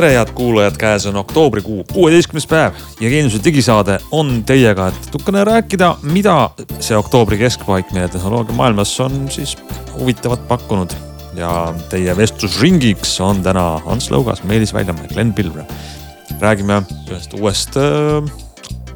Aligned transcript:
tere, 0.00 0.14
head 0.16 0.30
kuulajad, 0.32 0.76
käes 0.80 1.04
on 1.10 1.16
oktoobrikuu 1.20 1.82
kuueteistkümnes 1.92 2.46
päev 2.48 2.78
ja 3.00 3.10
Geeniuse 3.12 3.40
digisaade 3.44 3.98
on 4.16 4.30
teiega, 4.48 4.86
et 4.88 5.00
natukene 5.10 5.42
rääkida, 5.44 5.90
mida 6.14 6.36
see 6.80 6.96
oktoobri 6.96 7.36
keskpaik 7.42 7.92
meie 7.92 8.08
tehnoloogia 8.08 8.56
maailmas 8.56 8.94
on 9.04 9.26
siis 9.28 9.58
huvitavat 9.98 10.48
pakkunud. 10.48 10.96
ja 11.36 11.74
teie 11.92 12.16
vestlusringiks 12.16 13.20
on 13.20 13.42
täna 13.42 13.80
Ants 13.86 14.08
Lõugas, 14.10 14.40
Meelis 14.44 14.72
Väljamäe, 14.74 15.08
Glen 15.12 15.34
Pilvre. 15.34 15.66
räägime 16.40 16.82
ühest 17.10 17.34
uuest 17.34 17.76
äh, 17.76 18.49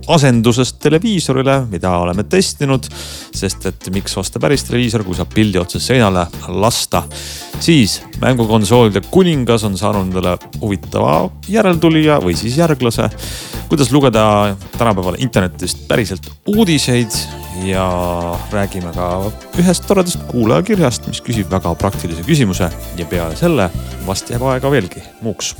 asendusest 0.06 0.78
televiisorile, 0.82 1.60
mida 1.70 1.90
oleme 1.98 2.24
testinud. 2.24 2.86
sest 3.34 3.66
et 3.66 3.88
miks 3.90 4.16
osta 4.18 4.38
päris 4.40 4.64
televiisor, 4.64 5.02
kui 5.04 5.16
saab 5.16 5.32
pildi 5.34 5.58
otse 5.58 5.80
seinale 5.80 6.26
lasta. 6.48 7.02
siis 7.60 8.02
mängukonsoolide 8.20 9.00
kuningas 9.10 9.64
on 9.64 9.78
saanud 9.78 10.08
endale 10.08 10.36
huvitava 10.60 11.30
järeltulija 11.48 12.20
või 12.20 12.36
siis 12.36 12.56
järglase. 12.58 13.10
kuidas 13.68 13.92
lugeda 13.92 14.56
tänapäeval 14.78 15.16
internetist 15.18 15.88
päriselt 15.88 16.30
uudiseid 16.46 17.10
ja 17.64 17.86
räägime 18.52 18.92
ka 18.94 19.30
ühest 19.58 19.86
toredast 19.86 20.26
kuulajakirjast, 20.30 21.06
mis 21.06 21.22
küsib 21.22 21.50
väga 21.50 21.74
praktilise 21.74 22.22
küsimuse 22.26 22.70
ja 22.96 23.06
peale 23.06 23.36
selle 23.36 23.70
vast 24.06 24.30
jääb 24.30 24.42
aega 24.42 24.70
veelgi 24.70 25.02
muuks 25.22 25.54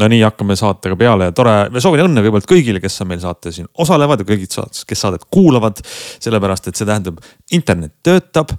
no 0.00 0.08
nii, 0.10 0.22
hakkame 0.26 0.56
saatega 0.58 0.96
peale 0.98 1.30
ja 1.30 1.34
tore, 1.36 1.54
soovin 1.82 2.04
õnne 2.06 2.24
kõigepealt 2.24 2.50
kõigile, 2.50 2.82
kes 2.82 3.00
meil 3.08 3.22
saates 3.22 3.58
siin 3.58 3.70
osalevad 3.84 4.22
ja 4.22 4.28
kõigid 4.28 4.54
saates, 4.54 4.84
kes 4.88 5.04
saadet 5.06 5.26
kuulavad. 5.30 5.80
sellepärast, 6.24 6.68
et 6.68 6.76
see 6.76 6.88
tähendab, 6.88 7.20
internet 7.52 7.94
töötab. 8.02 8.54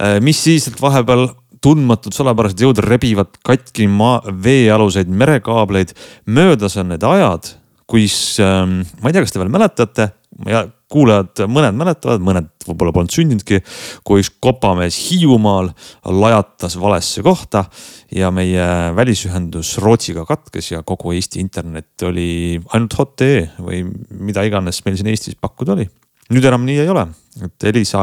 Äh, 0.00 0.18
mis 0.24 0.40
siis, 0.42 0.68
et 0.68 0.80
vahepeal 0.80 1.28
tundmatud 1.60 2.14
salapärased 2.16 2.60
jõud 2.62 2.80
rebivad 2.84 3.36
katki 3.44 3.86
maa, 3.90 4.20
veealuseid 4.24 5.08
merekaableid. 5.08 5.92
möödas 6.26 6.76
on 6.76 6.88
need 6.94 7.04
ajad, 7.04 7.54
kus 7.90 8.38
ähm,, 8.42 8.80
ma 9.02 9.10
ei 9.10 9.16
tea, 9.16 9.24
kas 9.24 9.34
te 9.34 9.42
veel 9.42 9.52
mäletate 9.52 10.10
ja 10.48 10.64
kuulajad, 10.90 11.44
mõned 11.50 11.76
mäletavad, 11.78 12.22
mõned 12.24 12.48
võib-olla 12.66 12.92
polnud 12.94 13.14
sündinudki, 13.14 13.60
kui 14.06 14.22
üks 14.22 14.32
kopamees 14.42 14.96
Hiiumaal 15.06 15.70
lajatas 16.06 16.76
valesse 16.80 17.22
kohta 17.26 17.64
ja 18.14 18.32
meie 18.34 18.66
välisühendus 18.96 19.76
Rootsiga 19.82 20.24
katkes 20.28 20.72
ja 20.72 20.82
kogu 20.86 21.14
Eesti 21.14 21.42
internet 21.42 22.06
oli 22.08 22.58
ainult 22.74 22.98
hot.ee 22.98 23.46
või 23.62 23.84
mida 24.18 24.44
iganes 24.46 24.82
meil 24.86 24.98
siin 24.98 25.12
Eestis 25.12 25.38
pakkuda 25.40 25.76
oli. 25.76 25.86
nüüd 26.30 26.44
enam 26.46 26.66
nii 26.66 26.82
ei 26.82 26.90
ole, 26.90 27.06
et 27.44 27.70
Elisa 27.70 28.02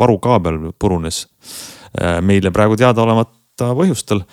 varukaabel 0.00 0.72
purunes 0.78 1.24
äh, 2.00 2.20
meile 2.20 2.52
praegu 2.52 2.76
teadaolemata 2.80 3.72
põhjustel 3.76 4.24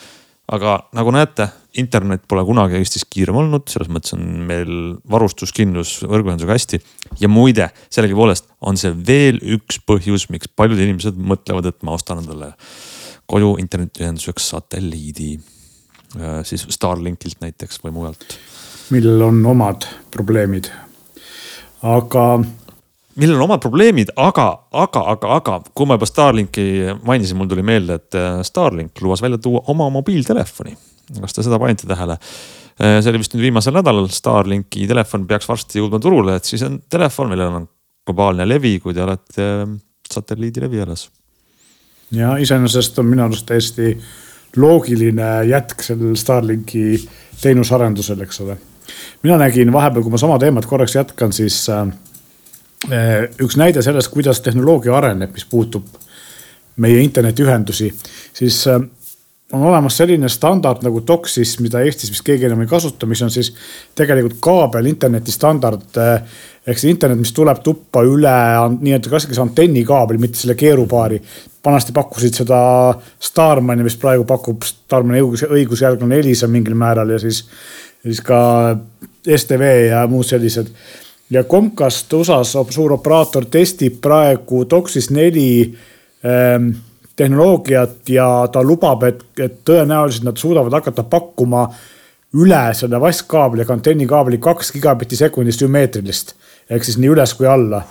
aga 0.51 0.75
nagu 0.95 1.13
näete, 1.15 1.47
internet 1.79 2.25
pole 2.29 2.43
kunagi 2.47 2.79
Eestis 2.79 3.05
kiirem 3.07 3.37
olnud, 3.39 3.69
selles 3.71 3.89
mõttes 3.91 4.15
on 4.17 4.25
meil 4.49 4.71
varustuskindlus 5.09 6.01
võrguühendusega 6.03 6.57
hästi. 6.57 6.81
ja 7.21 7.29
muide, 7.31 7.69
sellegipoolest 7.89 8.49
on 8.67 8.79
see 8.79 8.91
veel 9.07 9.39
üks 9.55 9.79
põhjus, 9.87 10.27
miks 10.33 10.51
paljud 10.55 10.79
inimesed 10.79 11.15
mõtlevad, 11.15 11.71
et 11.71 11.79
ma 11.87 11.95
ostan 11.95 12.23
endale 12.23 12.51
koju 13.31 13.55
internetiühenduseks 13.63 14.49
satelliidi. 14.51 15.37
Äh, 16.19 16.41
siis 16.43 16.65
Starlinkilt 16.69 17.39
näiteks 17.39 17.79
või 17.85 17.95
mujalt. 17.95 18.35
millel 18.91 19.21
on 19.23 19.45
omad 19.45 19.87
probleemid. 20.11 20.67
aga 21.81 22.25
millel 23.19 23.35
on 23.35 23.45
omad 23.47 23.61
probleemid, 23.63 24.13
aga, 24.19 24.47
aga, 24.71 25.03
aga, 25.13 25.35
aga 25.39 25.57
kui 25.75 25.87
ma 25.89 25.97
juba 25.97 26.07
Starlinki 26.07 26.65
mainisin, 27.07 27.37
mul 27.39 27.49
tuli 27.51 27.65
meelde, 27.65 27.99
et 27.99 28.17
äh, 28.17 28.39
Starlink 28.47 29.01
lubas 29.03 29.23
välja 29.23 29.39
tuua 29.41 29.63
oma 29.73 29.89
mobiiltelefoni. 29.91 30.75
kas 31.19 31.35
te 31.35 31.43
seda 31.43 31.59
panite 31.59 31.87
tähele? 31.89 32.17
Äh, 32.79 32.99
see 33.01 33.11
oli 33.11 33.21
vist 33.21 33.35
nüüd 33.35 33.47
viimasel 33.49 33.75
nädalal, 33.75 34.07
Starlinki 34.13 34.87
telefon 34.89 35.27
peaks 35.27 35.49
varsti 35.49 35.81
jõudma 35.81 35.99
turule, 36.03 36.37
et 36.39 36.47
siis 36.47 36.63
on 36.67 36.79
telefon, 36.89 37.31
millel 37.33 37.61
on 37.61 37.69
globaalne 38.07 38.47
levi, 38.47 38.77
kui 38.83 38.95
te 38.95 39.03
olete 39.03 39.47
äh, 39.47 39.73
satelliidilevi 40.11 40.81
alas. 40.81 41.09
ja 42.11 42.35
iseenesest 42.37 42.99
on 42.99 43.07
minu 43.07 43.23
arust 43.23 43.45
täiesti 43.47 43.95
loogiline 44.59 45.43
jätk 45.47 45.83
sellel 45.83 46.15
Starlinki 46.19 46.85
teenusarendusel, 47.41 48.21
eks 48.23 48.41
ole. 48.41 48.57
mina 49.23 49.37
nägin 49.37 49.71
vahepeal, 49.73 50.03
kui 50.03 50.11
ma 50.15 50.17
sama 50.21 50.39
teemat 50.39 50.65
korraks 50.65 50.95
jätkan, 50.95 51.33
siis 51.33 51.67
äh, 51.69 51.87
üks 52.89 53.57
näide 53.61 53.81
sellest, 53.85 54.09
kuidas 54.13 54.41
tehnoloogia 54.41 54.95
areneb, 54.97 55.35
mis 55.35 55.45
puutub 55.45 55.85
meie 56.81 57.01
internetiühendusi, 57.03 57.91
siis 58.33 58.63
eh, 58.67 58.79
on 59.51 59.65
olemas 59.67 59.97
selline 59.99 60.29
standard 60.31 60.83
nagu 60.85 61.01
DOCSIS, 61.07 61.57
mida 61.59 61.81
Eestis 61.83 62.11
vist 62.13 62.23
keegi 62.25 62.47
enam 62.47 62.63
ei 62.63 62.69
kasuta, 62.71 63.09
mis 63.09 63.21
on 63.21 63.31
siis 63.33 63.51
tegelikult 63.97 64.39
kaabel 64.43 64.87
interneti 64.91 65.33
standard. 65.35 65.89
Eh, 65.99 66.39
ehk 66.71 66.77
see 66.77 66.93
internet, 66.93 67.19
mis 67.19 67.33
tuleb 67.33 67.59
tuppa 67.65 68.03
üle 68.05 68.33
nii-öelda 68.77 69.09
klassikalise 69.09 69.41
antennikaabel, 69.43 70.21
mitte 70.21 70.39
selle 70.41 70.55
keerupaari. 70.55 71.21
vanasti 71.65 71.93
pakkusid 71.93 72.33
seda 72.33 72.59
Starmani, 73.19 73.83
mis 73.83 73.97
praegu 73.97 74.23
pakub 74.25 74.63
Starmani 74.65 75.21
õigus, 75.21 75.43
õigusjärglane 75.49 76.19
Elisa 76.19 76.47
mingil 76.47 76.73
määral 76.77 77.09
ja 77.09 77.19
siis, 77.19 77.43
siis 78.01 78.21
ka 78.21 78.77
STV 79.25 79.73
ja 79.89 80.05
muud 80.09 80.25
sellised 80.25 80.71
ja 81.31 81.43
Comcast 81.43 82.13
USA-s 82.13 82.57
suur 82.69 82.93
operaator 82.97 83.47
testib 83.51 84.01
praegu 84.03 84.65
DOCSIS 84.69 85.09
neli 85.15 85.73
ähm, 86.25 86.71
tehnoloogiat 87.15 88.09
ja 88.09 88.27
ta 88.51 88.63
lubab, 88.63 89.03
et, 89.07 89.23
et 89.39 89.57
tõenäoliselt 89.67 90.27
nad 90.27 90.37
suudavad 90.37 90.79
hakata 90.79 91.03
pakkuma 91.03 91.67
üle 92.39 92.61
selle 92.75 92.99
vastkaabli, 93.01 93.65
antennikaabli 93.67 94.39
kaks 94.43 94.71
gigabitti 94.71 95.19
sekundis 95.19 95.59
sümmeetrilist. 95.59 96.35
Ehk 96.71 96.85
siis 96.87 96.95
nii 97.01 97.09
üles 97.11 97.33
kui 97.35 97.47
alla. 97.51 97.81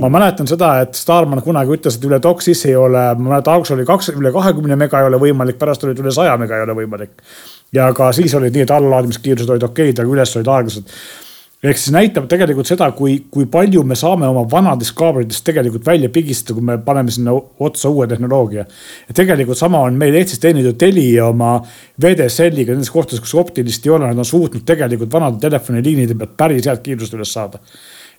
Ma 0.00 0.08
mäletan 0.08 0.48
seda, 0.48 0.70
et 0.80 0.96
Starman 0.96 1.42
kunagi 1.44 1.74
ütles, 1.76 1.98
et 1.98 2.06
üle 2.08 2.16
DOCSIS 2.24 2.64
ei 2.70 2.76
ole, 2.80 3.02
ma 3.18 3.34
mäletan, 3.34 3.58
alguses 3.58 3.74
oli 3.76 3.84
kaks, 3.88 4.14
üle 4.16 4.32
kahekümne 4.32 4.78
mega 4.80 5.02
ei 5.02 5.10
ole 5.10 5.20
võimalik, 5.20 5.58
pärast 5.60 5.84
olid 5.84 6.00
üle 6.00 6.12
saja 6.14 6.38
mega 6.40 6.56
ei 6.56 6.64
ole 6.64 6.78
võimalik. 6.80 7.12
ja 7.74 7.90
ka 7.92 8.12
siis 8.16 8.34
olid 8.38 8.54
nii, 8.54 8.64
et 8.64 8.72
allalaadimiskiirused 8.72 9.50
olid 9.50 9.68
okeid, 9.68 10.00
aga 10.00 10.16
üles 10.16 10.36
olid 10.38 10.48
aeglased 10.56 10.96
ehk 11.64 11.80
siis 11.80 11.94
näitab 11.94 12.26
tegelikult 12.28 12.68
seda, 12.68 12.90
kui, 12.96 13.16
kui 13.32 13.46
palju 13.50 13.84
me 13.88 13.96
saame 13.96 14.28
oma 14.28 14.44
vanadest 14.50 14.94
kaablitest 14.98 15.44
tegelikult 15.46 15.86
välja 15.86 16.10
pigistada, 16.12 16.58
kui 16.58 16.66
me 16.68 16.76
paneme 16.84 17.14
sinna 17.14 17.32
otsa 17.34 17.88
uue 17.88 18.06
tehnoloogia. 18.10 18.66
ja 19.08 19.16
tegelikult 19.16 19.58
sama 19.58 19.80
on 19.86 19.98
meil 20.00 20.14
Eestis 20.20 20.42
teinud 20.42 20.66
ju 20.66 20.74
Telia 20.78 21.28
oma 21.30 21.56
VDSL-iga 22.02 22.76
nendes 22.76 22.92
kohtades, 22.92 23.22
kus 23.24 23.34
optilist 23.40 23.86
ei 23.86 23.94
ole, 23.96 24.08
nad 24.10 24.18
on 24.18 24.28
suutnud 24.28 24.66
tegelikult 24.66 25.12
vanade 25.12 25.40
telefoniliinide 25.40 26.18
pealt 26.18 26.36
päris 26.36 26.68
head 26.68 26.82
kiirust 26.84 27.16
üles 27.16 27.32
saada 27.32 27.62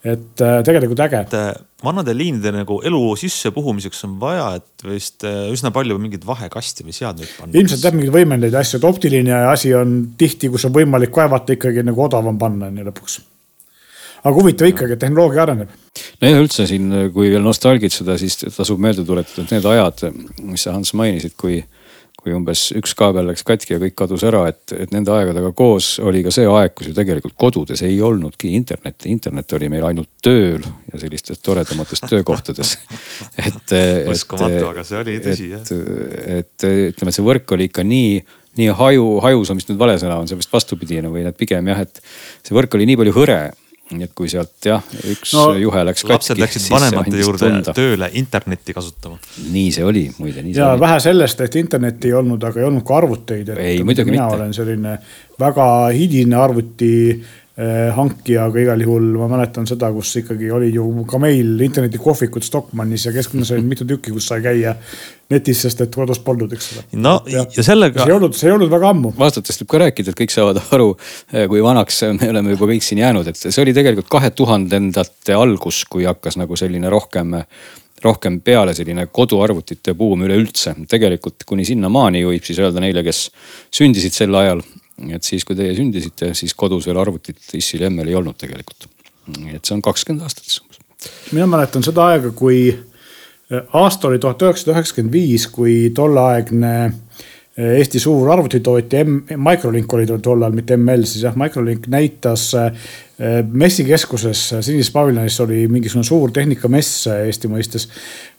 et 0.06 0.42
äh, 0.44 0.60
tegelikult 0.66 1.02
äge. 1.06 1.22
Äh, 1.34 1.52
vanade 1.84 2.14
liinide 2.18 2.54
nagu 2.54 2.78
elu 2.86 3.02
sissepuhumiseks 3.20 4.06
on 4.08 4.18
vaja, 4.22 4.48
et 4.60 4.86
vist 4.86 5.26
äh, 5.26 5.48
üsna 5.54 5.74
palju 5.76 5.98
mingeid 6.02 6.26
vahekasti 6.28 6.86
või 6.86 6.96
seadmeid 6.96 7.32
panna. 7.40 7.58
ilmselt 7.58 7.88
jah, 7.88 7.96
mingeid 7.96 8.14
võimendeid 8.14 8.58
asju, 8.62 8.80
et 8.80 8.90
optiline 8.90 9.46
asi 9.50 9.74
on 9.78 9.98
tihti, 10.20 10.52
kus 10.54 10.68
on 10.70 10.76
võimalik 10.76 11.14
kaevata 11.16 11.58
ikkagi 11.58 11.86
nagu 11.86 12.06
odavam 12.06 12.38
panna 12.42 12.70
on 12.70 12.84
ju 12.84 12.90
lõpuks 12.90 13.24
aga 14.26 14.34
huvitav 14.36 14.72
ikkagi, 14.72 14.98
et 14.98 15.04
tehnoloogia 15.06 15.46
areneb. 15.46 15.72
no 16.22 16.34
ja 16.34 16.42
üldse 16.42 16.68
siin, 16.70 16.90
kui 17.14 17.30
veel 17.34 17.46
nostalgitseda, 17.46 18.18
siis 18.22 18.42
tasub 18.46 18.82
meelde 18.82 19.06
tuletada, 19.08 19.46
et 19.46 19.56
need 19.56 19.72
ajad, 19.76 20.06
mis 20.42 20.66
sa 20.66 20.76
Hans 20.76 20.96
mainisid, 20.98 21.38
kui 21.40 21.62
kui 22.26 22.34
umbes 22.34 22.72
üks 22.74 22.96
kaabel 22.98 23.28
läks 23.30 23.46
katki 23.46 23.76
ja 23.76 23.78
kõik 23.78 23.94
kadus 24.00 24.24
ära, 24.26 24.48
et, 24.50 24.72
et 24.74 24.90
nende 24.96 25.12
aegadega 25.14 25.52
koos 25.54 26.00
oli 26.02 26.24
ka 26.26 26.32
see 26.34 26.48
aeg, 26.50 26.72
kus 26.74 26.88
ju 26.90 26.94
tegelikult 26.98 27.36
kodudes 27.38 27.84
ei 27.86 28.00
olnudki 28.02 28.50
internetti. 28.58 29.12
internet 29.14 29.54
oli 29.54 29.70
meil 29.70 29.86
ainult 29.86 30.10
tööl 30.26 30.64
ja 30.66 31.02
sellistes 31.04 31.44
toredamates 31.46 32.02
töökohtades. 32.02 32.80
et, 33.46 33.76
uskumatu, 34.10 34.64
aga 34.72 34.88
see 34.88 34.98
oli 35.04 35.20
tõsi 35.22 35.52
jah. 35.52 35.70
et 36.40 36.66
ütleme, 36.66 37.14
et 37.14 37.20
see 37.20 37.28
võrk 37.30 37.54
oli 37.54 37.70
ikka 37.70 37.86
nii 37.86 38.18
nii 38.56 38.72
haju, 38.80 39.06
hajus 39.20 39.52
on 39.52 39.60
vist 39.60 39.70
nüüd 39.70 39.80
vale 39.84 40.00
sõna, 40.00 40.18
on 40.18 40.30
see 40.32 40.40
vist 40.40 40.54
vastupidine 40.54 41.12
või 41.12 41.28
et 41.28 41.38
pigem 41.38 41.68
jah, 41.70 41.86
et 41.86 42.02
see 42.40 42.56
võrk 42.56 42.74
oli 42.78 42.88
nii 42.90 42.98
palju 43.04 43.14
hõre 43.20 43.40
nii 43.94 44.08
et 44.08 44.14
kui 44.18 44.30
sealt 44.32 44.66
jah, 44.66 44.82
üks 45.12 45.36
no, 45.38 45.44
juhe 45.62 45.84
läks 45.86 46.02
katki. 46.02 46.14
lapsed 46.16 46.42
läksid 46.42 46.66
vanemate 46.74 47.20
juurde 47.22 47.50
tunda. 47.52 47.74
tööle 47.78 48.10
internetti 48.18 48.74
kasutama. 48.74 49.20
nii 49.54 49.68
see 49.76 49.86
oli, 49.86 50.04
muide. 50.18 50.42
ja 50.56 50.72
vähe 50.82 50.98
sellest, 51.04 51.44
et 51.46 51.58
internetti 51.62 52.10
ei 52.10 52.18
olnud, 52.18 52.42
aga 52.50 52.64
ei 52.64 52.66
olnud 52.66 52.86
ka 52.88 52.98
arvuteid. 52.98 53.54
ei, 53.58 53.84
muidugi 53.86 54.10
mina 54.10 54.26
mitte. 54.26 54.40
olen 54.40 54.56
selline 54.58 54.98
väga 55.40 55.68
hiline 55.94 56.40
arvuti 56.42 56.94
Eh, 57.56 57.92
hankija, 57.96 58.50
aga 58.50 58.60
igal 58.60 58.82
juhul 58.84 59.06
ma 59.16 59.30
mäletan 59.32 59.64
seda, 59.64 59.88
kus 59.96 60.10
ikkagi 60.20 60.50
oli 60.52 60.74
ju 60.74 61.06
ka 61.08 61.16
meil 61.24 61.62
internetikohvikud 61.64 62.44
Stockmannis 62.44 63.06
ja 63.08 63.14
kesklinnas 63.16 63.54
oli 63.56 63.64
mitu 63.64 63.88
tükki, 63.88 64.12
kus 64.12 64.28
sai 64.28 64.44
käia 64.44 64.74
netis, 65.32 65.62
sest 65.64 65.86
et 65.86 65.96
kodus 65.96 66.20
polnud, 66.26 66.52
eks 66.52 66.68
ole. 66.74 66.84
no 67.00 67.14
ja, 67.32 67.46
ja 67.56 67.64
sellega. 67.64 68.04
see 68.04 68.12
ei 68.12 68.18
olnud, 68.18 68.36
see 68.36 68.52
ei 68.52 68.58
olnud 68.58 68.76
väga 68.76 68.92
ammu. 68.92 69.14
aastatest 69.24 69.64
võib 69.64 69.72
ka 69.72 69.84
rääkida, 69.86 70.12
et 70.12 70.20
kõik 70.20 70.36
saavad 70.36 70.60
aru, 70.76 70.92
eh, 71.32 71.48
kui 71.48 71.64
vanaks 71.64 72.04
me 72.20 72.34
oleme 72.36 72.58
juba 72.58 72.74
kõik 72.74 72.84
siin 72.84 73.06
jäänud, 73.06 73.32
et 73.32 73.40
see 73.40 73.64
oli 73.64 73.78
tegelikult 73.80 74.12
kahe 74.12 74.36
tuhandendate 74.36 75.40
algus, 75.40 75.86
kui 75.88 76.04
hakkas 76.12 76.36
nagu 76.42 76.60
selline 76.60 76.92
rohkem 76.92 77.40
rohkem 78.04 78.42
peale 78.44 78.76
selline 78.76 79.08
koduarvutite 79.08 79.96
buum 79.96 80.28
üleüldse. 80.28 80.76
tegelikult 80.92 81.48
kuni 81.48 81.64
sinnamaani 81.64 82.28
juhib 82.28 82.44
siis 82.44 82.60
öelda 82.60 82.84
neile, 82.84 83.08
kes 83.08 83.30
sündisid 83.72 84.12
sel 84.12 84.36
ajal 84.36 84.60
et 85.16 85.24
siis, 85.28 85.46
kui 85.46 85.58
teie 85.58 85.76
sündisite, 85.76 86.34
siis 86.38 86.54
kodus 86.58 86.88
veel 86.88 87.00
arvutit 87.02 87.56
issil 87.58 87.84
ja 87.84 87.92
emmel 87.92 88.12
ei 88.12 88.16
olnud 88.16 88.38
tegelikult. 88.40 88.90
nii 89.38 89.56
et 89.58 89.66
see 89.66 89.74
on 89.74 89.82
kakskümmend 89.82 90.24
aastat 90.24 90.46
siis 90.46 90.62
umbes. 90.62 90.80
mina 91.32 91.48
mäletan 91.50 91.84
seda 91.84 92.06
aega, 92.12 92.32
kui 92.32 92.70
aasta 93.74 94.08
oli 94.08 94.20
tuhat 94.20 94.42
üheksasada 94.42 94.76
üheksakümmend 94.78 95.14
viis, 95.14 95.48
kui 95.48 95.90
tolleaegne 95.96 96.76
Eesti 97.56 98.02
suur 98.04 98.28
arvutitootja 98.34 99.06
M, 99.06 99.22
Microlink 99.40 99.94
oli 99.96 100.06
tollal, 100.06 100.52
mitte 100.52 100.76
ML 100.76 101.06
siis 101.08 101.24
jah, 101.24 101.38
Microlink 101.40 101.88
näitas 101.88 102.50
messikeskuses 103.52 104.42
Sinises 104.60 104.92
paviljonis 104.92 105.40
oli 105.40 105.62
mingisugune 105.72 106.04
suur 106.04 106.34
tehnikamess 106.36 107.08
Eesti 107.14 107.48
mõistes, 107.48 107.88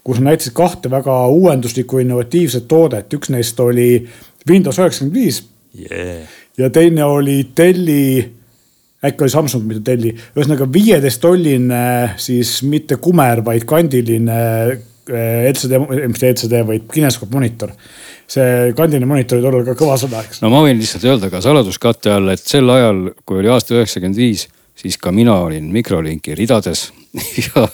kus 0.04 0.20
näitasid 0.20 0.52
kahte 0.56 0.92
väga 0.92 1.16
uuenduslikku 1.32 2.02
innovatiivset 2.04 2.68
toodet, 2.68 3.08
üks 3.16 3.32
neist 3.32 3.60
oli 3.64 3.88
Windows 4.50 4.82
üheksakümmend 4.82 5.16
viis 5.16 5.40
yeah.. 5.80 6.28
Ja 6.58 6.70
teine 6.72 7.04
oli 7.04 7.38
Delli, 7.56 8.24
äkki 9.04 9.24
oli 9.26 9.32
Samsung, 9.32 9.64
mitte 9.68 9.84
Delli, 9.90 10.12
ühesõnaga 10.36 10.68
viieteist 10.72 11.20
tolline 11.22 11.80
siis 12.20 12.58
mitte 12.66 12.98
kumer, 13.02 13.44
vaid 13.46 13.66
kandiline 13.68 14.40
LCD, 15.06 15.78
mitte 16.08 16.32
LCD, 16.32 16.60
vaid 16.66 16.90
kineskoop 16.92 17.32
monitor. 17.34 17.72
See 18.26 18.72
kandiline 18.76 19.06
monitor 19.06 19.38
oli 19.38 19.46
tollal 19.46 19.66
ka 19.68 19.76
kõva 19.78 19.98
sõna, 20.00 20.24
eks. 20.26 20.42
no 20.42 20.50
ma 20.50 20.64
võin 20.64 20.80
lihtsalt 20.80 21.04
öelda 21.06 21.30
ka 21.30 21.42
saladuskatte 21.44 22.10
all, 22.10 22.32
et 22.34 22.42
sel 22.42 22.70
ajal, 22.74 23.10
kui 23.24 23.42
oli 23.42 23.52
aasta 23.52 23.76
üheksakümmend 23.76 24.18
viis, 24.18 24.48
siis 24.76 24.98
ka 24.98 25.12
mina 25.14 25.36
olin 25.44 25.68
Microlinki 25.72 26.34
ridades 26.34 26.88
ja 27.46 27.68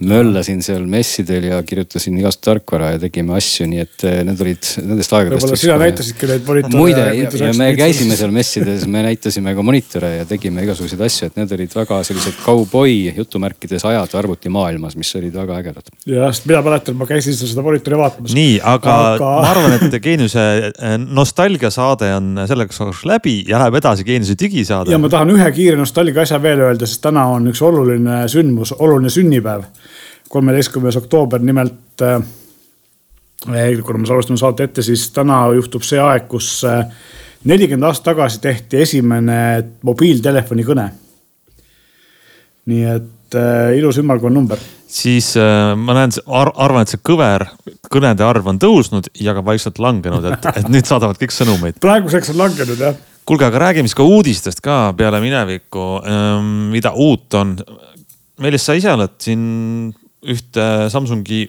möllasin 0.00 0.60
seal 0.62 0.84
messidel 0.88 1.46
ja 1.48 1.62
kirjutasin 1.64 2.18
igast 2.20 2.42
tarkvara 2.44 2.92
ja 2.94 2.98
tegime 3.00 3.36
asju, 3.36 3.66
nii 3.70 3.80
et 3.80 4.04
eh, 4.04 4.18
need 4.28 4.40
olid 4.44 4.68
nendest 4.84 5.14
aegadest. 5.16 5.46
võib-olla 5.46 5.60
sina 5.60 5.76
näitasidki 5.80 6.28
neid 6.28 6.42
monitore. 6.48 6.76
muide, 6.76 7.06
ja 7.40 7.52
me 7.56 7.70
käisime 7.78 8.18
seal 8.18 8.34
messides, 8.34 8.84
me 8.92 9.04
näitasime 9.06 9.54
ka 9.56 9.64
monitore 9.64 10.10
ja 10.18 10.26
tegime 10.28 10.66
igasuguseid 10.66 11.04
asju, 11.06 11.30
et 11.30 11.40
need 11.40 11.54
olid 11.56 11.76
väga 11.78 12.00
sellised 12.08 12.36
kauboi 12.44 13.14
jutumärkides 13.16 13.86
ajad 13.88 14.18
arvutimaailmas, 14.20 14.98
mis 15.00 15.14
olid 15.16 15.38
väga 15.38 15.62
ägedad. 15.62 15.88
jah, 16.04 16.28
sest 16.34 16.50
mina 16.50 16.60
mäletan, 16.66 16.98
ma 17.00 17.08
käisin 17.08 17.38
seda 17.40 17.64
monitori 17.64 18.00
vaatamas. 18.02 18.36
nii, 18.36 18.60
aga, 18.60 18.98
aga... 19.14 19.32
ma 19.40 19.54
arvan, 19.54 19.78
et 19.78 19.98
Geeniuse 20.04 20.46
eh, 20.68 20.98
nostalgiasaade 21.00 22.12
on 22.18 22.44
selleks 22.44 22.82
korraks 22.82 23.06
läbi 23.08 23.38
ja 23.48 23.62
läheb 23.64 23.80
edasi 23.80 24.04
Geeniuse 24.04 24.36
digisaade. 24.44 24.92
ja 24.92 25.00
ma 25.00 25.08
tahan 25.08 25.32
ühe 25.38 25.48
kiire 25.56 25.80
nostalgia 25.80 26.26
asja 26.28 26.42
veel 26.42 26.66
öelda, 26.68 26.84
sest 26.84 27.00
täna 27.08 27.24
on 27.32 27.48
üks 27.48 27.64
oluline 27.64 28.26
sündmus, 28.28 28.75
oluline 28.78 29.10
sünnipäev 29.10 29.62
kolmeteistkümnes 30.28 30.96
oktoober, 30.96 31.40
nimelt 31.40 32.02
äh, 32.02 32.22
kuna 33.82 33.98
me 33.98 34.06
salvestame 34.06 34.38
saate 34.40 34.66
ette, 34.66 34.82
siis 34.82 35.10
täna 35.14 35.46
juhtub 35.54 35.84
see 35.86 36.00
aeg, 36.02 36.26
kus 36.30 36.64
äh, 36.66 36.86
nelikümmend 37.46 37.86
aastat 37.88 38.12
tagasi 38.12 38.40
tehti 38.42 38.80
esimene 38.82 39.40
mobiiltelefoni 39.86 40.64
kõne. 40.66 40.86
nii 42.66 42.86
et 42.90 43.36
äh, 43.38 43.76
ilus 43.78 44.00
ümmargune 44.02 44.34
number. 44.34 44.58
siis 44.88 45.34
äh, 45.36 45.74
ma 45.78 45.94
näen 45.94 46.14
ar, 46.26 46.50
arvan, 46.54 46.82
et 46.82 46.94
see 46.94 47.02
kõver, 47.06 47.46
kõnede 47.92 48.24
arv 48.26 48.46
on 48.50 48.58
tõusnud 48.62 49.12
ja 49.20 49.34
ka 49.34 49.44
vaikselt 49.44 49.78
langenud, 49.78 50.24
et, 50.32 50.48
et 50.56 50.70
nüüd 50.72 50.88
saadavad 50.88 51.20
kõik 51.20 51.34
sõnumeid. 51.34 51.78
praeguseks 51.82 52.32
on 52.34 52.40
langenud 52.42 52.82
jah. 52.82 52.96
kuulge, 53.26 53.46
aga 53.46 53.66
räägime 53.68 53.90
siis 53.90 53.98
ka 53.98 54.06
uudistest 54.06 54.64
ka 54.64 54.80
peale 54.98 55.20
minevikku, 55.22 55.86
ähm, 56.06 56.50
mida 56.74 56.94
uut 56.94 57.34
on. 57.34 57.58
Meelis, 58.42 58.66
sa 58.66 58.76
ise 58.76 58.92
oled 58.92 59.16
siin 59.22 59.42
ühte 60.26 60.64
Samsungi 60.92 61.44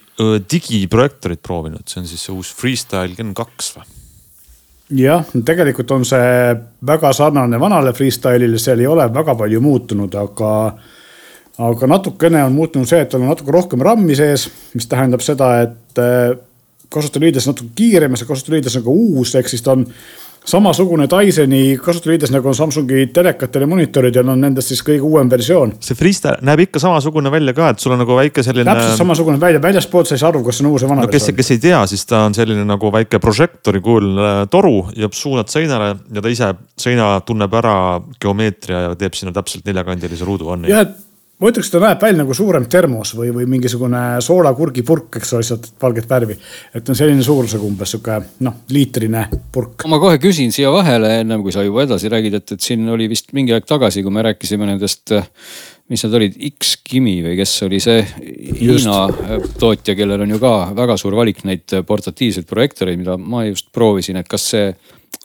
digiprojektorit 0.51 1.41
proovinud, 1.43 1.85
see 1.89 2.01
on 2.03 2.09
siis 2.09 2.27
see 2.27 2.35
uus 2.35 2.51
Freestyle 2.55 3.15
Gen 3.17 3.33
kaks 3.37 3.73
või? 3.77 3.87
jah, 4.95 5.25
tegelikult 5.45 5.91
on 5.91 6.05
see 6.07 6.53
väga 6.87 7.11
sarnane 7.15 7.59
vanale 7.59 7.91
Freestyle'ile, 7.95 8.59
seal 8.61 8.79
ei 8.79 8.87
ole 8.87 9.07
väga 9.13 9.35
palju 9.35 9.59
muutunud, 9.63 10.13
aga, 10.15 10.51
aga 11.67 11.89
natukene 11.91 12.43
on 12.47 12.55
muutunud 12.55 12.87
see, 12.87 13.01
et 13.03 13.11
tal 13.11 13.25
on 13.25 13.33
natuke 13.33 13.51
rohkem 13.51 13.83
RAM-i 13.83 14.15
sees, 14.15 14.47
mis 14.77 14.87
tähendab 14.87 15.25
seda, 15.25 15.49
et 15.65 16.01
kasutajaliides 16.93 17.49
natuke 17.49 17.75
kiirem 17.75 18.15
ja 18.15 18.21
see 18.21 18.29
kasutajaliides 18.29 18.79
on 18.79 18.87
ka 18.87 18.95
uus, 18.95 19.35
ehk 19.35 19.51
siis 19.51 19.65
ta 19.65 19.75
on 19.75 19.83
samasugune 20.47 21.07
Dysoni 21.11 21.77
kasutusliides 21.83 22.31
nagu 22.31 22.47
on 22.47 22.55
Samsungi 22.55 23.07
telekatel 23.13 23.65
ja 23.65 23.69
monitoridel 23.69 24.29
on 24.31 24.41
nendest 24.41 24.71
siis 24.71 24.83
kõige 24.85 25.03
uuem 25.05 25.29
versioon. 25.31 25.73
see 25.83 25.97
Freestyle 25.97 26.39
näeb 26.47 26.63
ikka 26.67 26.79
samasugune 26.83 27.31
välja 27.31 27.53
ka, 27.57 27.71
et 27.73 27.83
sul 27.83 27.95
on 27.95 28.01
nagu 28.03 28.15
väike 28.17 28.43
selline. 28.45 28.67
täpselt 28.69 29.01
samasugune 29.01 29.39
välja, 29.41 29.61
väljaspoolt 29.63 30.07
sa 30.07 30.15
ei 30.15 30.21
saa 30.23 30.31
aru, 30.31 30.43
kas 30.45 30.59
see 30.59 30.65
on 30.65 30.71
uus 30.71 30.85
või 30.85 30.93
vana 30.93 31.07
no, 31.07 31.11
kes, 31.11 31.31
kes 31.35 31.51
ei 31.55 31.63
tea, 31.67 31.81
siis 31.91 32.05
ta 32.07 32.23
on 32.27 32.37
selline 32.37 32.63
nagu 32.67 32.91
väike 32.93 33.19
prožektori 33.23 33.81
kujuline 33.83 34.47
toru 34.53 34.87
ja 34.95 35.11
suunad 35.11 35.51
seinale 35.51 35.93
ja 36.13 36.23
ta 36.23 36.31
ise, 36.31 36.53
seina 36.79 37.09
tunneb 37.27 37.59
ära 37.59 37.75
geomeetria 38.21 38.85
ja 38.87 38.95
teeb 38.99 39.19
sinna 39.19 39.35
täpselt 39.35 39.67
neljakandilise 39.67 40.27
ruudu. 40.27 40.55
jah, 40.67 40.87
et 40.87 41.06
ma 41.37 41.51
ütleks, 41.51 41.69
ta 41.69 41.81
näeb 41.81 42.01
välja 42.01 42.17
nagu 42.17 42.33
suurem 42.33 42.65
termos 42.71 43.11
või, 43.17 43.29
või 43.35 43.45
mingisugune 43.49 44.01
soolakurgipurk, 44.25 45.19
eks 45.19 45.33
ole, 45.35 45.43
lihtsalt 45.43 45.69
valget 45.81 46.09
värvi. 46.09 46.37
et 46.73 46.89
on 46.89 46.97
selline 46.97 47.23
suurusega 47.23 47.63
umbes 47.67 47.93
sihuke 47.93 48.17
noh, 48.45 48.57
liitrine 48.73 49.27
purk. 49.53 49.85
ma 49.91 50.01
kohe 50.01 50.17
küsin 50.21 50.53
siia 50.55 50.71
vahele, 50.73 51.19
ennem 51.21 51.45
kui 51.45 51.53
sa 51.53 51.65
juba 51.65 51.85
edasi 51.85 52.09
räägid, 52.09 52.39
et, 52.41 52.55
et 52.57 52.69
siin 52.69 52.89
oli 52.89 53.09
vist 53.09 53.33
mingi 53.37 53.53
aeg 53.53 53.69
tagasi, 53.69 54.01
kui 54.05 54.13
me 54.13 54.25
rääkisime 54.25 54.65
nendest, 54.69 55.13
mis 55.93 56.03
need 56.03 56.17
olid, 56.19 56.41
X-Kimi 56.57 57.19
või 57.25 57.37
kes 57.37 57.53
oli 57.69 57.79
see 57.85 58.01
Hiina 58.57 58.99
tootja, 59.61 59.93
kellel 59.95 60.25
on 60.25 60.33
ju 60.33 60.41
ka 60.41 60.55
väga 60.77 60.97
suur 60.97 61.15
valik 61.21 61.45
neid 61.45 61.77
portatiivseid 61.85 62.49
projektoreid, 62.49 62.97
mida 63.03 63.17
ma 63.21 63.45
just 63.45 63.69
proovisin, 63.75 64.17
et 64.17 64.29
kas 64.31 64.49
see 64.55 64.71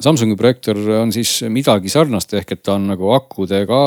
Samsungi 0.02 0.34
projektor 0.37 0.79
on 0.99 1.12
siis 1.14 1.44
midagi 1.52 1.90
sarnast, 1.93 2.32
ehk 2.34 2.56
et 2.56 2.62
ta 2.64 2.75
on 2.75 2.88
nagu 2.90 3.12
akudega 3.14 3.79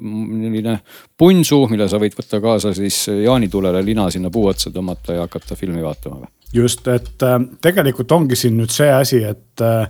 selline 0.00 0.78
punsu, 1.20 1.60
mille 1.70 1.86
sa 1.90 2.00
võid 2.02 2.16
võtta 2.18 2.40
kaasa 2.42 2.72
siis 2.74 3.04
jaanitulele 3.08 3.82
lina 3.84 4.08
sinna 4.10 4.32
puu 4.34 4.48
otsa 4.50 4.72
tõmmata 4.74 5.14
ja 5.14 5.28
hakata 5.28 5.54
filmi 5.58 5.84
vaatama. 5.84 6.26
just, 6.54 6.88
et 6.88 7.22
äh, 7.22 7.38
tegelikult 7.62 8.12
ongi 8.12 8.38
siin 8.38 8.56
nüüd 8.58 8.72
see 8.74 8.90
asi, 8.90 9.22
et 9.22 9.62
äh, 9.62 9.88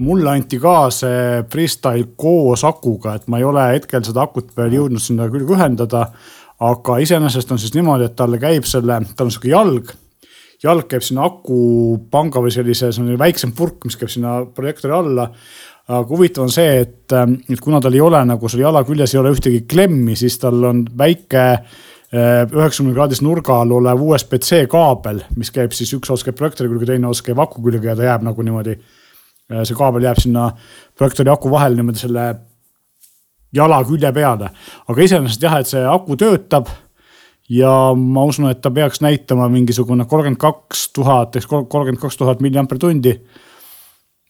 mulle 0.00 0.30
anti 0.30 0.60
ka 0.62 0.76
see 0.94 1.42
Freestyle 1.50 2.12
koos 2.16 2.64
akuga, 2.64 3.16
et 3.18 3.26
ma 3.28 3.40
ei 3.40 3.44
ole 3.44 3.66
hetkel 3.74 4.04
seda 4.06 4.24
akut 4.28 4.54
veel 4.56 4.78
jõudnud 4.78 5.02
sinna 5.02 5.28
külge 5.28 5.56
ühendada. 5.56 6.10
aga 6.60 6.98
iseenesest 7.00 7.52
on 7.52 7.58
siis 7.58 7.72
niimoodi, 7.74 8.04
et 8.04 8.16
talle 8.16 8.38
käib 8.38 8.66
selle, 8.68 9.00
tal 9.16 9.26
on 9.26 9.32
sihuke 9.32 9.48
jalg 9.48 9.92
jalg 10.62 10.88
käib 10.90 11.04
sinna 11.04 11.24
akupanga 11.28 12.42
või 12.42 12.52
sellise, 12.54 12.90
see 12.92 13.04
on 13.04 13.18
väiksem 13.20 13.52
purk, 13.56 13.84
mis 13.88 13.96
käib 14.00 14.12
sinna 14.12 14.40
projektoori 14.54 14.96
alla. 14.96 15.30
aga 15.90 16.06
huvitav 16.06 16.44
on 16.44 16.52
see, 16.54 16.82
et, 16.84 17.12
ähm, 17.16 17.40
et 17.50 17.60
kuna 17.60 17.80
tal 17.80 17.94
ei 17.96 18.00
ole 18.00 18.20
nagu 18.24 18.48
seal 18.48 18.60
jala 18.62 18.84
küljes 18.86 19.14
ei 19.14 19.20
ole 19.20 19.32
ühtegi 19.34 19.64
klemmi, 19.66 20.14
siis 20.16 20.36
tal 20.38 20.62
on 20.64 20.84
väike 20.98 21.40
äh, 21.50 22.44
üheksakümne 22.46 22.94
kraadise 22.94 23.24
nurga 23.26 23.56
all 23.62 23.72
olev 23.74 24.04
USB-C 24.04 24.68
kaabel, 24.70 25.24
mis 25.36 25.50
käib 25.50 25.74
siis 25.74 25.90
üks 25.96 26.12
ots 26.12 26.22
käib 26.26 26.38
projektoori 26.38 26.70
külge, 26.70 26.92
teine 26.92 27.10
ots 27.10 27.24
käib 27.26 27.40
aku 27.42 27.64
külge 27.64 27.90
ja 27.90 27.96
ta 27.98 28.06
jääb 28.06 28.22
nagu 28.28 28.44
niimoodi. 28.46 28.76
Äh, 29.50 29.64
see 29.64 29.74
kaabel 29.74 30.06
jääb 30.06 30.20
sinna 30.22 30.50
projektoori 30.94 31.32
aku 31.32 31.50
vahele 31.50 31.80
niimoodi 31.80 32.04
selle 32.04 32.28
jala 33.56 33.80
külje 33.82 34.12
peale, 34.14 34.52
aga 34.86 35.02
iseenesest 35.02 35.42
jah, 35.42 35.58
et 35.58 35.66
see 35.66 35.82
aku 35.82 36.14
töötab 36.20 36.70
ja 37.50 37.70
ma 37.96 38.24
usun, 38.30 38.48
et 38.50 38.60
ta 38.62 38.70
peaks 38.70 39.02
näitama 39.04 39.48
mingisugune 39.50 40.06
kolmkümmend 40.06 40.40
kaks 40.40 40.88
tuhat, 40.96 41.36
eks 41.36 41.48
kolmkümmend 41.50 42.00
kaks 42.02 42.16
tuhat 42.16 42.40
milliampertundi. 42.40 43.16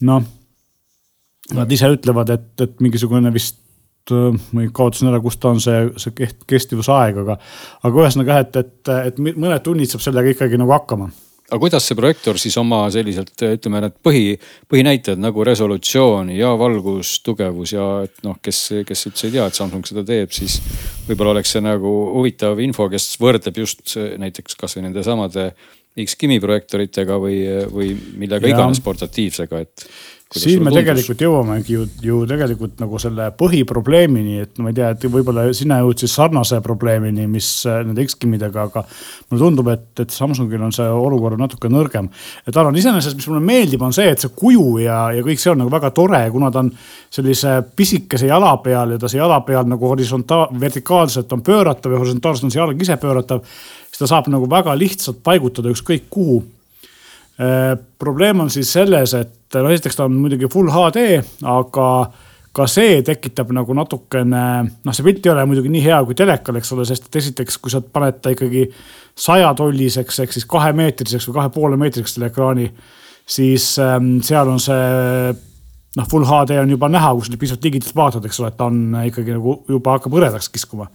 noh, 0.08 0.22
nad 1.54 1.72
ise 1.72 1.90
ütlevad, 1.92 2.30
et, 2.32 2.52
et 2.60 2.78
mingisugune 2.80 3.32
vist, 3.34 3.58
ma 4.10 4.64
kaotasin 4.72 5.10
ära, 5.10 5.20
kus 5.20 5.36
ta 5.36 5.50
on 5.52 5.60
see, 5.60 5.82
see 6.00 6.28
kestivusaeg, 6.48 7.20
aga, 7.24 7.36
aga 7.84 8.04
ühesõnaga 8.04 8.38
jah, 8.38 8.46
et, 8.46 8.56
et, 8.56 8.92
et 9.10 9.20
mõned 9.20 9.60
tunnid 9.66 9.90
saab 9.90 10.06
sellega 10.06 10.32
ikkagi 10.32 10.58
nagu 10.58 10.72
hakkama 10.72 11.10
aga 11.50 11.58
kuidas 11.58 11.86
see 11.88 11.98
projektor 11.98 12.38
siis 12.40 12.56
oma 12.60 12.84
selliselt 12.94 13.34
ütleme, 13.42 13.82
need 13.84 13.96
põhi, 14.06 14.36
põhinäitajad 14.70 15.20
nagu 15.20 15.44
resolutsioon 15.46 16.30
ja 16.36 16.52
valgustugevus 16.58 17.74
ja 17.74 17.88
et 18.06 18.22
noh, 18.26 18.38
kes, 18.42 18.62
kes 18.86 19.04
üldse 19.10 19.28
ei 19.28 19.34
tea, 19.34 19.48
et 19.50 19.58
Samsung 19.58 19.88
seda 19.88 20.04
teeb, 20.06 20.30
siis 20.34 20.60
võib-olla 21.08 21.34
oleks 21.34 21.56
see 21.56 21.64
nagu 21.64 21.92
huvitav 22.14 22.62
info, 22.62 22.86
kes 22.92 23.12
võrdleb 23.20 23.60
just 23.64 23.96
näiteks 23.98 24.58
kasvõi 24.60 24.86
nende 24.86 25.04
samade 25.06 25.50
X-Kimi 25.98 26.38
projektoritega 26.40 27.18
või, 27.18 27.42
või 27.72 27.90
millega 28.18 28.46
ja. 28.46 28.54
iganes 28.54 28.80
portatiivsega, 28.84 29.64
et 29.66 29.86
siin 30.30 30.62
me 30.62 30.70
tegelikult 30.70 31.22
jõuamegi 31.24 31.74
ju, 31.74 31.84
ju 32.06 32.18
tegelikult 32.30 32.78
nagu 32.78 32.98
selle 33.02 33.30
põhiprobleemini, 33.34 34.36
et 34.44 34.60
ma 34.62 34.70
ei 34.70 34.76
tea, 34.76 34.92
et 34.94 35.06
võib-olla 35.10 35.48
sina 35.56 35.80
jõudsid 35.82 36.12
sarnase 36.12 36.60
probleemini, 36.62 37.26
mis 37.30 37.48
äh, 37.66 37.80
nende 37.86 38.04
X-Kimidega, 38.06 38.66
aga 38.70 38.84
mulle 38.84 39.40
tundub, 39.42 39.70
et, 39.72 39.88
et 40.04 40.14
Samsungil 40.14 40.62
on 40.62 40.74
see 40.74 40.86
olukord 40.86 41.40
natuke 41.40 41.70
nõrgem. 41.72 42.06
et 42.46 42.56
arvan 42.56 42.78
iseenesest, 42.78 43.18
mis 43.18 43.26
mulle 43.30 43.42
meeldib, 43.48 43.82
on 43.82 43.96
see, 43.96 44.06
et 44.12 44.22
see 44.22 44.30
kuju 44.36 44.78
ja, 44.84 45.00
ja 45.16 45.26
kõik 45.26 45.42
see 45.42 45.50
on 45.50 45.60
nagu 45.64 45.74
väga 45.74 45.90
tore, 45.98 46.22
kuna 46.30 46.52
ta 46.54 46.62
on 46.62 46.70
sellise 47.10 47.56
pisikese 47.76 48.30
jala 48.30 48.54
peal 48.62 48.94
ja 48.94 49.02
ta 49.02 49.10
see 49.10 49.18
jala 49.18 49.40
peal 49.46 49.66
nagu 49.66 49.90
horisontaal, 49.90 50.54
vertikaalselt 50.62 51.32
on 51.34 51.42
pööratav 51.42 51.90
ja 51.90 52.04
horisontaalselt 52.04 52.46
on 52.46 52.54
see 52.54 52.62
jalg 52.62 52.86
ise 52.86 53.00
pööratav. 53.02 53.42
siis 53.90 54.04
ta 54.04 54.12
saab 54.14 54.30
nagu 54.30 54.46
väga 54.50 54.78
lihtsalt 54.78 55.24
paigutada 55.26 55.74
ükskõik 55.74 56.06
kuhu 56.10 56.44
probleem 57.98 58.40
on 58.40 58.50
siis 58.52 58.72
selles, 58.72 59.14
et 59.16 59.56
no 59.56 59.70
esiteks 59.72 59.96
ta 59.96 60.04
on 60.04 60.16
muidugi 60.20 60.48
full 60.52 60.68
HD, 60.72 61.20
aga 61.48 61.86
ka 62.52 62.66
see 62.66 62.98
tekitab 63.06 63.52
nagu 63.54 63.74
natukene, 63.78 64.44
noh, 64.84 64.96
see 64.96 65.06
pilt 65.06 65.26
ei 65.26 65.32
ole 65.32 65.44
muidugi 65.46 65.70
nii 65.70 65.84
hea 65.84 66.00
kui 66.06 66.16
telekal, 66.18 66.58
eks 66.58 66.72
ole, 66.74 66.86
sest 66.88 67.06
et 67.06 67.20
esiteks, 67.22 67.60
kui 67.62 67.70
sa 67.70 67.80
paned 67.80 68.18
ta 68.22 68.32
ikkagi 68.34 68.64
sajatolliseks 69.20 70.18
ehk 70.24 70.34
siis 70.34 70.48
kahemeetriseks 70.50 71.28
või 71.28 71.38
kahe 71.38 71.52
poole 71.54 71.78
meetriseks 71.80 72.16
selle 72.16 72.30
ekraani, 72.32 72.66
siis 73.30 73.72
ähm, 73.82 74.16
seal 74.26 74.50
on 74.50 74.58
see 74.62 74.82
noh, 75.96 76.08
full 76.10 76.26
HD 76.26 76.58
on 76.58 76.74
juba 76.74 76.90
näha, 76.90 77.12
kui 77.14 77.26
sa 77.26 77.38
pisut 77.38 77.62
digitalt 77.62 77.96
vaatad, 77.96 78.26
eks 78.26 78.42
ole, 78.42 78.50
et 78.50 78.58
ta 78.58 78.66
on 78.70 78.82
ikkagi 79.06 79.36
nagu 79.36 79.60
juba 79.70 79.96
hakkab 79.96 80.18
hõredaks 80.18 80.50
kiskuma. 80.50 80.90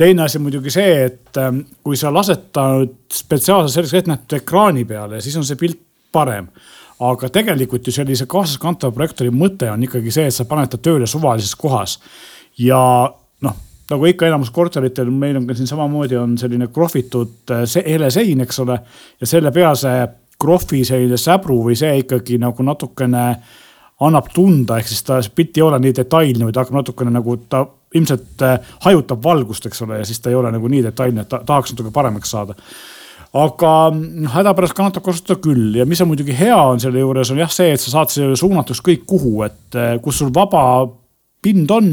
Teine 0.00 0.24
asi 0.24 0.40
muidugi 0.40 0.72
see, 0.72 0.92
et 1.10 1.38
ähm, 1.40 1.62
kui 1.84 1.98
sa 2.00 2.12
lased 2.14 2.50
ta 2.56 2.66
nüüd 2.78 2.96
spetsiaalselt 3.12 3.76
selleks 3.76 3.96
ette 3.98 4.12
nähtud 4.14 4.38
ekraani 4.40 4.86
peale, 4.88 5.20
siis 5.20 5.36
on 5.36 5.44
see 5.46 5.60
pilt 5.60 5.80
parem 6.10 6.48
aga 7.00 7.30
tegelikult 7.32 7.86
ju 7.88 7.94
sellise 7.94 8.26
kaasaskantava 8.28 8.92
projektori 8.92 9.32
mõte 9.32 9.70
on 9.72 9.82
ikkagi 9.86 10.12
see, 10.12 10.28
et 10.28 10.36
sa 10.36 10.44
paned 10.48 10.70
ta 10.72 10.80
tööle 10.80 11.08
suvalises 11.08 11.54
kohas. 11.56 11.98
ja 12.58 12.80
noh, 13.40 13.56
nagu 13.90 14.06
ikka 14.06 14.28
enamus 14.28 14.50
korteritel, 14.52 15.10
meil 15.10 15.38
on 15.40 15.46
ka 15.48 15.56
siin 15.56 15.70
samamoodi 15.70 16.18
on 16.20 16.36
selline 16.38 16.68
krohvitud 16.74 17.54
äh, 17.56 17.64
helesein, 17.86 18.44
eks 18.44 18.60
ole. 18.60 18.78
ja 19.20 19.26
selle 19.26 19.52
peal 19.52 19.76
see 19.80 20.04
krohvi 20.40 20.84
selline 20.84 21.16
säbru 21.20 21.60
või 21.64 21.76
see 21.76 22.02
ikkagi 22.02 22.38
nagu 22.40 22.64
natukene 22.64 23.24
annab 24.00 24.30
tunda, 24.32 24.78
ehk 24.80 24.88
siis 24.88 25.02
ta, 25.04 25.20
see 25.24 25.32
pilt 25.36 25.56
ei 25.56 25.64
ole 25.64 25.80
nii 25.80 25.96
detailne, 25.96 26.46
vaid 26.48 26.60
hakkab 26.60 26.80
natukene 26.80 27.12
nagu 27.16 27.36
ta 27.48 27.64
ilmselt 27.94 28.42
äh, 28.46 28.72
hajutab 28.84 29.22
valgust, 29.24 29.66
eks 29.66 29.82
ole, 29.86 30.00
ja 30.00 30.06
siis 30.06 30.20
ta 30.22 30.30
ei 30.30 30.38
ole 30.38 30.52
nagu 30.54 30.70
nii 30.70 30.82
detailne, 30.86 31.24
et 31.24 31.30
ta 31.30 31.42
tahaks 31.46 31.74
natuke 31.74 31.92
paremaks 31.94 32.30
saada. 32.36 32.56
Aga 33.40 33.72
noh, 33.94 34.30
hädapärast 34.34 34.74
kannatab 34.74 35.04
kasutada 35.06 35.38
küll 35.42 35.76
ja 35.78 35.86
mis 35.86 36.00
on 36.02 36.10
muidugi 36.10 36.34
hea 36.34 36.56
on 36.58 36.80
selle 36.82 37.02
juures 37.02 37.30
on 37.30 37.38
jah 37.38 37.52
see, 37.54 37.70
et 37.74 37.82
sa 37.82 37.92
saad 37.92 38.10
selle 38.10 38.38
suunatuks 38.38 38.82
kõik 38.86 39.04
kuhu, 39.10 39.36
et 39.46 39.78
äh, 39.78 39.92
kus 40.02 40.18
sul 40.22 40.32
vaba 40.34 40.64
pind 41.42 41.70
on 41.70 41.92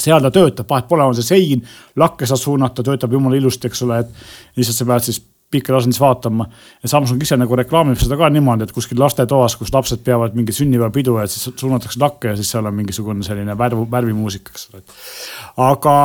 seal 0.00 0.24
ta 0.24 0.30
töötab, 0.34 0.66
vahet 0.68 0.88
pole, 0.90 1.04
on 1.06 1.14
see 1.16 1.26
sein, 1.26 1.62
lakke 2.00 2.26
saad 2.26 2.40
suunata, 2.40 2.82
töötab 2.86 3.12
jumala 3.14 3.38
ilusti, 3.38 3.70
eks 3.70 3.84
ole, 3.86 4.00
et 4.02 4.58
lihtsalt 4.58 4.80
sa 4.80 4.88
pead 4.88 5.06
siis 5.06 5.20
pikal 5.54 5.78
asendis 5.78 6.00
vaatama. 6.02 6.48
ja 6.82 6.92
Samsung 6.92 7.22
ise 7.22 7.38
nagu 7.40 7.56
reklaamib 7.58 8.00
seda 8.00 8.18
ka 8.20 8.28
niimoodi, 8.34 8.66
et 8.66 8.74
kuskil 8.74 9.00
lastetoas, 9.00 9.56
kus 9.60 9.72
lapsed 9.74 10.04
peavad 10.06 10.36
mingit 10.36 10.58
sünnipäevapidu, 10.58 11.16
et 11.22 11.32
siis 11.32 11.48
suunatakse 11.54 12.02
lakke 12.02 12.34
ja 12.34 12.38
siis 12.40 12.50
seal 12.54 12.70
on 12.70 12.76
mingisugune 12.76 13.26
selline 13.26 13.58
värv, 13.58 13.86
värvimuusika, 13.90 14.54
eks 14.54 14.70
ole. 14.74 14.84
aga 15.70 15.96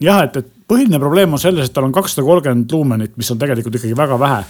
jah, 0.00 0.24
et, 0.24 0.40
et 0.40 0.48
põhiline 0.70 1.00
probleem 1.02 1.34
on 1.34 1.40
selles, 1.42 1.68
et 1.68 1.74
tal 1.74 1.86
on 1.88 1.94
kakssada 1.94 2.24
kolmkümmend 2.26 2.72
luumenit, 2.74 3.14
mis 3.20 3.30
on 3.32 3.40
tegelikult 3.40 3.76
ikkagi 3.80 3.96
väga 3.98 4.18
vähe. 4.20 4.40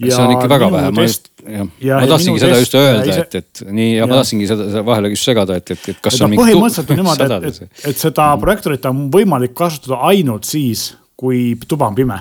see 0.00 0.22
on 0.22 0.34
ikka 0.36 0.48
väga 0.52 0.70
vähe, 0.74 0.92
ma 0.96 1.04
just, 1.06 1.30
jah, 1.44 1.66
ma 1.90 2.08
tahtsingi 2.14 2.42
seda 2.42 2.60
just 2.60 2.78
öelda, 2.78 3.04
ise... 3.08 3.26
et, 3.26 3.34
et 3.40 3.62
nii 3.66 3.90
ja, 3.90 4.02
ja 4.02 4.08
ma 4.10 4.20
tahtsingi 4.20 4.48
seda 4.50 4.84
vahele 4.86 5.12
just 5.14 5.28
segada, 5.28 5.58
et, 5.60 5.74
et, 5.74 5.90
et 5.94 6.02
kas 6.04 6.16
et 6.16 6.26
on 6.26 6.32
mingi. 6.32 6.44
põhimõtteliselt 6.44 6.94
on 6.94 7.00
niimoodi, 7.02 7.28
et, 7.50 7.62
et, 7.64 7.84
et 7.92 8.02
seda 8.06 8.30
projektorit 8.40 8.90
on 8.90 9.06
võimalik 9.12 9.54
kasutada 9.56 10.02
ainult 10.12 10.48
siis, 10.48 10.90
kui 11.20 11.54
tuba 11.68 11.90
on 11.90 11.98
pime 11.98 12.20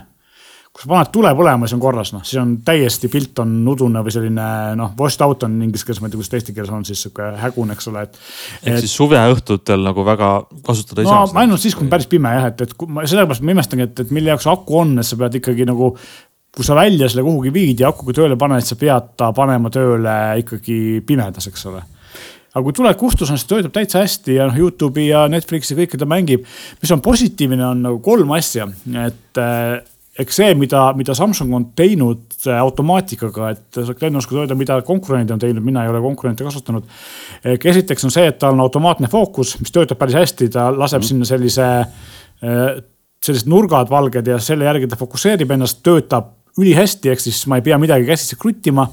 kui 0.80 0.88
sa 0.88 0.94
paned 0.94 1.10
tule 1.12 1.32
põlema, 1.36 1.68
siis 1.68 1.76
on 1.76 1.82
korras, 1.84 2.14
noh, 2.16 2.22
siis 2.24 2.40
on 2.40 2.54
täiesti 2.64 3.10
pilt 3.12 3.42
on 3.44 3.52
udune 3.68 4.00
või 4.06 4.14
selline 4.16 4.46
noh, 4.80 4.94
washed 5.00 5.24
out 5.26 5.44
on 5.44 5.58
inglise 5.66 5.84
keeles, 5.84 6.00
ma 6.00 6.08
ei 6.08 6.14
tea, 6.14 6.22
kuidas 6.22 6.32
ta 6.32 6.40
eesti 6.40 6.56
keeles 6.56 6.72
on 6.72 6.86
siis 6.88 7.02
sihuke 7.04 7.28
hägune, 7.42 7.76
eks 7.76 7.90
ole, 7.92 8.06
et. 8.08 8.16
ehk 8.62 8.78
et, 8.78 8.86
siis 8.86 8.96
suveõhtutel 8.96 9.84
nagu 9.84 10.06
väga 10.08 10.30
kasutada 10.64 11.04
ei 11.04 11.10
no, 11.10 11.18
saa? 11.28 11.44
ainult 11.44 11.66
siis, 11.66 11.76
kui 11.76 11.84
on 11.84 11.92
päris 11.92 12.08
pime 12.08 12.32
jah, 12.32 12.48
et, 12.54 12.64
et 12.64 12.88
ma 12.88 13.04
sellepärast 13.04 13.44
ma 13.44 13.56
imestangi, 13.58 13.90
et, 13.90 14.04
et 14.06 14.16
mille 14.16 14.32
jaoks 14.32 14.48
aku 14.54 14.80
on, 14.86 14.96
et 15.04 15.10
sa 15.10 15.20
pead 15.20 15.36
ikkagi 15.42 15.68
nagu 15.68 15.92
kui 16.56 16.66
sa 16.66 16.80
välja 16.80 17.12
selle 17.12 17.28
kuhugi 17.28 17.52
viid 17.54 17.84
ja 17.84 17.92
akuga 17.92 18.16
tööle 18.22 18.40
paned, 18.40 18.64
sa 18.64 18.80
pead 18.80 19.14
ta 19.20 19.34
panema 19.36 19.72
tööle 19.74 20.16
ikkagi 20.46 20.80
pimedas, 21.08 21.52
eks 21.52 21.68
ole 21.74 21.84
aga 22.50 22.64
kui 22.66 22.80
tuleb 22.80 22.98
kustus 22.98 23.30
siis 23.30 23.44
töötab 23.52 23.76
täitsa 23.76 24.00
hästi 24.00 24.40
ja 24.40 24.48
noh, 24.48 24.56
Youtube'i 24.58 25.12
ja 25.12 25.28
Netflixi 25.30 25.76
kõike 25.78 26.00
ta 26.00 26.08
mängib. 26.10 26.48
mis 26.80 26.92
on 26.96 27.04
positiivne, 27.04 27.62
on 27.68 27.84
nagu 27.84 28.00
kolm 28.04 28.32
asja, 28.40 28.72
et 29.04 29.44
eks 30.20 30.40
see, 30.42 30.54
mida, 30.58 30.82
mida 30.98 31.14
Samsung 31.16 31.54
on 31.56 31.66
teinud 31.78 32.48
automaatikaga, 32.60 33.50
et 33.54 33.80
sa, 33.86 33.94
Glen, 33.98 34.18
oskad 34.20 34.42
öelda, 34.42 34.58
mida 34.58 34.80
konkurendid 34.86 35.36
on 35.36 35.42
teinud, 35.42 35.64
mina 35.64 35.84
ei 35.86 35.92
ole 35.92 36.02
konkurente 36.04 36.44
kasutanud. 36.48 36.88
esiteks 37.44 38.08
on 38.08 38.14
see, 38.14 38.26
et 38.32 38.40
tal 38.42 38.58
on 38.58 38.64
automaatne 38.66 39.08
fookus, 39.12 39.56
mis 39.62 39.72
töötab 39.76 40.00
päris 40.02 40.18
hästi, 40.20 40.50
ta 40.56 40.70
laseb 40.76 41.04
mm. 41.04 41.10
sinna 41.12 41.30
sellise, 41.30 41.70
äh, 42.44 42.68
sellised 43.24 43.52
nurgad 43.52 43.92
valged 43.92 44.28
ja 44.28 44.40
selle 44.44 44.68
järgi 44.68 44.90
ta 44.90 45.00
fokusseerib 45.00 45.56
ennast, 45.56 45.84
töötab 45.86 46.36
ülihästi, 46.60 47.14
ehk 47.14 47.24
siis 47.24 47.46
ma 47.48 47.60
ei 47.60 47.66
pea 47.66 47.78
midagi 47.80 48.08
käsitsi 48.10 48.40
kruttima 48.40 48.90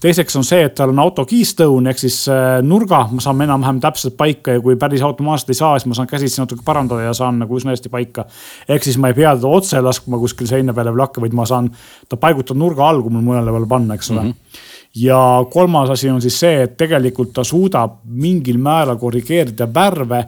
teiseks 0.00 0.36
on 0.36 0.44
see, 0.44 0.62
et 0.66 0.74
tal 0.76 0.92
on 0.92 1.00
auto 1.02 1.24
keystone 1.28 1.90
ehk 1.90 2.00
siis 2.00 2.18
äh, 2.32 2.58
nurga, 2.62 3.06
ma 3.10 3.22
saan 3.24 3.40
enam-vähem 3.46 3.80
täpselt 3.82 4.16
paika 4.18 4.56
ja 4.56 4.62
kui 4.64 4.76
päris 4.80 5.02
automaatselt 5.06 5.54
ei 5.54 5.58
saa, 5.60 5.72
siis 5.78 5.88
ma 5.90 5.98
saan 5.98 6.10
käsitsi 6.10 6.42
natuke 6.42 6.64
parandada 6.66 7.08
ja 7.08 7.14
saan 7.16 7.40
nagu 7.42 7.58
üsna 7.58 7.74
hästi 7.74 7.92
paika. 7.92 8.26
ehk 8.68 8.84
siis 8.84 8.98
ma 9.00 9.12
ei 9.12 9.18
pea 9.18 9.34
teda 9.36 9.52
otse 9.58 9.80
laskma 9.80 10.20
kuskil 10.22 10.48
seina 10.50 10.74
peale 10.76 10.94
või 10.94 11.04
lakke, 11.04 11.24
vaid 11.24 11.36
ma 11.36 11.46
saan 11.48 11.70
ta 12.08 12.20
paigutada 12.20 12.58
nurga 12.60 12.88
all, 12.88 13.02
kui 13.02 13.14
mul 13.14 13.24
mujale 13.24 13.54
peale 13.54 13.70
panna, 13.70 13.94
eks 13.94 14.10
ole 14.14 14.22
mm. 14.22 14.32
-hmm 14.32 14.64
ja 14.96 15.44
kolmas 15.52 15.90
asi 15.90 16.08
on 16.10 16.22
siis 16.22 16.38
see, 16.40 16.62
et 16.62 16.76
tegelikult 16.76 17.34
ta 17.36 17.44
suudab 17.44 17.98
mingil 18.04 18.56
määral 18.58 18.96
korrigeerida 18.96 19.68
värve 19.74 20.22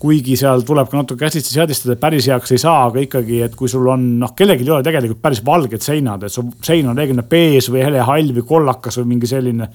kuigi 0.00 0.36
seal 0.38 0.64
tuleb 0.66 0.88
ka 0.90 0.98
natuke 1.00 1.24
käsitsi 1.24 1.54
seadistada, 1.54 1.96
päris 2.00 2.28
heaks 2.30 2.54
ei 2.54 2.60
saa, 2.60 2.86
aga 2.88 3.02
ikkagi, 3.04 3.40
et 3.46 3.54
kui 3.58 3.70
sul 3.70 3.86
on, 3.90 4.06
noh, 4.20 4.34
kellelgi 4.36 4.66
ei 4.66 4.72
ole 4.76 4.86
tegelikult 4.86 5.22
päris 5.24 5.42
valged 5.46 5.84
seinad, 5.84 6.26
et 6.26 6.32
su 6.32 6.44
sein 6.64 6.88
on 6.90 6.98
reeglina 6.98 7.24
beež 7.28 7.70
või 7.72 7.84
helehall 7.86 8.32
või 8.36 8.46
kollakas 8.48 9.00
või 9.00 9.14
mingi 9.14 9.30
selline. 9.30 9.68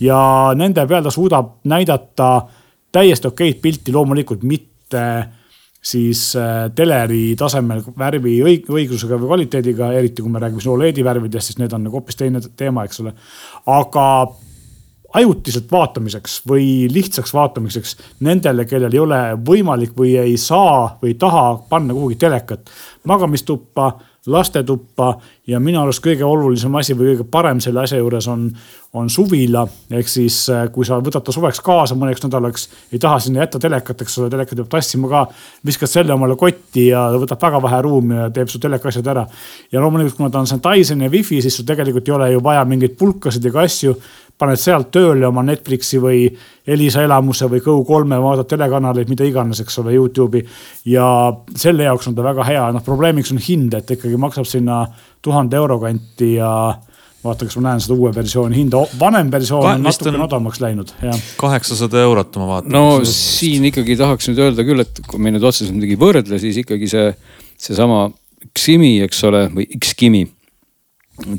ja 0.00 0.20
nende 0.58 0.86
peal 0.86 1.04
ta 1.04 1.12
suudab 1.14 1.58
näidata 1.70 2.30
täiesti 2.92 3.28
okeid 3.28 3.60
pilti, 3.62 3.92
loomulikult 3.92 4.42
mitte 4.48 5.04
siis 5.88 6.32
äh, 6.36 6.66
teleri 6.74 7.36
tasemel 7.38 7.84
värvi 7.98 8.38
õig 8.42 8.66
õiglusega 8.72 9.18
või 9.20 9.30
kvaliteediga, 9.30 9.92
eriti 9.94 10.24
kui 10.24 10.32
me 10.32 10.42
räägime 10.42 10.64
siin 10.64 10.74
Oledi 10.74 11.04
värvidest, 11.06 11.52
siis 11.52 11.60
need 11.60 11.72
on 11.72 11.86
nagu 11.86 12.00
hoopis 12.00 12.18
teine 12.18 12.42
teema, 12.56 12.84
eks 12.88 13.00
ole. 13.04 13.14
aga 13.70 14.04
ajutiselt 15.14 15.72
vaatamiseks 15.72 16.42
või 16.48 16.88
lihtsaks 16.92 17.32
vaatamiseks 17.34 17.96
nendele, 18.20 18.66
kellel 18.68 18.92
ei 18.92 19.00
ole 19.00 19.20
võimalik 19.46 19.96
või 19.96 20.16
ei 20.20 20.36
saa 20.36 20.98
või 21.02 21.14
ei 21.14 21.18
taha 21.20 21.46
panna 21.68 21.96
kuhugi 21.96 22.18
telekat, 22.20 22.68
magamistuppa, 23.08 23.92
lastetuppa 24.28 25.14
ja 25.48 25.60
minu 25.60 25.80
arust 25.80 26.02
kõige 26.04 26.26
olulisem 26.26 26.74
asi 26.76 26.92
või 26.96 27.14
kõige 27.14 27.24
parem 27.30 27.62
selle 27.64 27.80
asja 27.80 27.96
juures 27.96 28.26
on, 28.28 28.50
on 28.92 29.08
suvila. 29.10 29.62
ehk 29.90 30.08
siis, 30.08 30.42
äh, 30.52 30.66
kui 30.72 30.84
sa 30.84 30.98
võtad 31.00 31.24
ta 31.24 31.32
suveks 31.32 31.62
kaasa 31.64 31.96
mõneks 31.96 32.26
nädalaks, 32.26 32.68
ei 32.92 33.00
taha 33.00 33.18
sinna 33.24 33.46
jätta 33.46 33.58
telekat, 33.62 34.04
eks 34.04 34.18
ole, 34.18 34.28
telekat 34.30 34.60
peab 34.60 34.68
tassima 34.68 35.08
ka. 35.08 35.26
viskad 35.64 35.88
selle 35.88 36.12
omale 36.12 36.36
kotti 36.36 36.88
ja 36.90 37.08
võtab 37.16 37.40
väga 37.48 37.62
vähe 37.62 37.82
ruumi 37.82 38.14
ja 38.14 38.30
teeb 38.30 38.52
su 38.52 38.60
teleka 38.60 38.88
asjad 38.88 39.06
ära. 39.06 39.26
ja 39.72 39.80
loomulikult, 39.80 40.16
kuna 40.16 40.30
ta 40.30 40.44
on 40.44 40.46
see 40.46 40.60
Dyson 40.60 41.00
ja 41.00 41.10
wifi, 41.10 41.40
siis 41.42 41.56
sul 41.56 41.64
tegelikult 41.64 42.08
ei 42.08 42.14
ole 42.14 42.32
ju 42.32 42.44
vaja 42.44 42.64
mingeid 42.64 42.98
pulkasid 42.98 43.46
ega 43.46 43.64
asju 43.64 43.96
paned 44.38 44.60
sealt 44.60 44.90
tööle 44.94 45.26
oma 45.28 45.42
Netflixi 45.46 46.00
või 46.02 46.26
Elisa 46.68 47.02
elamuse 47.02 47.48
või 47.50 47.62
Go3-e, 47.64 48.18
vaatad 48.22 48.50
telekanaleid, 48.52 49.10
mida 49.10 49.26
iganes, 49.26 49.62
eks 49.64 49.80
ole, 49.82 49.96
Youtube'i. 49.96 50.44
ja 50.92 51.06
selle 51.56 51.88
jaoks 51.88 52.10
on 52.10 52.18
ta 52.18 52.26
väga 52.26 52.46
hea, 52.46 52.66
noh 52.74 52.84
probleemiks 52.86 53.32
on 53.34 53.42
hind, 53.42 53.74
et 53.74 53.96
ikkagi 53.96 54.20
maksab 54.20 54.46
sinna 54.48 54.84
tuhande 55.24 55.58
euro 55.58 55.80
kanti 55.82 56.34
ja 56.36 56.52
vaata, 57.24 57.48
kas 57.48 57.58
ma 57.58 57.66
näen 57.66 57.82
seda 57.82 57.96
uue 57.98 58.12
versiooni 58.14 58.60
hinda, 58.60 58.84
vanem 59.00 59.30
versioon 59.32 59.66
Ka, 59.66 59.74
on 59.74 59.84
natukene 59.88 60.22
odavamaks 60.22 60.62
läinud, 60.62 60.94
jah. 61.02 61.26
kaheksasada 61.40 62.04
eurot 62.06 62.38
ma 62.38 62.48
vaatan. 62.52 62.72
no 62.76 63.02
siin 63.08 63.66
ikkagi 63.72 63.98
tahaks 63.98 64.30
nüüd 64.30 64.42
öelda 64.46 64.66
küll, 64.66 64.86
et 64.86 65.02
kui 65.08 65.22
me 65.22 65.34
nüüd 65.34 65.44
otseselt 65.44 65.74
midagi 65.74 65.98
võrdle, 65.98 66.38
siis 66.42 66.62
ikkagi 66.62 66.90
see, 66.90 67.10
seesama 67.58 68.06
Ximi, 68.54 69.00
eks 69.02 69.24
ole, 69.26 69.48
või 69.50 69.66
Xkimi 69.82 70.22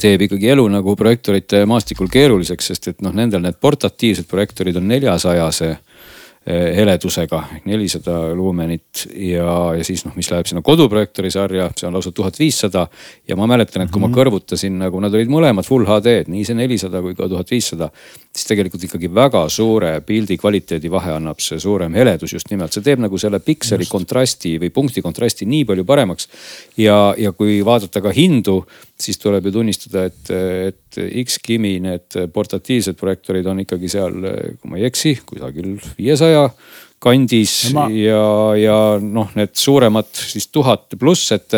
teeb 0.01 0.25
ikkagi 0.27 0.49
elu 0.53 0.67
nagu 0.71 0.95
projektorite 0.99 1.65
maastikul 1.69 2.09
keeruliseks, 2.11 2.71
sest 2.71 2.87
et 2.91 3.01
noh, 3.05 3.13
nendel 3.15 3.43
need 3.43 3.59
portatiivsed 3.61 4.27
projektorid 4.29 4.77
on 4.79 4.87
neljasajase 4.91 5.75
Eh, 6.49 6.75
heledusega 6.75 7.43
nelisada 7.67 8.33
luumenit 8.33 9.03
ja, 9.13 9.73
ja 9.77 9.83
siis 9.83 10.05
noh, 10.05 10.13
mis 10.15 10.31
läheb 10.31 10.47
sinna 10.49 10.63
koduprojektori 10.65 11.29
sarja, 11.29 11.65
see 11.77 11.85
on 11.85 11.93
lausa 11.93 12.13
tuhat 12.15 12.39
viissada. 12.39 12.87
ja 13.27 13.35
ma 13.35 13.45
mäletan, 13.47 13.83
et 13.83 13.91
kui 13.91 13.99
mm 13.99 14.05
-hmm. 14.05 14.07
ma 14.07 14.07
mhm. 14.07 14.17
kõrvutasin 14.17 14.79
nagu 14.79 14.99
nad 14.99 15.13
olid 15.13 15.27
mõlemad 15.27 15.67
full 15.67 15.85
HD-d, 15.85 16.31
nii 16.31 16.45
see 16.45 16.55
nelisada 16.55 17.01
kui 17.01 17.13
ka 17.13 17.27
tuhat 17.29 17.51
viissada. 17.51 17.89
siis 18.35 18.47
tegelikult 18.47 18.83
ikkagi 18.83 19.13
väga 19.13 19.49
suure 19.49 20.01
pildi 20.01 20.37
kvaliteedi 20.37 20.91
vahe 20.91 21.11
annab 21.11 21.39
see 21.39 21.59
suurem 21.59 21.93
heledus 21.93 22.33
just 22.33 22.49
nimelt, 22.51 22.73
see 22.73 22.83
teeb 22.83 22.99
nagu 22.99 23.17
selle 23.17 23.39
pikseli 23.39 23.85
kontrasti 23.85 24.57
või 24.59 24.69
punkti 24.69 25.01
kontrasti 25.01 25.45
nii 25.45 25.65
palju 25.65 25.85
paremaks. 25.85 26.27
ja, 26.77 27.13
ja 27.17 27.31
kui 27.31 27.65
vaadata 27.65 28.01
ka 28.01 28.09
hindu, 28.09 28.65
siis 28.99 29.19
tuleb 29.21 29.47
ju 29.47 29.53
tunnistada, 29.55 30.05
et, 30.09 30.31
et 30.69 30.99
X-Kimi 31.23 31.77
need 31.83 32.17
portatiivsed 32.33 32.97
projektorid 32.99 33.47
on 33.47 33.63
ikkagi 33.63 33.91
seal, 33.91 34.17
kui 34.59 34.71
ma 34.71 34.79
ei 34.79 34.87
eksi, 34.89 35.15
kusagil 35.29 35.77
viiesaja 35.97 36.49
kandis 36.99 37.69
ja, 37.69 37.75
ma... 37.77 37.85
ja, 37.95 38.23
ja 38.59 38.79
noh, 38.99 39.31
need 39.39 39.55
suuremad 39.55 40.09
siis 40.11 40.49
tuhat 40.51 40.97
pluss, 40.99 41.31
et 41.35 41.55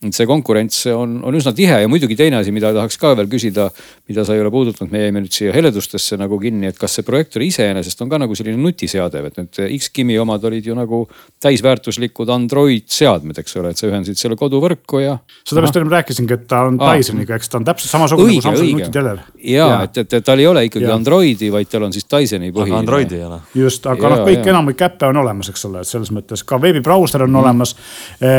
et 0.00 0.16
see 0.16 0.24
konkurents 0.24 0.78
on, 0.88 1.18
on 1.28 1.36
üsna 1.36 1.52
tihe 1.52 1.82
ja 1.82 1.88
muidugi 1.90 2.16
teine 2.16 2.38
asi, 2.38 2.52
mida 2.56 2.70
tahaks 2.72 2.96
ka 3.00 3.10
veel 3.18 3.26
küsida, 3.28 3.66
mida 4.08 4.22
sa 4.24 4.32
ei 4.32 4.40
ole 4.40 4.48
puudutanud, 4.52 4.88
me 4.94 5.02
jäime 5.02 5.20
nüüd 5.20 5.34
siia 5.36 5.52
heledustesse 5.52 6.16
nagu 6.16 6.38
kinni, 6.40 6.70
et 6.70 6.78
kas 6.80 6.94
see 6.96 7.04
projektor 7.04 7.44
iseenesest 7.44 8.00
on 8.00 8.08
ka 8.08 8.16
nagu 8.22 8.36
selline 8.38 8.56
nutiseade, 8.64 9.20
et 9.28 9.36
need 9.36 9.60
X-Kimi 9.76 10.16
omad 10.22 10.46
olid 10.48 10.70
ju 10.70 10.76
nagu 10.78 11.02
täisväärtuslikud 11.44 12.32
Android 12.32 12.86
seadmed, 12.88 13.42
eks 13.42 13.58
ole, 13.60 13.74
et 13.74 13.82
sa 13.82 13.90
ühendasid 13.90 14.16
selle 14.22 14.38
koduvõrku 14.40 15.02
ja. 15.04 15.18
sellepärast 15.44 15.76
enne 15.82 15.92
rääkisingi, 15.92 16.38
et 16.38 16.48
ta 16.48 16.62
on 16.70 16.80
Dysoniga, 16.80 17.36
eks 17.36 17.52
ta 17.52 17.60
on 17.60 17.68
täpselt 17.68 17.92
samasugune 17.92 18.38
nagu 18.38 18.46
Samsungi 18.48 18.78
nutiteler. 18.78 19.20
ja, 19.36 19.68
ja., 19.68 19.68
et, 19.84 20.00
et, 20.06 20.16
et 20.16 20.28
tal 20.30 20.40
ei 20.40 20.48
ole 20.48 20.64
ikkagi 20.70 20.88
ja. 20.88 20.96
Androidi, 20.96 21.52
vaid 21.52 21.68
tal 21.68 21.84
on 21.90 21.92
siis 21.92 22.08
Dysoni 22.08 22.54
põhiline. 22.56 22.78
Androidi 22.80 23.20
ei 23.20 23.28
ole. 23.28 23.42
just, 23.66 23.84
aga 23.92 24.14
noh, 24.14 24.24
kõik 24.24 24.48
enamik 24.48 24.88
äppe 24.88 25.12
on 25.12 25.20
olemas, 25.26 25.52
eks 25.52 25.68
ole, 25.68 25.84
et 25.84 25.92
selles 25.92 26.08
mõttes 26.16 26.40
ka 26.48 26.56
veebibrauser 26.64 27.28
on 27.28 27.34
mm. 27.34 27.44
olemas. 27.44 27.76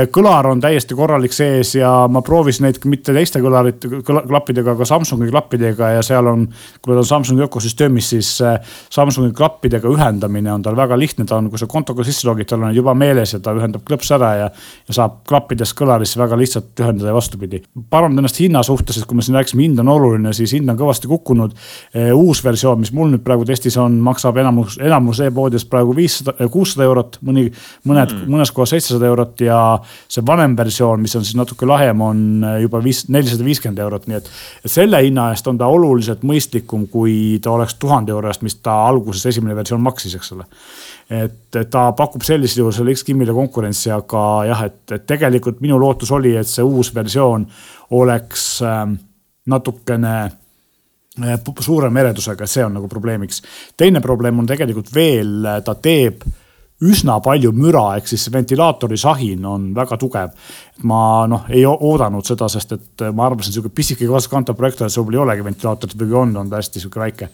kõlar 0.09 0.49
on 0.49 0.65
täiesti 0.65 0.97
korralik 0.97 1.37
see 1.37 1.50
sees 1.51 1.75
ja 1.75 1.89
ma 2.11 2.21
proovisin 2.25 2.65
neid 2.67 2.79
mitte 2.89 3.13
teiste 3.15 3.41
kõlarite, 3.43 3.89
klappidega, 4.05 4.75
aga 4.75 4.87
Samsungi 4.87 5.29
klappidega 5.31 5.91
ja 5.97 6.03
seal 6.05 6.27
on, 6.31 6.45
kui 6.81 6.93
nad 6.93 7.01
on 7.01 7.07
Samsungi 7.07 7.45
ökosüsteemis, 7.45 8.11
siis 8.13 8.29
äh, 8.45 8.57
Samsungi 8.93 9.33
klappidega 9.37 9.89
ühendamine 9.91 10.53
on 10.53 10.63
tal 10.65 10.77
väga 10.79 10.97
lihtne, 10.99 11.25
ta 11.29 11.39
on, 11.39 11.49
kui 11.51 11.61
sa 11.61 11.67
kontoga 11.71 12.05
sisse 12.07 12.27
logid, 12.29 12.49
tal 12.49 12.63
on 12.67 12.75
juba 12.75 12.95
meeles 12.97 13.35
ja 13.35 13.41
ta 13.43 13.53
ühendab 13.57 13.83
klõps 13.87 14.11
ära 14.15 14.31
ja, 14.39 14.49
ja 14.87 14.97
saab 14.97 15.21
klappidest 15.29 15.75
kõlarisse 15.79 16.19
väga 16.21 16.39
lihtsalt 16.39 16.83
ühendada 16.83 17.11
ja 17.11 17.17
vastupidi. 17.17 17.63
parandan 17.89 18.23
ennast 18.23 18.39
hinna 18.41 18.63
suhtes, 18.65 18.99
et 18.99 19.07
kui 19.09 19.17
me 19.19 19.25
siin 19.25 19.39
rääkisime, 19.39 19.65
hind 19.67 19.83
on 19.83 19.91
oluline, 19.91 20.33
siis 20.37 20.55
hind 20.57 20.69
on 20.71 20.79
kõvasti 20.79 21.09
kukkunud. 21.11 21.55
Äh, 21.95 22.11
uus 22.15 22.43
versioon, 22.45 22.81
mis 22.83 22.93
mul 22.95 23.11
nüüd 23.13 23.25
praegu 23.25 23.45
testis 23.47 23.77
on, 23.81 23.99
maksab 24.03 24.37
enamus, 24.41 24.77
enamus 24.81 25.21
e-poodides 25.25 25.67
praegu 25.69 25.95
viissada, 25.97 26.35
kuussada 26.51 26.87
eurot, 26.87 27.19
mõni, 27.25 27.47
mõned 27.87 28.15
mm., 28.15 28.31
mõnes 28.31 28.53
kohas 28.55 28.75
seitsesada 28.75 29.09
eurot 29.09 29.41
ja 29.43 29.59
see 30.11 30.23
vanem 30.25 30.55
versioon, 30.57 31.01
mis 31.01 31.15
on 31.17 31.25
siis 31.25 31.37
natuke 31.41 31.67
lahem, 31.67 32.01
on 32.05 32.45
juba 32.61 32.81
viis, 32.83 33.03
nelisada 33.11 33.45
viiskümmend 33.45 33.81
eurot, 33.83 34.07
nii 34.09 34.17
et. 34.19 34.29
selle 34.69 35.01
hinna 35.03 35.29
eest 35.33 35.47
on 35.49 35.59
ta 35.59 35.69
oluliselt 35.71 36.25
mõistlikum, 36.27 36.87
kui 36.91 37.39
ta 37.43 37.53
oleks 37.55 37.75
tuhande 37.81 38.13
euro 38.15 38.31
eest, 38.31 38.45
mis 38.45 38.57
ta 38.63 38.77
alguses 38.87 39.25
esimene 39.33 39.57
versioon 39.57 39.83
maksis, 39.83 40.15
eks 40.17 40.33
ole. 40.37 40.47
et 41.11 41.61
ta 41.73 41.85
pakub 41.97 42.23
sellisel 42.23 42.63
juhul 42.63 42.75
selle 42.75 42.95
X-Kimile 42.95 43.35
konkurentsi, 43.35 43.91
aga 43.91 44.25
jah, 44.47 44.65
et, 44.69 44.83
et 44.95 45.07
tegelikult 45.07 45.59
minu 45.63 45.79
lootus 45.81 46.11
oli, 46.15 46.35
et 46.39 46.47
see 46.47 46.63
uus 46.63 46.93
versioon 46.95 47.47
oleks 47.97 48.45
äh, 48.63 48.85
natukene 49.51 50.13
äh, 50.23 51.39
suurema 51.59 52.05
eredusega, 52.05 52.47
see 52.47 52.63
on 52.65 52.77
nagu 52.79 52.87
probleemiks. 52.91 53.41
teine 53.77 54.01
probleem 54.01 54.39
on 54.39 54.47
tegelikult 54.47 54.93
veel, 54.95 55.49
ta 55.65 55.75
teeb 55.75 56.23
üsna 56.81 57.19
palju 57.23 57.51
müra, 57.53 57.83
ehk 57.97 58.09
siis 58.09 58.25
ventilaatori 58.33 58.97
sahin 58.97 59.45
on 59.45 59.69
väga 59.75 59.97
tugev. 60.01 60.31
ma 60.83 61.27
noh, 61.29 61.43
ei 61.53 61.61
oodanud 61.65 62.25
seda, 62.25 62.47
sest 62.49 62.71
et 62.73 63.03
ma 63.13 63.27
arvasin, 63.27 63.53
sihuke 63.53 63.69
pisike 63.69 64.07
kaaskantav 64.09 64.55
projektor, 64.57 64.87
et 64.87 64.93
sul 64.93 65.13
ei 65.13 65.19
olegi 65.21 65.43
ventilaatorit 65.45 65.99
või 65.99 66.09
kui 66.09 66.17
on, 66.17 66.37
on 66.41 66.49
ta 66.49 66.57
hästi 66.57 66.81
sihuke 66.81 66.99
väike 66.99 67.29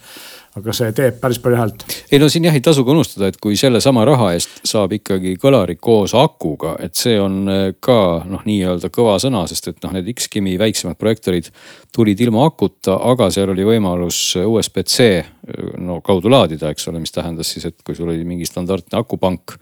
aga 0.58 0.76
see 0.76 0.94
teeb 0.98 1.20
päris 1.22 1.40
palju 1.44 1.60
häält. 1.60 1.86
ei 2.12 2.20
no 2.22 2.30
siin 2.32 2.48
jah 2.48 2.58
ei 2.58 2.64
tasu 2.66 2.86
ka 2.86 2.94
unustada, 2.94 3.32
et 3.32 3.40
kui 3.42 3.58
sellesama 3.60 4.06
raha 4.08 4.32
eest 4.36 4.62
saab 4.68 4.96
ikkagi 4.98 5.36
kõlari 5.42 5.78
koos 5.80 6.16
akuga, 6.18 6.76
et 6.84 6.96
see 7.00 7.18
on 7.22 7.40
äh, 7.52 7.66
ka 7.80 8.00
noh, 8.28 8.46
nii-öelda 8.48 8.92
kõva 8.94 9.18
sõna, 9.24 9.46
sest 9.50 9.72
et 9.74 9.82
noh, 9.86 9.96
need 9.98 10.10
X-Kimi 10.16 10.58
väiksemad 10.60 11.00
projektorid 11.00 11.52
tulid 11.96 12.22
ilma 12.26 12.46
akuta, 12.48 12.98
aga 13.12 13.30
seal 13.34 13.54
oli 13.54 13.66
võimalus 13.68 14.22
USB-C 14.44 15.10
no 15.80 16.02
kaudu 16.06 16.32
laadida, 16.32 16.72
eks 16.74 16.90
ole, 16.92 17.02
mis 17.04 17.14
tähendas 17.16 17.54
siis, 17.54 17.68
et 17.70 17.78
kui 17.86 17.96
sul 17.96 18.10
oli 18.12 18.26
mingi 18.28 18.48
standardne 18.48 19.00
akupank 19.00 19.58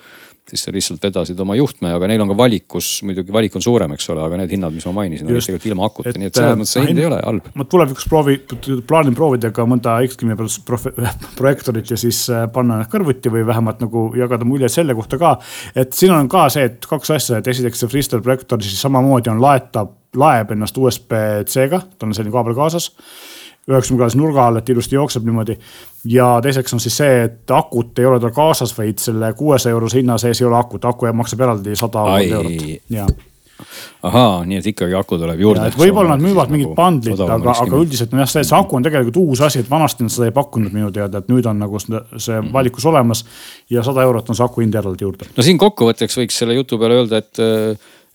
siis 0.49 0.63
sa 0.65 0.71
lihtsalt 0.73 1.01
vedasid 1.01 1.39
oma 1.41 1.55
juhtme, 1.57 1.89
aga 1.95 2.07
neil 2.09 2.21
on 2.21 2.29
ka 2.29 2.37
valikus, 2.37 2.89
muidugi 3.07 3.33
valik 3.33 3.55
on 3.57 3.63
suurem, 3.65 3.95
eks 3.95 4.09
ole, 4.13 4.21
aga 4.25 4.37
need 4.41 4.53
hinnad, 4.53 4.75
mis 4.75 4.85
ma 4.89 4.93
mainisin, 4.99 5.29
olid 5.29 5.41
tegelikult 5.41 5.67
ilma 5.71 5.87
akuta, 5.89 6.13
nii 6.21 6.29
et 6.29 6.37
selles 6.37 6.53
äh, 6.53 6.59
mõttes 6.59 6.75
see 6.77 6.85
hind 6.85 7.01
ei 7.01 7.07
ole 7.09 7.19
halb. 7.23 7.49
ma 7.57 7.67
tulevikus 7.71 8.07
proovi, 8.11 8.37
plaanin 8.87 9.17
proovida 9.17 9.51
ka 9.55 9.65
mõnda 9.69 9.97
X-Kimi 10.05 10.37
projektorit 11.39 11.93
ja 11.95 11.99
siis 11.99 12.21
äh, 12.29 12.45
panna 12.53 12.79
need 12.81 12.91
kõrvuti 12.93 13.33
või 13.33 13.45
vähemalt 13.47 13.81
nagu 13.81 14.07
jagada 14.17 14.47
muljeid 14.47 14.73
selle 14.73 14.97
kohta 14.97 15.19
ka. 15.21 15.35
et 15.75 15.97
siin 15.97 16.13
on 16.13 16.29
ka 16.31 16.47
see, 16.53 16.69
et 16.69 16.89
kaks 16.89 17.15
asja, 17.17 17.41
et 17.41 17.53
esiteks 17.53 17.81
see 17.81 17.91
Freestyle 17.91 18.25
projektor 18.25 18.61
siis 18.61 18.77
samamoodi 18.85 19.33
on 19.33 19.41
laetav, 19.41 19.95
laeb 20.15 20.53
ennast 20.53 20.77
USB-C-ga, 20.77 21.81
tal 21.97 22.11
on 22.11 22.17
selline 22.17 22.35
kaabel 22.35 22.57
kaasas 22.57 22.91
üheksakümne 23.69 24.07
nurga 24.19 24.47
all, 24.47 24.59
et 24.61 24.69
ilusti 24.69 24.95
jookseb 24.95 25.25
niimoodi. 25.25 25.57
ja 26.05 26.39
teiseks 26.41 26.73
on 26.73 26.79
siis 26.79 26.97
see, 26.97 27.23
et 27.23 27.51
akut 27.51 27.99
ei 27.99 28.05
ole 28.05 28.19
tal 28.19 28.33
kaasas, 28.35 28.75
vaid 28.77 29.01
selle 29.01 29.33
kuuesaja 29.33 29.73
eurose 29.73 30.01
hinna 30.01 30.17
sees 30.21 30.41
ei 30.41 30.47
ole 30.47 30.57
akut, 30.57 30.85
aku 30.85 31.13
maksab 31.13 31.41
eraldi 31.47 31.75
sada 31.75 32.05
eurot, 32.21 32.67
ja 32.89 33.07
ahaa, 34.05 34.43
nii 34.45 34.59
et 34.59 34.67
ikkagi 34.71 34.95
aku 34.97 35.17
tuleb 35.19 35.39
juurde. 35.39 35.69
võib-olla 35.79 36.15
nad 36.15 36.23
müüvad 36.23 36.51
mingit 36.51 36.69
nagu 36.69 36.77
bundlit, 36.77 37.21
aga, 37.23 37.55
aga 37.63 37.79
üldiselt 37.79 38.13
on 38.13 38.21
jah 38.21 38.29
see, 38.29 38.43
et 38.43 38.49
see 38.49 38.57
aku 38.57 38.77
on 38.77 38.85
tegelikult 38.85 39.19
uus 39.21 39.41
asi, 39.47 39.63
et 39.63 39.69
vanasti 39.71 40.05
nad 40.05 40.13
seda 40.13 40.29
ei 40.29 40.35
pakkunud 40.35 40.75
minu 40.75 40.91
teada, 40.95 41.23
et 41.23 41.31
nüüd 41.31 41.47
on 41.49 41.61
nagu 41.63 41.81
see 41.81 41.95
mhm. 42.03 42.51
valikus 42.53 42.85
olemas. 42.91 43.23
ja 43.71 43.83
sada 43.87 44.03
eurot 44.05 44.29
on 44.29 44.37
see 44.37 44.45
aku 44.45 44.65
hind 44.65 44.75
eraldi 44.75 45.07
juurde. 45.07 45.29
no 45.37 45.45
siin 45.45 45.59
kokkuvõtteks 45.61 46.19
võiks 46.21 46.41
selle 46.43 46.57
jutu 46.59 46.79
peale 46.81 46.99
öelda, 47.01 47.23
et, 47.23 47.41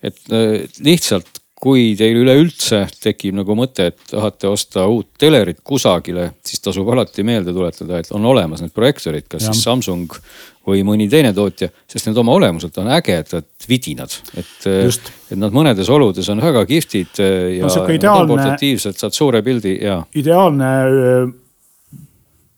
et 0.05 0.35
lihtsalt 0.85 1.40
kui 1.61 1.91
teil 1.99 2.23
üleüldse 2.23 2.87
tekib 3.03 3.37
nagu 3.37 3.55
mõte, 3.59 3.91
et 3.91 3.99
tahate 4.09 4.49
osta 4.49 4.87
uut 4.89 5.11
telerit 5.21 5.61
kusagile, 5.65 6.31
siis 6.47 6.63
tasub 6.65 6.89
alati 6.95 7.25
meelde 7.27 7.53
tuletada, 7.53 8.01
et 8.01 8.09
on 8.17 8.25
olemas 8.31 8.63
need 8.65 8.73
projektorid, 8.73 9.27
kas 9.29 9.45
ja. 9.45 9.53
siis 9.53 9.67
Samsung 9.69 10.17
või 10.67 10.81
mõni 10.87 11.09
teine 11.13 11.35
tootja, 11.37 11.69
sest 11.91 12.09
need 12.09 12.21
oma 12.21 12.33
olemuselt 12.37 12.77
on 12.81 12.89
ägedad 12.97 13.49
vidinad. 13.69 14.17
et, 14.41 14.67
et 14.71 15.37
nad 15.41 15.53
mõnedes 15.53 15.89
oludes 15.93 16.29
on 16.33 16.41
väga 16.41 16.65
kihvtid 16.69 17.21
ja 17.21 17.69
no, 17.69 17.87
ideaalne, 17.93 18.51
saad 18.81 19.17
suure 19.17 19.45
pildi 19.45 19.77
ja. 19.85 20.01
ideaalne 20.17 20.73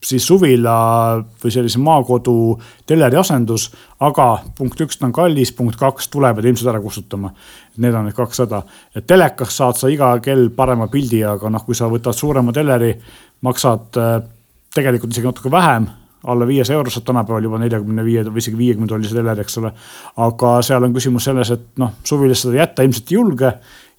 siis 0.02 0.26
suvila 0.26 0.74
või 1.42 1.54
sellise 1.54 1.80
maakodu 1.82 2.34
teleri 2.86 3.16
asendus. 3.20 3.70
aga 4.00 4.26
punkt 4.58 4.80
üks, 4.80 4.98
ta 4.98 5.06
on 5.06 5.14
kallis, 5.14 5.52
punkt 5.54 5.78
kaks, 5.78 6.08
tulevad 6.10 6.44
ilmselt 6.44 6.72
ära 6.72 6.80
kustutama. 6.82 7.30
Need 7.78 7.94
on 7.94 8.08
need 8.08 8.16
kaks 8.16 8.42
häda, 8.42 8.62
et 8.96 9.06
telekas 9.06 9.56
saad 9.56 9.78
sa 9.78 9.88
iga 9.88 10.12
kell 10.20 10.50
parema 10.50 10.88
pildi, 10.90 11.22
aga 11.24 11.50
noh, 11.50 11.64
kui 11.64 11.74
sa 11.78 11.88
võtad 11.88 12.16
suurema 12.18 12.52
teleri, 12.52 12.92
maksad 13.46 13.98
äh, 14.00 14.14
tegelikult 14.74 15.14
isegi 15.14 15.30
natuke 15.30 15.52
vähem 15.52 15.88
alla 16.22 16.46
viiesaja 16.46 16.78
euro 16.78 16.90
saab 16.90 17.06
tänapäeval 17.08 17.46
juba 17.48 17.58
neljakümne 17.58 18.04
viie 18.06 18.22
või 18.28 18.38
isegi 18.38 18.58
viiekümne 18.58 18.90
tollise 18.90 19.16
teleri, 19.16 19.42
eks 19.42 19.58
ole. 19.58 19.72
aga 20.22 20.52
seal 20.62 20.86
on 20.86 20.94
küsimus 20.94 21.26
selles, 21.26 21.50
et 21.50 21.64
noh, 21.82 21.96
suvilas 22.06 22.44
seda 22.44 22.60
jätta 22.60 22.86
ilmselt 22.86 23.10
ei 23.10 23.16
julge 23.16 23.50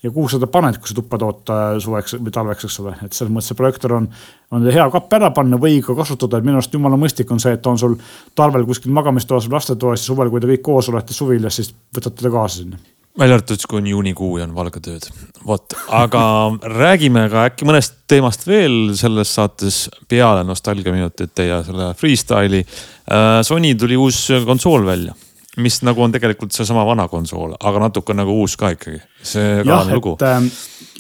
ja 0.04 0.12
kuhu 0.12 0.30
sa 0.30 0.40
ta 0.40 0.48
paned, 0.52 0.78
kui 0.80 0.92
sa 0.92 0.98
tuppa 0.98 1.18
toota 1.22 1.60
suveks 1.84 2.18
või 2.20 2.34
talveks, 2.36 2.68
eks 2.68 2.80
ole, 2.84 2.96
et 3.06 3.16
selles 3.16 3.32
mõttes 3.34 3.52
see 3.52 3.60
projektor 3.60 3.98
on, 4.00 4.08
on 4.52 4.66
hea 4.68 4.88
kapp 4.94 5.18
ära 5.20 5.32
panna 5.36 5.60
või 5.62 5.80
ka 5.86 5.96
kasutada, 5.98 6.40
et 6.40 6.48
minu 6.48 6.60
arust 6.60 6.76
jumala 6.76 7.00
mõistlik 7.00 7.32
on 7.32 7.42
see, 7.44 7.56
et 7.56 7.70
on 7.70 7.80
sul 7.80 7.96
talvel 8.36 8.68
kuskil 8.68 8.94
magamistoas 8.96 9.48
või 9.48 9.60
lastetoas 9.60 10.04
ja 10.04 10.12
suvel, 10.12 10.32
kui 10.34 10.44
te 10.44 10.52
kõik 10.52 10.66
koos 10.66 10.92
olete 10.92 11.16
suvilas, 11.16 11.60
siis 11.60 11.72
võtate 11.96 12.20
ta 12.20 12.34
kaasa 12.34 12.64
sinna 12.64 12.82
välja 13.20 13.38
arvatud 13.38 13.60
siis, 13.60 13.70
kui 13.70 13.78
on 13.78 13.88
juunikuu 13.88 14.38
ja 14.40 14.48
on 14.48 14.56
valgetööd. 14.56 15.06
vot, 15.46 15.76
aga 15.94 16.24
räägime 16.82 17.28
ka 17.30 17.44
äkki 17.52 17.68
mõnest 17.70 18.00
teemast 18.10 18.48
veel 18.48 18.96
selles 18.98 19.34
saates 19.38 19.84
peale 20.10 20.42
nostalgiaminutite 20.48 21.46
ja 21.46 21.60
selle 21.64 21.92
freestyle'i. 22.00 22.64
Äh, 22.64 23.38
Sony 23.46 23.76
tuli 23.78 24.00
uus 24.02 24.26
konsool 24.48 24.86
välja 24.90 25.14
mis 25.58 25.82
nagu 25.86 26.04
on 26.04 26.12
tegelikult 26.12 26.52
seesama 26.56 26.86
vana 26.86 27.08
konsool, 27.08 27.54
aga 27.60 27.84
natuke 27.88 28.16
nagu 28.18 28.34
uus 28.42 28.56
ka 28.58 28.74
ikkagi. 28.74 29.02
see 29.22 29.62
ka 29.66 29.80
on 29.82 29.94
lugu. 29.94 30.16
Äh, 30.22 30.48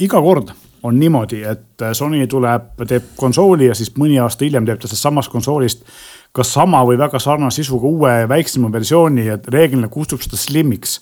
iga 0.05 0.21
kord 0.21 0.53
on 0.83 0.99
niimoodi, 0.99 1.43
et 1.47 1.81
äh, 1.81 1.93
Sony 1.93 2.27
tuleb, 2.27 2.73
teeb 2.87 3.13
konsooli 3.17 3.69
ja 3.71 3.75
siis 3.77 3.93
mõni 3.97 4.19
aasta 4.21 4.45
hiljem 4.45 4.65
teeb 4.67 4.81
ta 4.81 4.87
sellest 4.87 5.07
samast 5.09 5.31
konsoolist 5.31 5.85
kas 6.33 6.49
sama 6.53 6.81
või 6.85 6.97
väga 6.97 7.19
sarnase 7.21 7.61
sisuga 7.61 7.87
uue 7.87 8.13
väiksema 8.29 8.71
versiooni 8.73 9.27
ja 9.27 9.37
reeglina 9.53 9.87
kustub 9.87 10.21
seda 10.21 10.39
Slimiks 10.39 10.99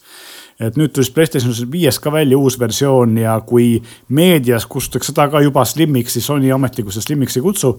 et 0.62 0.78
nüüd 0.78 0.94
tuli 0.94 1.10
Playstation 1.14 1.56
viies 1.74 1.98
ka 2.02 2.12
välja 2.14 2.38
uus 2.38 2.58
versioon 2.60 3.16
ja 3.18 3.38
kui 3.46 3.80
meedias 4.14 4.68
kutsutakse 4.70 5.12
seda 5.12 5.28
ka 5.32 5.42
juba 5.42 5.64
Slimiks, 5.66 6.16
siis 6.18 6.28
Sony 6.28 6.52
ametlikult 6.54 6.96
seda 6.96 7.08
Slimiks 7.08 7.38
ei 7.40 7.46
kutsu 7.46 7.74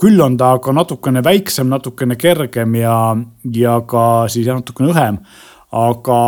küll 0.00 0.20
on 0.20 0.36
ta 0.36 0.52
aga 0.58 0.72
natukene 0.76 1.22
väiksem, 1.24 1.68
natukene 1.72 2.16
kergem 2.20 2.74
ja, 2.74 2.96
ja 3.54 3.80
ka 3.88 4.26
siis 4.32 4.48
natukene 4.50 4.92
õhem 4.92 5.20
aga 5.76 6.18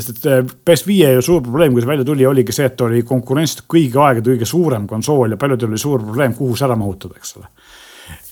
sest 0.00 0.24
et 0.24 0.52
PS5 0.66 0.94
ju 1.16 1.24
suur 1.24 1.42
probleem, 1.44 1.74
kui 1.74 1.82
see 1.82 1.90
välja 1.90 2.06
tuli, 2.06 2.24
oligi 2.26 2.54
see, 2.54 2.68
et 2.70 2.80
oli 2.80 3.02
konkurentsiliselt 3.06 3.66
kõigi 3.70 4.00
aegade 4.00 4.32
kõige 4.32 4.48
suurem 4.48 4.86
konsool 4.88 5.34
ja 5.34 5.40
paljudel 5.40 5.74
oli 5.74 5.80
suur 5.80 6.02
probleem, 6.04 6.34
kuhu 6.34 6.56
see 6.56 6.66
ära 6.66 6.78
mahutada, 6.80 7.18
eks 7.20 7.36
ole. 7.36 7.50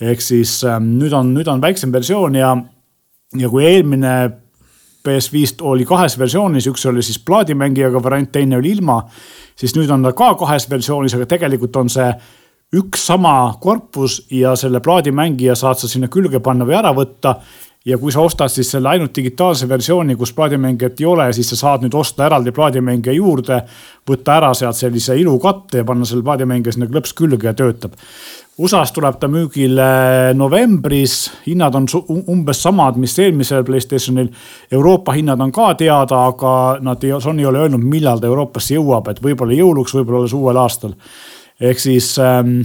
ehk 0.08 0.24
siis 0.24 0.56
ähm, 0.68 0.94
nüüd 1.00 1.12
on, 1.12 1.34
nüüd 1.36 1.50
on 1.52 1.60
väiksem 1.62 1.92
versioon 1.92 2.38
ja, 2.40 2.54
ja 3.38 3.50
kui 3.52 3.66
eelmine 3.68 4.14
PS5 5.04 5.60
oli 5.68 5.84
kahes 5.84 6.16
versioonis, 6.18 6.70
üks 6.70 6.86
oli 6.88 7.04
siis 7.04 7.20
plaadimängijaga 7.20 8.00
variant, 8.02 8.32
teine 8.32 8.56
oli 8.56 8.72
ilma. 8.72 9.02
siis 9.56 9.76
nüüd 9.76 9.90
on 9.92 10.02
ta 10.02 10.14
ka 10.16 10.32
kahes 10.40 10.70
versioonis, 10.70 11.14
aga 11.14 11.28
tegelikult 11.28 11.76
on 11.76 11.92
see 11.92 12.08
üks 12.74 13.06
sama 13.06 13.54
korpus 13.60 14.22
ja 14.30 14.54
selle 14.56 14.80
plaadimängija 14.80 15.54
saad 15.58 15.78
sa 15.78 15.90
sinna 15.90 16.08
külge 16.08 16.40
panna 16.40 16.66
või 16.66 16.78
ära 16.78 16.94
võtta. 16.94 17.36
ja 17.84 17.98
kui 18.00 18.12
sa 18.12 18.22
ostad 18.24 18.48
siis 18.48 18.70
selle 18.72 18.88
ainult 18.88 19.12
digitaalse 19.16 19.68
versiooni, 19.68 20.14
kus 20.16 20.32
plaadimängijat 20.32 21.00
ei 21.00 21.06
ole, 21.06 21.26
siis 21.32 21.50
sa 21.52 21.56
saad 21.56 21.82
nüüd 21.84 21.94
osta 21.94 22.26
eraldi 22.26 22.52
plaadimängija 22.52 23.12
juurde. 23.12 23.62
võtta 24.10 24.36
ära 24.36 24.54
sealt 24.54 24.76
sellise 24.76 25.16
ilukatte 25.16 25.78
ja 25.78 25.84
panna 25.84 26.04
selle 26.04 26.22
plaadimängija 26.22 26.72
sinna 26.72 26.86
klõps 26.86 27.12
külge 27.14 27.46
ja 27.46 27.54
töötab. 27.54 27.92
USA-s 28.54 28.92
tuleb 28.94 29.16
ta 29.18 29.26
müügile 29.26 30.32
novembris, 30.38 31.26
hinnad 31.42 31.74
on 31.74 31.88
umbes 32.30 32.60
samad, 32.62 32.94
mis 33.02 33.16
eelmisel 33.18 33.64
Playstationil. 33.66 34.28
Euroopa 34.72 35.12
hinnad 35.16 35.40
on 35.42 35.50
ka 35.52 35.72
teada, 35.74 36.20
aga 36.28 36.78
nad 36.80 37.02
ei, 37.02 37.10
Sony 37.20 37.42
ei 37.42 37.48
ole 37.50 37.64
öelnud, 37.64 37.82
millal 37.82 38.22
ta 38.22 38.30
Euroopasse 38.30 38.76
jõuab, 38.76 39.10
et 39.10 39.22
võib-olla 39.22 39.58
jõuluks, 39.58 39.96
võib-olla 39.98 40.22
alles 40.22 40.36
uuel 40.38 40.60
aastal. 40.62 40.94
Ehk 41.60 41.78
siis 41.78 42.14
ähm, 42.18 42.62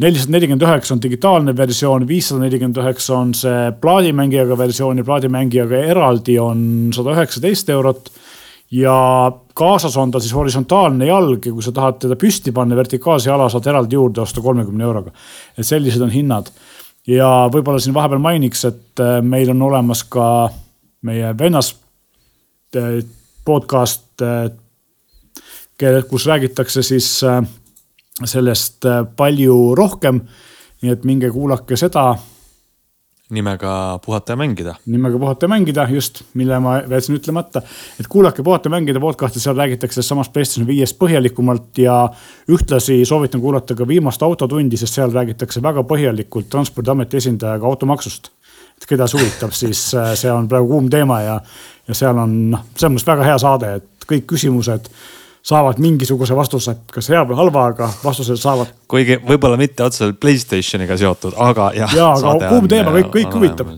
nelisada 0.00 0.32
nelikümmend 0.36 0.64
üheksa 0.64 0.94
on 0.94 1.02
digitaalne 1.02 1.54
versioon, 1.56 2.06
viissada 2.08 2.40
nelikümmend 2.44 2.80
üheksa 2.80 3.16
on 3.18 3.32
see 3.36 3.72
plaadimängijaga 3.80 4.56
versioon 4.58 5.00
ja 5.00 5.04
plaadimängijaga 5.04 5.84
eraldi 5.92 6.38
on 6.40 6.64
sada 6.96 7.16
üheksateist 7.16 7.72
eurot. 7.72 8.10
ja 8.72 9.32
kaasas 9.54 9.96
on 10.00 10.10
ta 10.10 10.20
siis 10.20 10.32
horisontaalne 10.32 11.06
jalg 11.06 11.46
ja 11.46 11.52
kui 11.52 11.62
sa 11.62 11.72
tahad 11.76 11.98
teda 12.00 12.16
püsti 12.16 12.54
panna, 12.56 12.76
vertikaalse 12.76 13.28
jala 13.28 13.48
saad 13.52 13.66
eraldi 13.68 13.98
juurde 13.98 14.20
osta 14.20 14.40
kolmekümne 14.40 14.84
euroga. 14.84 15.10
et 15.58 15.66
sellised 15.66 16.00
on 16.00 16.10
hinnad. 16.10 16.50
ja 17.06 17.48
võib-olla 17.52 17.80
siin 17.80 17.94
vahepeal 17.94 18.20
mainiks, 18.20 18.64
et 18.64 19.00
äh, 19.00 19.20
meil 19.22 19.50
on 19.50 19.62
olemas 19.62 20.04
ka 20.04 20.48
meie 21.02 21.34
vennas 21.38 21.74
äh, 22.76 23.02
podcast, 23.44 24.22
äh, 24.22 24.50
kus 26.08 26.26
räägitakse 26.26 26.82
siis 26.82 27.20
sellest 28.24 28.84
äh, 28.84 29.04
palju 29.16 29.74
rohkem. 29.74 30.20
nii 30.82 30.90
et 30.90 31.04
minge 31.06 31.28
kuulake 31.30 31.76
seda. 31.78 32.16
nimega 33.30 33.98
Puhata 34.04 34.32
ja 34.32 34.36
mängida. 34.36 34.74
nimega 34.86 35.18
Puhata 35.18 35.44
ja 35.44 35.48
mängida, 35.48 35.88
just, 35.90 36.22
mille 36.34 36.58
ma 36.60 36.76
jätsin 36.80 37.16
ütlemata. 37.16 37.62
et 38.00 38.06
kuulake 38.08 38.42
Puhata 38.42 38.66
ja 38.68 38.70
mängida 38.70 39.00
podcast'i, 39.00 39.40
seal 39.40 39.56
räägitakse 39.56 40.02
samast 40.02 40.32
PlayStation 40.32 40.66
viiest 40.66 40.98
põhjalikumalt 40.98 41.78
ja 41.78 42.08
ühtlasi 42.48 43.04
soovitan 43.04 43.40
kuulata 43.40 43.74
ka 43.74 43.88
viimast 43.88 44.22
autotundi, 44.22 44.76
sest 44.76 44.94
seal 44.94 45.12
räägitakse 45.12 45.62
väga 45.62 45.82
põhjalikult 45.82 46.50
transpordiameti 46.50 47.16
esindajaga 47.16 47.66
automaksust 47.66 48.30
et 48.82 48.88
keda 48.88 49.06
see 49.06 49.20
huvitab, 49.20 49.52
siis 49.54 49.94
äh, 49.94 50.14
see 50.18 50.32
on 50.32 50.48
praegu 50.48 50.68
kuum 50.68 50.90
teema 50.90 51.20
ja, 51.22 51.40
ja 51.88 51.94
seal 51.94 52.18
on 52.18 52.38
noh, 52.50 52.64
selles 52.76 52.96
mõttes 52.96 53.06
väga 53.06 53.26
hea 53.30 53.38
saade, 53.38 53.74
et 53.78 54.06
kõik 54.08 54.26
küsimused 54.34 54.90
saavad 55.42 55.80
mingisuguse 55.82 56.36
vastuse, 56.38 56.74
kas 56.92 57.08
hea 57.10 57.22
või 57.26 57.36
halva, 57.38 57.64
aga 57.72 57.88
vastused 58.04 58.38
saavad. 58.38 58.70
kuigi 58.90 59.16
võib-olla 59.26 59.58
mitte 59.58 59.82
otseselt 59.82 60.20
Playstationiga 60.22 60.96
seotud, 61.00 61.34
aga 61.42 61.70
jah. 61.74 61.94
ja, 61.98 62.10
aga 62.14 62.52
kuum 62.52 62.68
teema, 62.70 62.92
kõik, 62.94 63.10
kõik 63.16 63.34
huvitab. 63.38 63.72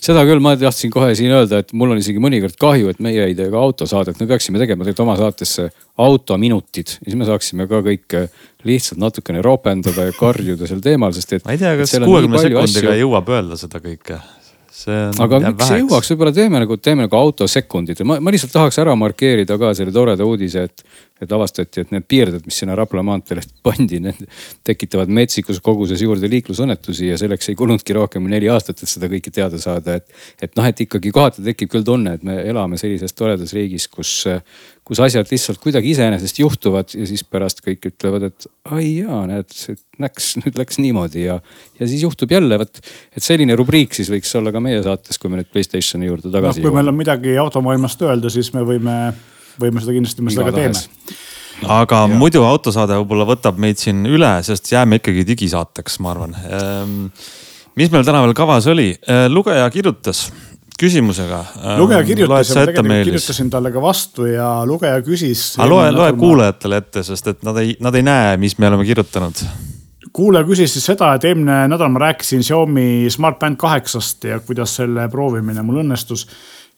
seda 0.00 0.24
küll, 0.28 0.40
ma 0.40 0.54
tahtsin 0.56 0.92
kohe 0.94 1.12
siin 1.18 1.34
öelda, 1.36 1.60
et 1.60 1.74
mul 1.76 1.92
on 1.92 2.00
isegi 2.00 2.22
mõnikord 2.22 2.56
kahju, 2.60 2.94
et 2.94 3.04
meie 3.04 3.28
ei 3.28 3.36
tee 3.36 3.50
ka 3.52 3.60
autosaadet, 3.60 4.20
me 4.22 4.30
peaksime 4.30 4.62
tegema 4.62 4.86
tegelikult 4.86 5.06
oma 5.06 5.18
saatesse 5.20 5.68
autominutid 6.00 6.96
ja 6.96 7.10
siis 7.10 7.20
me 7.20 7.28
saaksime 7.28 7.68
ka 7.68 7.84
kõik 7.84 8.20
lihtsalt 8.64 9.00
natukene 9.00 9.44
ropendada 9.44 10.08
ja 10.08 10.16
karjuda 10.16 10.68
sel 10.68 10.80
teemal, 10.84 11.12
sest 11.16 11.36
et. 11.36 11.44
ma 11.44 11.56
ei 11.56 11.60
tea, 11.60 11.76
kas 11.80 11.98
kuuekümne 12.00 12.40
sekundiga 12.40 12.96
jõuab 13.04 13.34
öelda 13.36 13.60
seda 13.60 13.84
kõike 13.84 14.20
aga 15.20 15.40
miks 15.44 15.70
ei 15.74 15.82
jõuaks, 15.82 16.10
võib-olla 16.12 16.32
teeme 16.34 16.60
nagu, 16.62 16.76
teeme 16.80 17.06
nagu 17.06 17.16
autosekundid, 17.18 18.02
ma, 18.06 18.18
ma 18.22 18.32
lihtsalt 18.32 18.52
tahaks 18.54 18.78
ära 18.82 18.94
markeerida 18.98 19.58
ka 19.60 19.72
selle 19.76 19.94
toreda 19.94 20.26
uudise, 20.26 20.66
et. 20.70 20.84
et 21.20 21.32
avastati, 21.36 21.82
et 21.82 21.90
need 21.92 22.06
piirded, 22.08 22.46
mis 22.48 22.56
sinna 22.62 22.72
Rapla 22.78 23.02
maanteele 23.04 23.42
pandi, 23.66 23.98
need 24.00 24.22
tekitavad 24.64 25.10
metsikus 25.12 25.58
koguses 25.60 26.00
juurde 26.00 26.30
liiklusõnnetusi 26.32 27.10
ja 27.10 27.18
selleks 27.20 27.50
ei 27.52 27.58
kulunudki 27.60 27.92
rohkem 27.92 28.24
kui 28.24 28.32
neli 28.32 28.48
aastat, 28.48 28.80
et 28.80 28.88
seda 28.88 29.10
kõike 29.12 29.32
teada 29.34 29.60
saada, 29.60 29.98
et. 30.00 30.08
et 30.40 30.56
noh, 30.56 30.64
et 30.64 30.80
ikkagi 30.86 31.12
kohati 31.12 31.44
tekib 31.44 31.74
küll 31.74 31.84
tunne, 31.84 32.16
et 32.16 32.24
me 32.24 32.38
elame 32.40 32.80
sellises 32.80 33.12
toredas 33.12 33.52
riigis, 33.52 33.84
kus 33.92 34.14
kus 34.90 35.00
asjad 35.04 35.28
lihtsalt 35.30 35.60
kuidagi 35.62 35.92
iseenesest 35.94 36.40
juhtuvad 36.42 36.90
ja 36.98 37.06
siis 37.06 37.22
pärast 37.22 37.62
kõik 37.62 37.86
ütlevad, 37.92 38.26
et 38.32 38.46
ai 38.74 38.88
jaa, 38.98 39.22
näed, 39.30 39.54
läks, 40.02 40.32
nüüd 40.42 40.58
läks 40.58 40.80
niimoodi 40.82 41.28
ja, 41.28 41.38
ja 41.78 41.90
siis 41.90 42.02
juhtub 42.02 42.32
jälle, 42.34 42.58
vot. 42.58 42.82
et 43.14 43.22
selline 43.22 43.54
rubriik 43.58 43.94
siis 43.94 44.10
võiks 44.10 44.32
olla 44.38 44.50
ka 44.54 44.62
meie 44.64 44.82
saates, 44.82 45.20
kui 45.22 45.30
me 45.30 45.38
nüüd 45.38 45.50
Playstationi 45.52 46.10
juurde 46.10 46.32
tagasi 46.34 46.58
no,. 46.58 46.66
kui 46.66 46.74
meil 46.74 46.90
on 46.90 46.98
midagi 46.98 47.36
automaailmast 47.38 48.02
öelda, 48.02 48.32
siis 48.34 48.50
me 48.56 48.66
võime, 48.66 48.96
võime 49.62 49.84
seda 49.84 49.94
kindlasti, 49.94 50.26
me 50.26 50.34
seda 50.34 50.50
ka 50.50 50.56
teeme 50.58 50.82
aga 51.70 52.04
ja. 52.08 52.10
muidu 52.24 52.42
autosaade 52.48 52.98
võib-olla 53.02 53.28
võtab 53.30 53.62
meid 53.62 53.78
siin 53.78 54.02
üle, 54.10 54.32
sest 54.46 54.72
jääme 54.72 54.98
ikkagi 54.98 55.26
digisaateks, 55.28 56.00
ma 56.02 56.16
arvan 56.16 56.34
ehm,. 56.40 57.00
mis 57.78 57.94
meil 57.94 58.02
täna 58.06 58.24
veel 58.26 58.34
kavas 58.34 58.66
oli, 58.74 58.90
ehm, 59.06 59.30
lugeja 59.30 59.70
kirjutas 59.70 60.26
küsimusega. 60.80 61.40
lugeja 61.78 62.04
kirjutas 62.08 62.52
ja 62.52 62.60
ma 62.60 62.66
tegelikult 62.70 63.10
kirjutasin 63.10 63.50
talle 63.52 63.72
ka 63.74 63.82
vastu 63.82 64.28
ja 64.30 64.52
lugeja 64.66 65.02
küsis. 65.04 65.52
loe, 65.60 65.90
loe 65.92 66.12
kuulajatele 66.18 66.80
ette, 66.84 67.04
sest 67.06 67.34
et 67.34 67.44
nad 67.46 67.60
ei, 67.60 67.76
nad 67.80 67.94
ei 67.98 68.06
näe, 68.06 68.36
mis 68.40 68.58
me 68.58 68.70
oleme 68.70 68.88
kirjutanud 68.88 69.44
kuulaja 70.12 70.46
küsis 70.46 70.72
siis 70.74 70.86
seda, 70.90 71.12
et 71.14 71.24
eelmine 71.28 71.66
nädal 71.70 71.90
ma 71.92 72.02
rääkisin 72.06 72.42
Xiaomi 72.42 73.10
SmartBand 73.10 73.58
kaheksast 73.60 74.24
ja 74.26 74.40
kuidas 74.42 74.74
selle 74.80 75.08
proovimine 75.08 75.62
mul 75.62 75.84
õnnestus. 75.84 76.26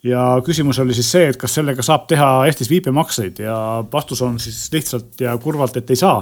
Ja 0.04 0.22
küsimus 0.44 0.78
oli 0.82 0.94
siis 0.94 1.12
see, 1.12 1.28
et 1.30 1.38
kas 1.38 1.54
sellega 1.58 1.82
saab 1.86 2.08
teha 2.10 2.30
Eestis 2.46 2.70
viipemakseid 2.70 3.38
ja 3.44 3.56
vastus 3.92 4.22
on 4.22 4.40
siis 4.42 4.64
lihtsalt 4.72 5.20
ja 5.20 5.36
kurvalt, 5.38 5.76
et 5.76 5.90
ei 5.90 6.00
saa 6.00 6.18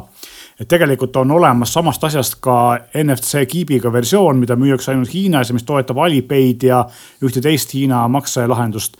et 0.60 0.68
tegelikult 0.68 1.16
on 1.16 1.30
olemas 1.32 1.72
samast 1.72 2.04
asjast 2.04 2.36
ka 2.44 2.54
NFC 3.00 3.46
kiibiga 3.48 3.92
versioon, 3.92 4.38
mida 4.42 4.56
müüakse 4.60 4.92
ainult 4.92 5.12
Hiinas 5.14 5.48
ja 5.48 5.56
mis 5.56 5.64
toetab 5.64 5.98
Alipaid 6.04 6.66
ja 6.68 6.82
ühte 7.24 7.40
teist 7.40 7.72
Hiina 7.74 8.02
makselahendust. 8.12 8.98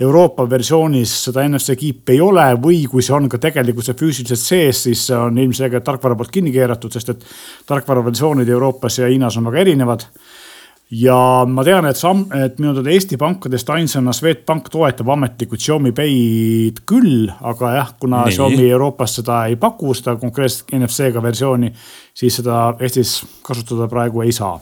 Euroopa 0.00 0.46
versioonis 0.48 1.12
seda 1.26 1.42
NFC 1.48 1.74
kiipi 1.76 2.14
ei 2.14 2.20
ole 2.24 2.46
või 2.62 2.84
kui 2.88 3.02
see 3.04 3.16
on 3.16 3.26
ka 3.28 3.40
tegelikult 3.42 3.88
see 3.88 3.98
füüsiliselt 3.98 4.40
sees, 4.40 4.84
siis 4.86 5.02
see 5.10 5.18
on 5.18 5.38
ilmselgelt 5.38 5.84
tarkvara 5.84 6.16
poolt 6.16 6.30
kinni 6.32 6.54
keeratud, 6.54 6.94
sest 6.94 7.10
et 7.12 7.26
tarkvara 7.68 8.06
versioonid 8.06 8.48
Euroopas 8.48 9.00
ja 9.02 9.10
Hiinas 9.10 9.36
on 9.36 9.50
väga 9.50 9.66
erinevad 9.66 10.06
ja 10.90 11.16
ma 11.46 11.64
tean, 11.66 11.86
et 11.86 11.98
sam-, 11.98 12.24
et 12.34 12.58
minu 12.58 12.72
teada 12.76 12.90
Eesti 12.90 13.18
pankadest 13.20 13.68
ainsana 13.70 14.14
Swedbank 14.16 14.70
toetab 14.72 15.12
ametlikult 15.14 15.62
Xiaomi 15.62 15.92
Pay'd 15.96 16.82
küll, 16.88 17.28
aga 17.46 17.74
jah, 17.76 17.92
kuna 18.00 18.24
Nii. 18.26 18.34
Xiaomi 18.36 18.70
Euroopas 18.70 19.20
seda 19.20 19.44
ei 19.50 19.58
paku, 19.60 19.94
seda 19.94 20.16
konkreetset 20.20 20.74
NFC-ga 20.78 21.22
versiooni, 21.22 21.70
siis 22.14 22.40
seda 22.40 22.72
Eestis 22.80 23.20
kasutada 23.46 23.86
praegu 23.90 24.26
ei 24.26 24.34
saa 24.34 24.58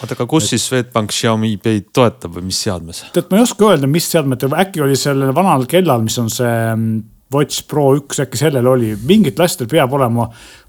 oota, 0.00 0.14
aga 0.16 0.26
kus 0.28 0.46
et, 0.46 0.54
siis 0.54 0.66
Swedbank 0.68 1.12
Xiaomi 1.14 1.54
Pay'd 1.62 1.90
toetab 1.96 2.36
või 2.36 2.50
mis 2.50 2.60
seadmes? 2.66 3.06
tead, 3.14 3.30
ma 3.30 3.40
ei 3.40 3.46
oska 3.46 3.70
öelda, 3.70 3.88
mis 3.90 4.08
seadmetel, 4.12 4.56
äkki 4.60 4.84
oli 4.84 4.98
sellel 4.98 5.32
vanal 5.36 5.66
kellal, 5.70 6.04
mis 6.04 6.18
on 6.20 6.30
see 6.32 6.54
mm, 6.74 7.00
Watch 7.34 7.66
Pro 7.70 7.92
üks, 7.94 8.18
äkki 8.22 8.40
sellel 8.40 8.66
oli, 8.66 8.94
mingit 9.06 9.38
lastel 9.38 9.68
peab 9.70 9.92
olema 9.94 10.26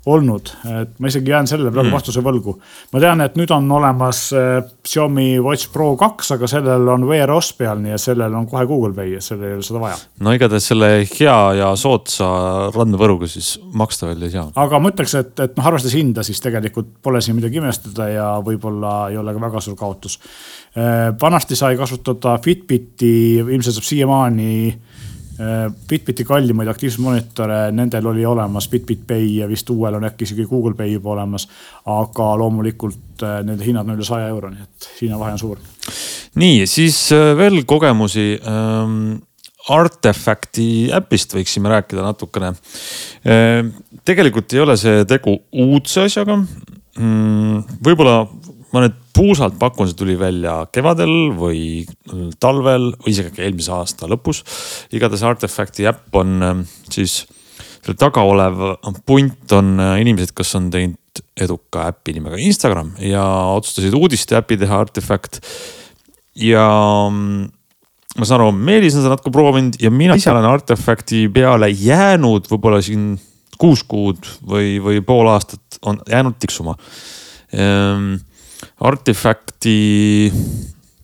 olnud, 0.09 0.49
et 0.81 0.93
ma 0.97 1.09
isegi 1.11 1.29
jään 1.29 1.47
sellele 1.49 1.69
praegu 1.69 1.89
mm. 1.91 1.93
vastuse 1.93 2.21
võlgu. 2.25 2.55
ma 2.93 3.01
tean, 3.03 3.21
et 3.21 3.35
nüüd 3.37 3.51
on 3.53 3.67
olemas 3.71 4.21
äh, 4.33 4.63
Xiaomi 4.85 5.35
Watch 5.41 5.69
Pro 5.73 5.91
kaks, 5.97 6.31
aga 6.37 6.49
sellel 6.49 6.89
on 6.89 7.05
Wear 7.09 7.29
OS 7.33 7.51
peal, 7.57 7.81
nii 7.83 7.93
et 7.93 8.01
sellel 8.01 8.33
on 8.37 8.47
kohe 8.49 8.65
Google 8.69 8.95
Pay 8.97 9.13
ja 9.15 9.21
sellel 9.21 9.51
ei 9.51 9.57
ole 9.59 9.65
seda 9.65 9.81
vaja. 9.83 9.99
no 10.25 10.33
igatahes 10.33 10.69
selle 10.71 10.89
hea 11.05 11.37
ja 11.59 11.69
soodsa 11.77 12.29
randmevõruga 12.73 13.29
siis 13.29 13.53
maksta 13.77 14.09
veel 14.09 14.25
ei 14.25 14.33
saa. 14.33 14.47
aga 14.63 14.81
ma 14.81 14.93
ütleks, 14.93 15.17
et, 15.21 15.33
et 15.45 15.57
noh, 15.57 15.69
arvestades 15.69 15.97
hinda, 15.97 16.25
siis 16.25 16.41
tegelikult 16.41 16.95
pole 17.05 17.21
siin 17.21 17.37
midagi 17.37 17.61
imestada 17.61 18.09
ja 18.09 18.31
võib-olla 18.45 18.95
ei 19.13 19.21
ole 19.21 19.37
ka 19.37 19.45
väga 19.45 19.61
suur 19.61 19.77
kaotus. 19.77 20.17
Äh, 20.73 21.11
vanasti 21.21 21.57
sai 21.59 21.77
kasutada 21.77 22.39
Fitbiti, 22.41 23.37
ilmselt 23.43 23.77
saab 23.77 23.85
siiamaani 23.85 24.51
Äh, 25.41 25.73
Bitbiti 25.89 26.23
kallimaid 26.27 26.69
aktiivsusmonitore, 26.69 27.71
nendel 27.71 28.05
oli 28.05 28.25
olemas 28.25 28.67
Bitbit 28.69 29.07
Pay 29.07 29.25
ja 29.39 29.47
vist 29.49 29.69
uuel 29.73 29.95
on 29.97 30.05
äkki 30.05 30.27
isegi 30.27 30.45
Google 30.45 30.75
Pay 30.77 30.91
juba 30.93 31.15
olemas. 31.15 31.47
aga 31.85 32.27
loomulikult 32.37 33.23
äh, 33.23 33.39
nende 33.47 33.65
hinnad 33.65 33.89
on 33.89 33.97
üle 33.97 34.05
saja 34.05 34.27
euro, 34.29 34.51
nii 34.51 34.61
et 34.61 34.89
hinnavahe 34.99 35.33
on 35.33 35.41
suur. 35.41 35.63
nii, 36.35 36.67
siis 36.69 36.99
äh, 37.15 37.31
veel 37.37 37.63
kogemusi 37.65 38.27
ähm 38.45 39.21
Artefacti 39.69 40.89
äpist 40.97 41.35
võiksime 41.37 41.69
rääkida 41.69 42.01
natukene. 42.01 42.55
tegelikult 44.05 44.53
ei 44.53 44.59
ole 44.63 44.73
see 44.77 45.03
tegu 45.05 45.35
uudse 45.53 46.07
asjaga. 46.07 46.39
Mm, 46.97 47.61
võib-olla 47.85 48.25
ma 48.71 48.85
nüüd 48.85 48.95
puusalt 49.15 49.57
pakun, 49.59 49.89
see 49.89 49.97
tuli 49.99 50.15
välja 50.19 50.61
kevadel 50.73 51.33
või 51.37 51.83
talvel 52.41 52.91
või 52.95 53.13
isegi 53.13 53.43
eelmise 53.43 53.73
aasta 53.75 54.09
lõpus. 54.11 54.43
igatahes 54.95 55.25
Artefacti 55.27 55.87
äpp 55.89 56.15
on 56.21 56.41
ähm, 56.45 56.65
siis, 56.89 57.25
selle 57.81 57.99
taga 57.99 58.23
olev 58.27 58.61
punt 59.05 59.55
on 59.57 59.75
äh, 59.79 59.99
inimesed, 60.03 60.33
kes 60.37 60.55
on 60.59 60.69
teinud 60.73 61.23
eduka 61.41 61.89
äpi 61.91 62.15
nimega 62.15 62.39
Instagram 62.39 62.93
ja 63.03 63.23
otsustasid 63.57 63.95
uudiste 63.97 64.37
äpi 64.39 64.57
teha 64.61 64.79
Artefact. 64.85 65.41
ja 66.39 66.63
mm, 67.11 67.49
ma 68.17 68.27
saan 68.27 68.39
aru, 68.39 68.55
Meelis 68.55 68.95
on 68.95 69.03
seda 69.03 69.17
natuke 69.17 69.33
proovinud 69.35 69.75
ja 69.81 69.91
mina 69.91 70.15
ise 70.19 70.31
olen 70.31 70.47
Artefacti 70.47 71.25
peale 71.33 71.69
jäänud 71.69 72.47
võib-olla 72.51 72.79
siin 72.83 73.13
kuus 73.61 73.83
kuud 73.83 74.25
või, 74.47 74.79
või 74.81 75.03
pool 75.05 75.29
aastat 75.29 75.81
on 75.85 75.99
jäänud 76.09 76.39
tiksuma 76.41 76.77
ehm, 77.53 78.15
Artifacti 78.81 80.31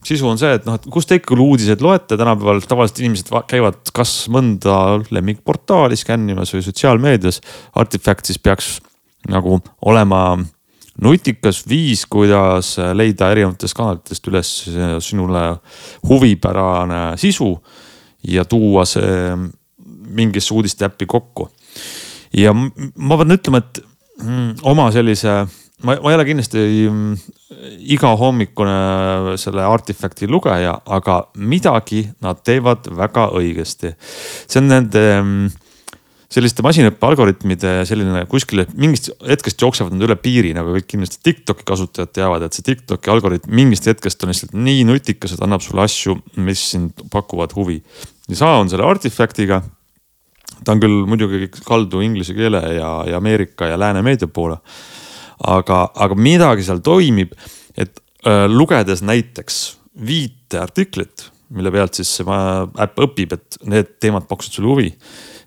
sisu 0.07 0.27
on 0.29 0.39
see, 0.39 0.53
et 0.55 0.67
noh, 0.67 0.77
et 0.77 0.85
kust 0.91 1.09
te 1.09 1.17
ikka 1.19 1.35
uudiseid 1.35 1.81
loete, 1.83 2.17
tänapäeval 2.19 2.61
tavaliselt 2.67 3.01
inimesed 3.03 3.31
käivad 3.49 3.91
kas 3.95 4.13
mõnda 4.31 5.01
lemmikportaali 5.11 5.97
skännimas 5.99 6.53
või 6.55 6.63
sotsiaalmeedias. 6.65 7.41
Artifact 7.79 8.29
siis 8.29 8.39
peaks 8.39 8.77
nagu 9.27 9.59
olema 9.85 10.37
nutikas 11.03 11.61
viis, 11.69 12.05
kuidas 12.09 12.75
leida 12.97 13.31
erinevatest 13.33 13.77
kanalitest 13.77 14.31
üles 14.31 14.53
sinule 15.05 15.43
huvipärane 16.07 17.03
sisu 17.21 17.51
ja 18.27 18.45
tuua 18.45 18.85
see 18.89 19.35
mingisse 20.17 20.53
uudiste 20.55 20.87
äppi 20.87 21.05
kokku. 21.05 21.49
ja 22.33 22.53
ma 22.53 23.17
pean 23.17 23.31
ütlema, 23.35 23.61
et 23.61 23.79
mm, 24.23 24.55
oma 24.67 24.89
sellise 24.91 25.45
ma, 25.83 25.97
ma 26.01 26.11
ei 26.11 26.17
ole 26.17 26.25
kindlasti 26.25 26.63
mm, 26.89 27.13
igahommikune 27.93 29.37
selle 29.41 29.65
artifact'i 29.67 30.29
lugeja, 30.29 30.73
aga 30.97 31.19
midagi 31.37 32.05
nad 32.25 32.41
teevad 32.45 32.89
väga 32.97 33.29
õigesti. 33.37 33.93
see 34.47 34.61
on 34.61 34.69
nende 34.71 35.05
mm, 35.21 35.55
selliste 36.33 36.65
masinõppe 36.65 37.07
algoritmide 37.07 37.73
selline 37.87 38.25
kuskile 38.31 38.65
mingist 38.75 39.11
hetkest 39.23 39.61
jooksevad 39.63 39.95
nad 39.95 40.07
üle 40.09 40.17
piiri, 40.19 40.51
nagu 40.57 40.73
kõik 40.75 40.89
kindlasti 40.95 41.21
Tiktoki 41.23 41.63
kasutajad 41.67 42.11
teavad, 42.15 42.43
et 42.43 42.57
see 42.57 42.65
Tiktoki 42.67 43.13
algoritm 43.13 43.53
mingist 43.55 43.87
hetkest 43.87 44.25
on 44.25 44.33
lihtsalt 44.33 44.57
nii 44.57 44.83
nutikas, 44.89 45.35
et 45.35 45.45
annab 45.45 45.63
sulle 45.63 45.85
asju, 45.85 46.17
mis 46.43 46.65
sind 46.73 47.05
pakuvad 47.13 47.55
huvi. 47.55 47.79
ja 48.27 48.35
sama 48.35 48.59
on 48.63 48.69
selle 48.69 48.87
artifact'iga. 48.87 49.61
ta 50.65 50.73
on 50.73 50.81
küll 50.81 51.05
muidugi 51.07 51.47
kaldu 51.63 52.01
inglise 52.01 52.33
keele 52.33 52.59
ja, 52.75 52.91
ja 53.07 53.17
Ameerika 53.17 53.67
ja 53.69 53.79
lääne 53.79 54.01
meedia 54.01 54.27
poole 54.27 54.57
aga, 55.43 55.87
aga 55.95 56.17
midagi 56.17 56.65
seal 56.65 56.81
toimib, 56.85 57.33
et 57.77 57.99
äh, 58.25 58.45
lugedes 58.49 59.03
näiteks 59.05 59.59
viite 60.07 60.61
artiklit, 60.61 61.29
mille 61.55 61.71
pealt 61.71 61.97
siis 61.97 62.09
see 62.19 62.39
äpp 62.83 63.03
õpib, 63.05 63.35
et 63.37 63.59
need 63.69 63.97
teemad 64.03 64.27
pakkusid 64.29 64.57
sulle 64.57 64.73
huvi, 64.73 64.89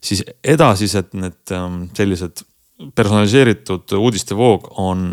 siis 0.00 0.22
edasised 0.44 1.12
need 1.18 1.54
ähm, 1.54 1.82
sellised 1.96 2.44
personaliseeritud 2.96 3.92
uudistevoog 3.98 4.70
on, 4.80 5.10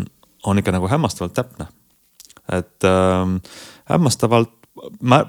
on 0.48 0.60
ikka 0.60 0.72
nagu 0.72 0.88
hämmastavalt 0.88 1.34
täpne. 1.36 1.68
et 2.48 2.84
ähm, 2.88 3.36
hämmastavalt 3.90 4.54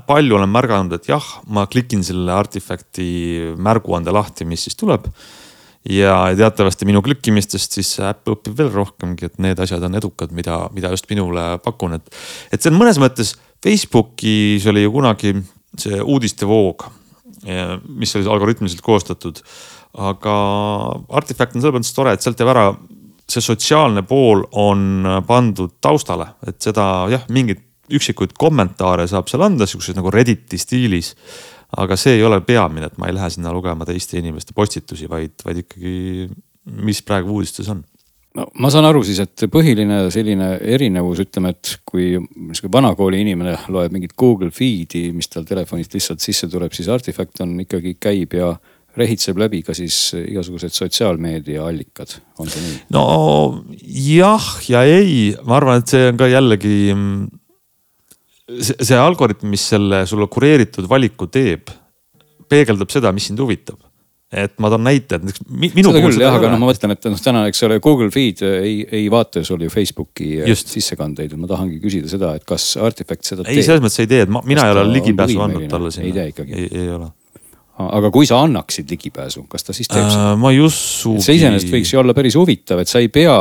palju 0.07 0.35
olen 0.35 0.49
märganud, 0.49 0.93
et 0.93 1.09
jah, 1.09 1.25
ma 1.47 1.65
klikin 1.67 2.03
selle 2.05 2.31
artifact'i 2.31 3.55
märguande 3.57 4.13
lahti, 4.13 4.45
mis 4.45 4.67
siis 4.67 4.77
tuleb 4.79 5.09
ja 5.89 6.15
teatavasti 6.37 6.87
minu 6.89 7.01
klikkimistest 7.05 7.77
siis 7.77 7.93
äpp 8.03 8.33
õpib 8.33 8.57
veel 8.57 8.71
rohkemgi, 8.73 9.29
et 9.29 9.39
need 9.39 9.59
asjad 9.63 9.83
on 9.87 9.95
edukad, 9.95 10.33
mida, 10.35 10.65
mida 10.75 10.91
just 10.93 11.09
minule 11.11 11.45
pakun, 11.63 11.95
et. 11.99 12.15
et 12.51 12.61
see 12.61 12.73
on 12.73 12.79
mõnes 12.79 12.99
mõttes 13.01 13.35
Facebookis 13.63 14.67
oli 14.71 14.85
ju 14.85 14.91
kunagi 14.93 15.33
see 15.79 15.99
uudistevoog, 16.01 16.85
mis 17.99 18.15
oli 18.15 18.27
algoritmiliselt 18.27 18.81
koostatud. 18.83 19.41
aga 19.99 20.35
Artifact 21.09 21.55
on 21.55 21.61
selles 21.61 21.75
mõttes 21.75 21.95
tore, 21.95 22.13
et 22.13 22.23
sealt 22.23 22.39
jääb 22.39 22.51
ära 22.51 22.65
see 23.29 23.43
sotsiaalne 23.45 24.03
pool 24.09 24.43
on 24.57 25.05
pandud 25.27 25.77
taustale, 25.81 26.33
et 26.47 26.59
seda 26.61 27.07
jah, 27.11 27.25
mingeid 27.29 27.61
üksikuid 27.89 28.35
kommentaare 28.37 29.07
saab 29.09 29.29
seal 29.29 29.43
anda, 29.45 29.65
siukseid 29.69 29.97
nagu 29.97 30.11
Redditi 30.13 30.59
stiilis 30.61 31.15
aga 31.77 31.97
see 31.99 32.17
ei 32.17 32.25
ole 32.25 32.41
peamine, 32.45 32.89
et 32.89 32.97
ma 32.97 33.09
ei 33.09 33.15
lähe 33.15 33.29
sinna 33.33 33.53
lugema 33.53 33.85
teiste 33.85 34.17
inimeste 34.19 34.55
postitusi, 34.57 35.09
vaid, 35.09 35.37
vaid 35.45 35.63
ikkagi, 35.63 36.29
mis 36.85 37.01
praegu 37.05 37.37
uudistes 37.37 37.69
on. 37.69 37.83
No 38.37 38.45
ma 38.61 38.69
saan 38.69 38.85
aru 38.85 39.01
siis, 39.05 39.19
et 39.23 39.45
põhiline 39.51 40.03
selline 40.13 40.51
erinevus, 40.75 41.21
ütleme, 41.25 41.53
et 41.55 41.79
kui 41.87 42.11
niisugune 42.19 42.75
vanakooli 42.75 43.23
inimene 43.23 43.55
loeb 43.73 43.93
mingit 43.95 44.13
Google 44.19 44.53
Feed'i, 44.53 45.07
mis 45.15 45.31
tal 45.33 45.47
telefonist 45.49 45.95
lihtsalt 45.97 46.21
sisse 46.21 46.49
tuleb, 46.49 46.73
siis 46.77 46.91
Artifact 46.93 47.41
on 47.45 47.55
ikkagi 47.65 47.95
käib 48.01 48.37
ja 48.37 48.53
rehitseb 48.99 49.37
läbi 49.39 49.61
ka 49.65 49.73
siis 49.77 49.97
igasugused 50.19 50.73
sotsiaalmeedia 50.75 51.65
allikad, 51.65 52.15
on 52.41 52.49
see 52.49 52.63
nii? 52.63 52.77
no 52.93 53.03
jah 53.85 54.47
ja 54.69 54.83
ei, 54.85 55.33
ma 55.45 55.59
arvan, 55.59 55.81
et 55.81 55.93
see 55.93 56.09
on 56.11 56.19
ka 56.19 56.29
jällegi 56.29 56.77
see, 58.61 58.97
algoritm, 58.97 59.51
mis 59.51 59.67
selle 59.73 60.05
sulle 60.09 60.27
kureeritud 60.31 60.89
valiku 60.89 61.29
teeb, 61.31 61.69
peegeldab 62.49 62.89
seda, 62.93 63.13
mis 63.15 63.29
sind 63.29 63.41
huvitab 63.41 63.79
et 64.29 64.59
ma 64.61 64.69
toon 64.69 64.83
näite, 64.85 65.17
et 65.17 65.23
näiteks 65.25 65.45
minu. 65.49 65.89
seda 65.89 66.01
küll 66.03 66.21
jah, 66.21 66.35
aga 66.37 66.51
noh, 66.51 66.61
ma 66.61 66.69
mõtlen, 66.69 66.93
et 66.93 67.07
noh, 67.09 67.21
täna, 67.23 67.45
eks 67.49 67.63
ole, 67.65 67.79
Google 67.81 68.11
Feed 68.13 68.43
ei, 68.45 68.83
ei 68.99 69.07
vaata 69.09 69.41
sul 69.45 69.63
ju 69.65 69.71
Facebooki 69.73 70.35
äh, 70.37 70.49
Just. 70.51 70.69
sissekandeid. 70.69 71.33
ma 71.39 71.49
tahangi 71.49 71.79
küsida 71.81 72.11
seda, 72.11 72.35
et 72.37 72.45
kas 72.47 72.75
Artifact 72.77 73.25
seda 73.25 73.41
ei, 73.47 73.55
teeb? 73.55 73.63
ei, 73.63 73.65
selles 73.65 73.81
mõttes 73.81 74.03
ei 74.03 74.11
tee, 74.11 74.27
et 74.27 74.33
ma, 74.33 74.43
mina 74.45 74.67
ei 74.67 74.75
ole 74.75 74.85
ligipääsu 74.91 75.41
andnud 75.47 75.65
talle 75.71 75.89
sinna. 75.95 76.05
ei 76.11 76.13
tee 76.13 76.27
ikkagi? 76.35 76.53
ei, 76.53 76.69
ei 76.83 76.91
ole. 76.93 77.09
aga 77.87 78.11
kui 78.13 78.29
sa 78.29 78.43
annaksid 78.45 78.93
ligipääsu, 78.93 79.47
kas 79.49 79.65
ta 79.65 79.73
siis 79.73 79.89
teeb 79.89 80.05
seda 80.05 80.35
äh,? 80.35 80.37
ma 80.43 80.53
ei 80.53 80.61
usugi. 80.61 81.25
see 81.25 81.39
iseenesest 81.39 81.73
võiks 81.73 81.95
ju 81.95 82.03
olla 82.03 82.13
päris 82.13 82.37
huvitav, 82.37 82.83
et 82.83 82.91
sa 82.91 83.01
ei 83.01 83.09
pea, 83.09 83.39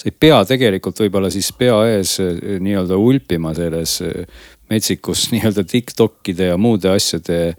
sa 0.00 0.08
ei 0.08 0.16
pea 0.24 0.40
tegelikult 0.48 1.04
võib-olla 1.04 1.28
siis 1.34 1.52
pea 1.52 1.82
ees 1.98 2.16
äh, 2.24 2.56
nii-öelda 2.64 2.96
ulpima 2.96 3.52
selles 3.60 3.98
äh, 4.08 4.40
metsikus 4.70 5.26
nii-öelda 5.34 5.66
Tiktokide 5.68 6.52
ja 6.52 6.60
muude 6.60 6.92
asjade 6.94 7.54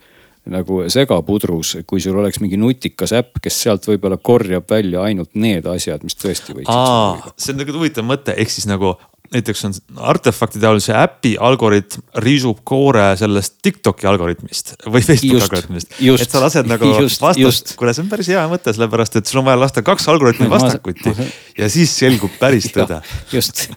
nagu 0.52 0.80
segapudrus, 0.90 1.76
kui 1.86 2.02
sul 2.02 2.18
oleks 2.18 2.40
mingi 2.42 2.58
nutikas 2.58 3.14
äpp, 3.14 3.38
kes 3.44 3.60
sealt 3.68 3.86
võib-olla 3.86 4.18
korjab 4.18 4.66
välja 4.72 5.04
ainult 5.06 5.36
need 5.38 5.68
asjad, 5.70 6.02
mis 6.02 6.18
tõesti 6.18 6.56
võiksid. 6.58 7.34
see 7.38 7.54
on 7.54 7.62
nagu 7.62 7.76
huvitav 7.78 8.08
mõte, 8.08 8.34
ehk 8.34 8.50
siis 8.50 8.66
nagu 8.70 8.96
näiteks 9.32 9.66
on 9.66 9.76
artefakti 10.12 10.60
taolise 10.60 10.96
äpi 10.98 11.36
algoritm 11.40 12.02
riisub 12.26 12.64
koore 12.68 13.04
sellest 13.20 13.60
Tiktoki 13.64 14.08
algoritmist 14.10 14.74
või 14.86 15.04
Facebooki 15.06 15.38
just, 15.38 15.46
algoritmist. 15.46 15.94
et 16.02 16.34
sa 16.34 16.42
lased 16.44 16.68
nagu 16.68 16.90
vastast, 17.28 17.76
kuule, 17.80 17.94
see 17.96 18.04
on 18.04 18.10
päris 18.12 18.32
hea 18.34 18.44
mõte, 18.52 18.74
sellepärast 18.76 19.22
et 19.22 19.32
sul 19.32 19.44
on 19.44 19.48
vaja 19.48 19.62
lasta 19.62 19.86
kaks 19.88 20.10
algoritmi 20.12 20.50
vastakuti 20.52 21.16
ja 21.60 21.70
siis 21.72 21.94
selgub 22.02 22.34
päris 22.42 22.68
tõde. 22.76 23.00
just 23.32 23.70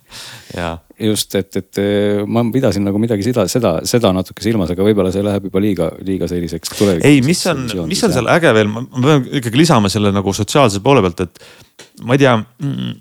just, 1.11 1.35
et, 1.39 1.61
et 1.61 1.81
ma 2.31 2.45
pidasin 2.55 2.85
nagu 2.87 3.01
midagi 3.03 3.27
seda, 3.27 3.47
seda, 3.51 3.77
seda 3.89 4.13
natuke 4.15 4.45
silmas, 4.45 4.71
aga 4.75 4.87
võib-olla 4.87 5.13
see 5.15 5.25
läheb 5.27 5.49
juba 5.51 5.63
liiga, 5.63 5.89
liiga 6.07 6.29
selliseks 6.31 6.75
tulevikuks. 6.79 7.09
ei, 7.11 7.23
mis 7.27 7.45
on, 7.51 7.65
mis 7.91 8.05
on 8.07 8.15
seal 8.15 8.31
äge 8.35 8.53
veel, 8.57 8.71
ma 8.71 8.85
pean 8.95 9.25
ikkagi 9.41 9.65
lisama 9.65 9.93
selle 9.93 10.15
nagu 10.15 10.37
sotsiaalse 10.37 10.83
poole 10.85 11.03
pealt, 11.05 11.25
et 11.27 12.05
ma 12.07 12.15
ei 12.15 12.23
tea. 12.23 12.37
Mm, 12.39 13.01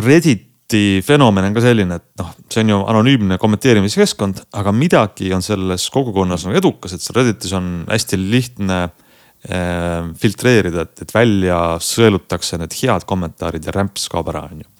Reddit 0.00 0.46
Redditi 0.70 1.02
fenomen 1.02 1.48
on 1.48 1.54
ka 1.54 1.62
selline, 1.64 1.96
et 1.98 2.20
noh, 2.20 2.28
see 2.46 2.62
on 2.62 2.68
ju 2.70 2.76
anonüümne 2.92 3.38
kommenteerimiskeskkond, 3.42 4.44
aga 4.54 4.70
midagi 4.70 5.32
on 5.34 5.42
selles 5.42 5.88
kogukonnas 5.90 6.44
nagu 6.46 6.58
edukas, 6.60 6.94
et 6.94 7.02
seal 7.02 7.16
Redditis 7.18 7.54
on 7.58 7.70
hästi 7.88 8.18
lihtne 8.20 8.76
äh, 8.84 10.12
filtreerida, 10.20 10.84
et, 10.86 11.02
et 11.02 11.14
välja 11.14 11.58
sõelutakse 11.82 12.60
need 12.60 12.76
head 12.78 13.06
kommentaarid 13.08 13.66
ja 13.66 13.74
rämps 13.74 14.06
kaob 14.12 14.30
ära, 14.30 14.44
on 14.46 14.62
ju. 14.62 14.70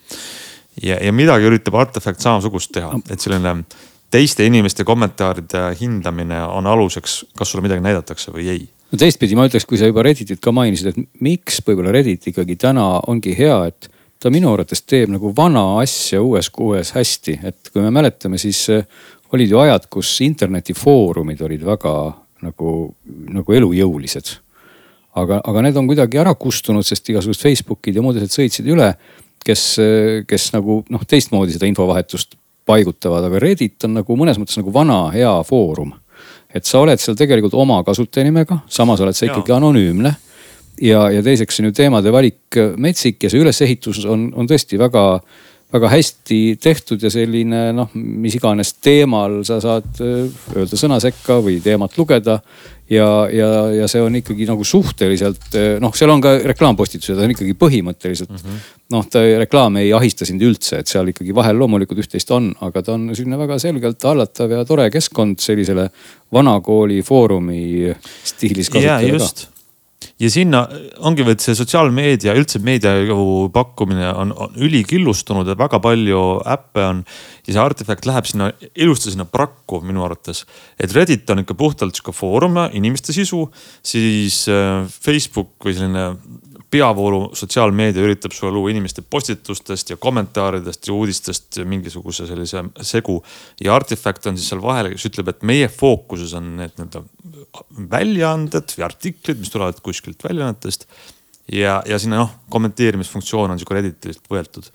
Ja, 0.82 0.98
ja 1.00 1.12
midagi 1.12 1.48
üritab 1.50 1.78
Artefact 1.80 2.22
samasugust 2.24 2.72
teha, 2.74 2.92
et 3.10 3.20
selline 3.20 3.62
teiste 4.10 4.46
inimeste 4.46 4.84
kommentaaride 4.84 5.70
hindamine 5.80 6.42
on 6.46 6.66
aluseks, 6.66 7.20
kas 7.38 7.52
sulle 7.52 7.64
midagi 7.66 7.84
näidatakse 7.84 8.34
või 8.34 8.48
ei. 8.50 8.66
No 8.90 8.98
teistpidi 8.98 9.36
ma 9.38 9.46
ütleks, 9.46 9.68
kui 9.70 9.78
sa 9.78 9.86
juba 9.86 10.02
Redditit 10.02 10.40
ka 10.42 10.52
mainisid, 10.54 10.90
et 10.90 11.22
miks 11.22 11.60
võib-olla 11.66 11.92
Reddit 11.94 12.26
ikkagi 12.32 12.56
täna 12.58 12.86
ongi 13.10 13.36
hea, 13.38 13.60
et 13.70 13.86
ta 14.20 14.32
minu 14.34 14.50
arvates 14.50 14.82
teeb 14.82 15.12
nagu 15.14 15.30
vana 15.36 15.78
asja 15.80 16.18
uues 16.22 16.50
kuues 16.50 16.90
hästi, 16.96 17.38
et 17.46 17.70
kui 17.70 17.84
me 17.84 17.92
mäletame, 17.94 18.40
siis 18.42 18.64
äh, 18.74 18.82
olid 19.32 19.54
ju 19.54 19.60
ajad, 19.62 19.86
kus 19.92 20.10
internetifoorumid 20.26 21.40
olid 21.46 21.62
väga 21.66 21.94
nagu, 22.44 22.70
nagu 23.30 23.56
elujõulised. 23.56 24.38
aga, 25.14 25.40
aga 25.42 25.62
need 25.66 25.76
on 25.76 25.88
kuidagi 25.90 26.20
ära 26.22 26.34
kustunud, 26.38 26.86
sest 26.86 27.08
igasugused 27.10 27.42
Facebookid 27.42 27.96
ja 27.98 28.02
muud 28.02 28.18
asjad 28.18 28.36
sõitsid 28.36 28.68
üle, 28.70 28.92
kes, 29.44 29.64
kes 30.28 30.50
nagu 30.54 30.82
noh, 30.92 31.04
teistmoodi 31.08 31.56
seda 31.56 31.68
infovahetust 31.70 32.36
paigutavad, 32.68 33.24
aga 33.26 33.40
Reddit 33.42 33.86
on 33.88 33.96
nagu 33.98 34.16
mõnes 34.18 34.38
mõttes 34.40 34.58
nagu 34.60 34.72
vana 34.74 35.06
hea 35.14 35.32
foorum. 35.48 35.94
et 36.54 36.66
sa 36.66 36.80
oled 36.82 36.98
seal 36.98 37.14
tegelikult 37.16 37.54
oma 37.54 37.78
kasutajanimega, 37.86 38.64
samas 38.68 39.00
oled 39.00 39.14
sa 39.14 39.28
ikkagi 39.28 39.52
anonüümne 39.54 40.10
ja, 40.82 41.04
ja 41.14 41.22
teiseks 41.22 41.60
on 41.60 41.70
ju 41.70 41.76
teemade 41.76 42.12
valik 42.12 42.58
metsik 42.80 43.22
ja 43.22 43.30
see 43.30 43.42
ülesehitus 43.42 44.02
on, 44.08 44.28
on 44.36 44.48
tõesti 44.50 44.78
väga, 44.80 45.04
väga 45.72 45.92
hästi 45.92 46.40
tehtud 46.62 47.02
ja 47.02 47.12
selline 47.12 47.68
noh, 47.76 47.92
mis 47.94 48.36
iganes 48.38 48.74
teemal 48.82 49.40
sa 49.46 49.60
saad 49.62 50.02
äh, 50.02 50.26
öelda 50.56 50.80
sõna 50.80 51.00
sekka 51.02 51.40
või 51.44 51.60
teemat 51.64 51.96
lugeda. 52.00 52.40
Ja, 52.90 53.08
ja, 53.32 53.48
ja 53.80 53.88
see 53.90 54.02
on 54.02 54.16
ikkagi 54.18 54.46
nagu 54.48 54.64
suhteliselt 54.66 55.56
noh, 55.82 55.94
seal 55.96 56.12
on 56.12 56.22
ka 56.24 56.34
reklaampostitused, 56.52 57.18
on 57.18 57.34
ikkagi 57.34 57.54
põhimõtteliselt 57.58 58.32
mm 58.32 58.40
-hmm. 58.42 58.64
noh, 58.96 59.06
ta 59.10 59.22
reklaam 59.44 59.78
ei 59.82 59.92
ahista 59.96 60.26
sind 60.28 60.42
üldse, 60.42 60.80
et 60.82 60.90
seal 60.90 61.12
ikkagi 61.12 61.34
vahel 61.36 61.58
loomulikult 61.60 62.02
üht-teist 62.02 62.34
on, 62.34 62.50
aga 62.66 62.82
ta 62.82 62.96
on 62.98 63.10
selline 63.14 63.38
väga 63.38 63.58
selgelt 63.62 64.08
hallatav 64.10 64.56
ja 64.56 64.64
tore 64.64 64.90
keskkond 64.90 65.38
sellisele 65.40 65.88
vanakooli 66.32 67.02
foorumi 67.06 67.94
stiilis 68.24 68.70
kasutajale 68.70 69.18
ka 69.18 69.49
ja 70.20 70.30
sinna 70.32 70.64
ongi, 71.06 71.24
et 71.32 71.42
see 71.42 71.56
sotsiaalmeedia, 71.56 72.34
üldse 72.36 72.60
meedia 72.64 72.92
pakkumine 73.54 74.10
on, 74.12 74.34
on 74.36 74.58
ülikillustunud 74.60 75.48
ja 75.48 75.56
väga 75.58 75.80
palju 75.82 76.24
äppe 76.44 76.84
on. 76.86 77.04
ja 77.46 77.54
see 77.54 77.62
artefakt 77.62 78.06
läheb 78.06 78.28
sinna 78.28 78.50
ilusti 78.74 79.14
sinna 79.14 79.24
prakku 79.24 79.80
minu 79.84 80.04
arvates. 80.04 80.44
et 80.78 80.92
Reddit 80.94 81.30
on 81.30 81.44
ikka 81.44 81.56
puhtalt 81.56 81.96
sihuke 81.96 82.12
foorum, 82.16 82.58
inimeste 82.72 83.16
sisu, 83.16 83.46
siis 83.82 84.44
äh, 84.48 84.84
Facebook 84.86 85.56
või 85.64 85.76
selline 85.76 86.06
peavoolu 86.70 87.30
sotsiaalmeedia 87.34 88.04
üritab 88.06 88.34
sulle 88.34 88.52
luua 88.54 88.70
inimeste 88.70 89.02
postitustest 89.02 89.90
ja 89.90 89.96
kommentaaridest 90.00 90.88
ja 90.88 90.94
uudistest 90.94 91.60
mingisuguse 91.64 92.26
sellise 92.26 92.64
segu. 92.86 93.22
ja 93.64 93.74
Artifact 93.74 94.26
on 94.26 94.38
siis 94.38 94.48
seal 94.52 94.62
vahel, 94.62 94.92
kes 94.94 95.08
ütleb, 95.10 95.32
et 95.32 95.42
meie 95.46 95.68
fookuses 95.68 96.34
on 96.38 96.52
need 96.60 96.76
nii-öelda 96.78 97.02
väljaanded 97.90 98.76
või 98.76 98.86
artiklid, 98.86 99.40
mis 99.42 99.50
tulevad 99.50 99.80
kuskilt 99.82 100.22
väljaannetest. 100.24 100.86
ja, 101.52 101.80
ja 101.86 101.98
sinna 101.98 102.22
noh, 102.22 102.34
kommenteerimisfunktsioon 102.50 103.50
on 103.50 103.58
sihuke 103.58 103.78
Redditilt 103.78 104.22
võetud. 104.30 104.70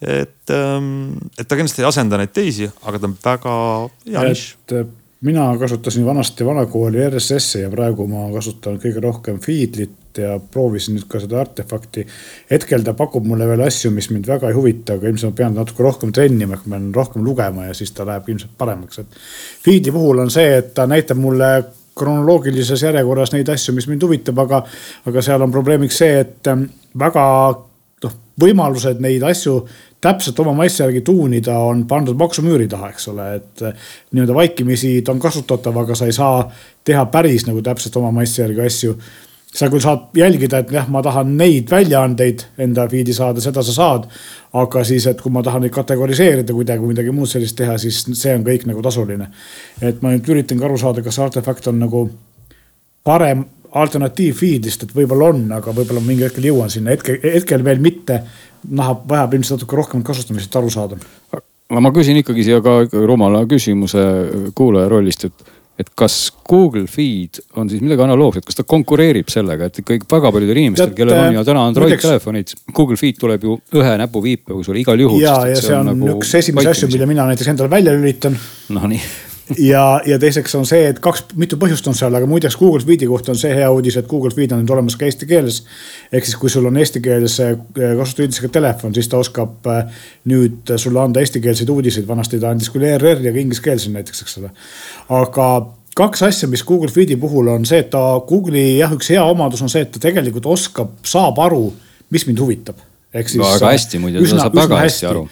et, 0.00 0.54
ähm, 0.54 1.18
et 1.38 1.48
ta 1.48 1.58
kindlasti 1.58 1.82
ei 1.82 1.90
asenda 1.90 2.20
neid 2.20 2.32
teisi, 2.32 2.70
aga 2.82 2.98
ta 2.98 3.10
on 3.10 3.18
väga 3.24 3.54
hea 4.06 4.26
nišš 4.30 4.96
mina 5.20 5.58
kasutasin 5.58 6.06
vanasti 6.06 6.46
vanakooli 6.46 7.10
RSS-i 7.10 7.60
ja 7.60 7.70
praegu 7.70 8.06
ma 8.08 8.30
kasutan 8.32 8.78
kõige 8.80 9.02
rohkem 9.04 9.40
Feedlit 9.44 9.99
ja 10.18 10.38
proovisin 10.52 10.96
nüüd 10.96 11.06
ka 11.08 11.20
seda 11.22 11.40
artefakti. 11.40 12.06
hetkel 12.50 12.82
ta 12.84 12.94
pakub 12.94 13.26
mulle 13.26 13.46
veel 13.46 13.62
asju, 13.66 13.90
mis 13.94 14.10
mind 14.10 14.26
väga 14.26 14.48
ei 14.48 14.56
huvita, 14.56 14.96
aga 14.98 15.08
ilmselt 15.08 15.32
ma 15.32 15.36
pean 15.42 15.54
natuke 15.54 15.82
rohkem 15.82 16.12
trennima, 16.12 16.56
ehk 16.56 16.66
ma 16.66 16.76
pean 16.76 16.94
rohkem 16.94 17.24
lugema 17.24 17.66
ja 17.66 17.74
siis 17.74 17.92
ta 17.92 18.06
läheb 18.06 18.28
ilmselt 18.28 18.56
paremaks, 18.58 18.98
et. 18.98 19.20
Feed'i 19.64 19.92
puhul 19.92 20.24
on 20.24 20.30
see, 20.30 20.56
et 20.58 20.74
ta 20.74 20.86
näitab 20.90 21.20
mulle 21.20 21.50
kronoloogilises 22.00 22.82
järjekorras 22.82 23.34
neid 23.34 23.48
asju, 23.48 23.74
mis 23.76 23.88
mind 23.90 24.02
huvitab, 24.02 24.38
aga, 24.38 24.64
aga 25.06 25.22
seal 25.22 25.42
on 25.42 25.52
probleemiks 25.52 26.00
see, 26.00 26.20
et 26.24 26.50
väga 26.98 27.24
noh, 28.04 28.18
võimalused 28.40 29.02
neid 29.04 29.22
asju 29.26 29.60
täpselt 30.00 30.38
oma 30.40 30.52
maitse 30.56 30.82
järgi 30.84 31.00
tuunida 31.04 31.58
on 31.58 31.84
pandud 31.88 32.16
maksumüüri 32.18 32.68
taha, 32.68 32.90
eks 32.94 33.08
ole, 33.12 33.26
et 33.36 33.64
eh, 33.68 33.88
nii-öelda 34.12 34.36
vaikimisi 34.36 34.94
ta 35.04 35.12
on 35.12 35.20
kasutatav, 35.20 35.76
aga 35.82 35.96
sa 35.96 36.08
ei 36.08 36.16
saa 36.16 36.44
teha 36.84 37.04
päris 37.12 37.46
nagu 37.48 37.62
täpselt 37.62 37.96
oma 38.00 38.12
maitse 38.20 38.42
järgi 38.42 38.64
asju. 38.66 38.96
Sa 39.54 39.68
küll 39.70 39.82
saad 39.82 40.14
jälgida, 40.14 40.62
et 40.62 40.72
jah, 40.72 40.88
ma 40.88 41.02
tahan 41.02 41.32
neid 41.38 41.70
väljaandeid 41.70 42.44
enda 42.62 42.86
feed'i 42.90 43.14
saada, 43.14 43.42
seda 43.42 43.64
sa 43.66 43.74
saad. 43.74 44.08
aga 44.52 44.82
siis, 44.84 45.06
et 45.06 45.20
kui 45.22 45.30
ma 45.30 45.42
tahan 45.46 45.62
neid 45.62 45.74
kategoriseerida 45.74 46.54
kuidagi 46.54 46.82
või 46.82 46.92
midagi 46.94 47.12
muud 47.14 47.30
sellist 47.30 47.56
teha, 47.58 47.76
siis 47.78 48.02
see 48.18 48.34
on 48.34 48.44
kõik 48.46 48.66
nagu 48.66 48.82
tasuline. 48.82 49.30
et 49.82 50.02
ma 50.02 50.14
nüüd 50.14 50.28
üritangi 50.28 50.64
aru 50.64 50.78
saada, 50.78 51.02
kas 51.02 51.18
artefakt 51.18 51.66
on 51.66 51.78
nagu 51.78 52.08
parem 53.04 53.44
alternatiiv 53.74 54.34
feed'ist, 54.38 54.84
et 54.84 54.94
võib-olla 54.94 55.30
on, 55.34 55.44
aga 55.54 55.74
võib-olla 55.74 56.02
mingi 56.02 56.26
hetkel 56.26 56.48
jõuan 56.50 56.70
sinna, 56.70 56.94
hetkel, 56.94 57.20
hetkel 57.22 57.64
veel 57.64 57.82
mitte 57.82 58.22
tahab, 58.64 59.06
vajab 59.08 59.36
ilmselt 59.38 59.60
natuke 59.60 59.78
rohkem 59.78 60.02
kasutamisest 60.06 60.56
aru 60.56 60.70
saada. 60.70 60.98
aga 61.70 61.80
ma 61.80 61.92
küsin 61.94 62.18
ikkagi 62.18 62.44
siia 62.46 62.60
ka 62.64 62.82
rumala 63.06 63.44
küsimuse 63.50 64.02
kuulaja 64.58 64.90
rollist, 64.90 65.28
et, 65.30 65.50
et 65.80 65.90
kas 65.98 66.18
Google 66.50 66.86
Feed 66.90 67.40
on 67.60 67.70
siis 67.70 67.82
midagi 67.84 68.04
analoogset, 68.04 68.44
kas 68.46 68.60
ta 68.60 68.66
konkureerib 68.68 69.30
sellega, 69.32 69.70
et 69.70 69.80
ikkagi 69.82 70.08
väga 70.10 70.32
paljudel 70.34 70.62
inimestel, 70.64 70.92
kellel 70.96 71.24
on 71.28 71.40
ju 71.40 71.46
täna 71.48 71.64
Android 71.70 71.96
telefonid, 72.00 72.54
Google 72.76 73.00
Feed 73.00 73.18
tuleb 73.20 73.48
ju 73.48 73.56
ühe 73.80 73.96
näpuviipega 74.04 74.62
sulle 74.66 74.84
igal 74.84 75.06
juhul. 75.06 75.22
ja, 75.22 75.40
ja 75.50 75.56
see 75.56 75.72
on, 75.72 75.72
see 75.72 75.80
on 75.80 75.90
nagu 75.94 76.14
üks 76.18 76.36
esimesi 76.42 76.72
asju, 76.74 76.92
mille 76.94 77.10
mina 77.10 77.28
näiteks 77.32 77.54
endale 77.54 77.72
välja 77.72 77.96
lülitan. 77.96 78.38
Nonii 78.76 79.02
ja, 79.58 80.00
ja 80.06 80.18
teiseks 80.18 80.54
on 80.54 80.66
see, 80.68 80.84
et 80.90 81.00
kaks, 81.02 81.24
mitu 81.40 81.58
põhjust 81.60 81.86
on 81.90 81.96
seal, 81.96 82.14
aga 82.14 82.28
muideks 82.30 82.56
Google 82.60 82.84
Feed'i 82.86 83.08
kohta 83.10 83.32
on 83.34 83.40
see 83.40 83.52
hea 83.54 83.70
uudis, 83.72 83.96
et 84.00 84.08
Google 84.10 84.32
Feed 84.34 84.52
on 84.54 84.62
nüüd 84.62 84.72
olemas 84.74 84.96
ka 84.98 85.08
eesti 85.08 85.28
keeles. 85.30 85.62
ehk 86.12 86.28
siis, 86.28 86.36
kui 86.40 86.52
sul 86.52 86.68
on 86.70 86.76
eestikeelse 86.80 87.48
eh, 87.50 87.96
kasutusüldisega 87.98 88.52
telefon, 88.60 88.94
siis 88.94 89.08
ta 89.10 89.18
oskab 89.20 89.66
eh, 89.72 90.00
nüüd 90.30 90.74
sulle 90.76 91.02
anda 91.02 91.24
eestikeelseid 91.24 91.70
uudiseid, 91.70 92.08
vanasti 92.08 92.40
ta 92.40 92.54
andis 92.54 92.70
küll 92.72 92.86
ERR 92.88 93.24
ja 93.26 93.34
ka 93.34 93.42
ingliskeelse 93.42 93.92
näiteks, 93.94 94.24
eks 94.26 94.40
ole. 94.42 94.52
aga 95.20 95.50
kaks 95.96 96.22
asja, 96.28 96.48
mis 96.50 96.64
Google 96.66 96.90
Feed'i 96.92 97.16
puhul 97.20 97.50
on 97.52 97.66
see, 97.68 97.82
et 97.82 97.90
ta 97.92 98.02
Google'i 98.26 98.78
jah, 98.78 98.92
üks 98.94 99.10
hea 99.12 99.24
omadus 99.24 99.62
on 99.64 99.72
see, 99.72 99.82
et 99.86 99.92
ta 99.94 100.02
tegelikult 100.02 100.46
oskab, 100.52 100.94
saab 101.06 101.40
aru, 101.42 101.66
mis 102.14 102.26
mind 102.28 102.44
huvitab. 102.44 102.86
ehk 103.14 103.28
siis. 103.28 103.42
väga 103.42 103.72
hästi 103.72 103.98
muidu, 103.98 104.22
ta 104.22 104.44
saab 104.44 104.54
väga 104.54 104.84
hästi 104.84 105.10
aru. 105.10 105.24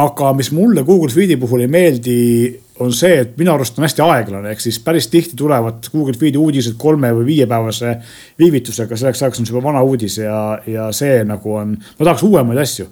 aga 0.00 0.32
mis 0.38 0.50
mulle 0.54 0.82
Google 0.84 1.12
Feed'i 1.14 1.38
puhul 1.38 1.62
ei 1.66 1.70
meeldi 1.70 2.18
on 2.80 2.92
see, 2.96 3.18
et 3.22 3.34
minu 3.40 3.52
arust 3.52 3.78
on 3.78 3.84
hästi 3.84 4.04
aeglane, 4.04 4.54
ehk 4.54 4.62
siis 4.64 4.78
päris 4.84 5.10
tihti 5.12 5.36
tulevad 5.38 5.90
Google 5.92 6.16
Feed'i 6.16 6.40
uudised 6.40 6.78
kolme 6.80 7.12
või 7.16 7.26
viiepäevase 7.34 7.96
viivitusega, 8.40 8.96
selleks 8.96 9.22
ajaks 9.22 9.42
on 9.42 9.48
see 9.48 9.54
juba 9.54 9.66
vana 9.68 9.82
uudis 9.84 10.16
ja, 10.22 10.40
ja 10.66 10.88
see 10.96 11.20
nagu 11.28 11.56
on, 11.60 11.76
ma 11.76 12.06
tahaks 12.06 12.24
uuemaid 12.26 12.62
asju. 12.62 12.88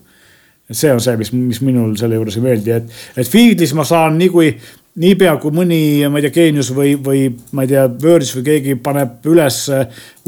see 0.69 0.93
on 0.93 1.01
see, 1.01 1.17
mis, 1.17 1.33
mis 1.33 1.63
minul 1.65 1.95
selle 1.97 2.19
juures 2.19 2.37
ei 2.37 2.45
meeldi, 2.45 2.75
et, 2.77 2.99
et 3.17 3.29
Feed'is 3.29 3.73
ma 3.75 3.87
saan 3.89 4.19
nii 4.21 4.29
kui 4.35 4.51
niipea 4.99 5.35
kui 5.43 5.55
mõni, 5.55 5.81
ma 6.11 6.19
ei 6.19 6.27
tea, 6.27 6.35
geenius 6.35 6.71
või, 6.75 6.95
või 7.03 7.23
ma 7.55 7.65
ei 7.65 7.71
tea, 7.71 7.85
Wordis 8.03 8.33
või 8.37 8.45
keegi 8.49 8.77
paneb 8.83 9.27
üles 9.31 9.61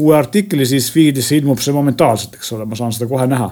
uue 0.01 0.15
artikli, 0.17 0.65
siis 0.67 0.87
feed'isse 0.93 1.37
ilmub 1.37 1.59
see 1.61 1.75
momentaalselt, 1.75 2.37
eks 2.39 2.53
ole, 2.55 2.67
ma 2.69 2.79
saan 2.79 2.93
seda 2.95 3.09
kohe 3.09 3.27
näha. 3.29 3.49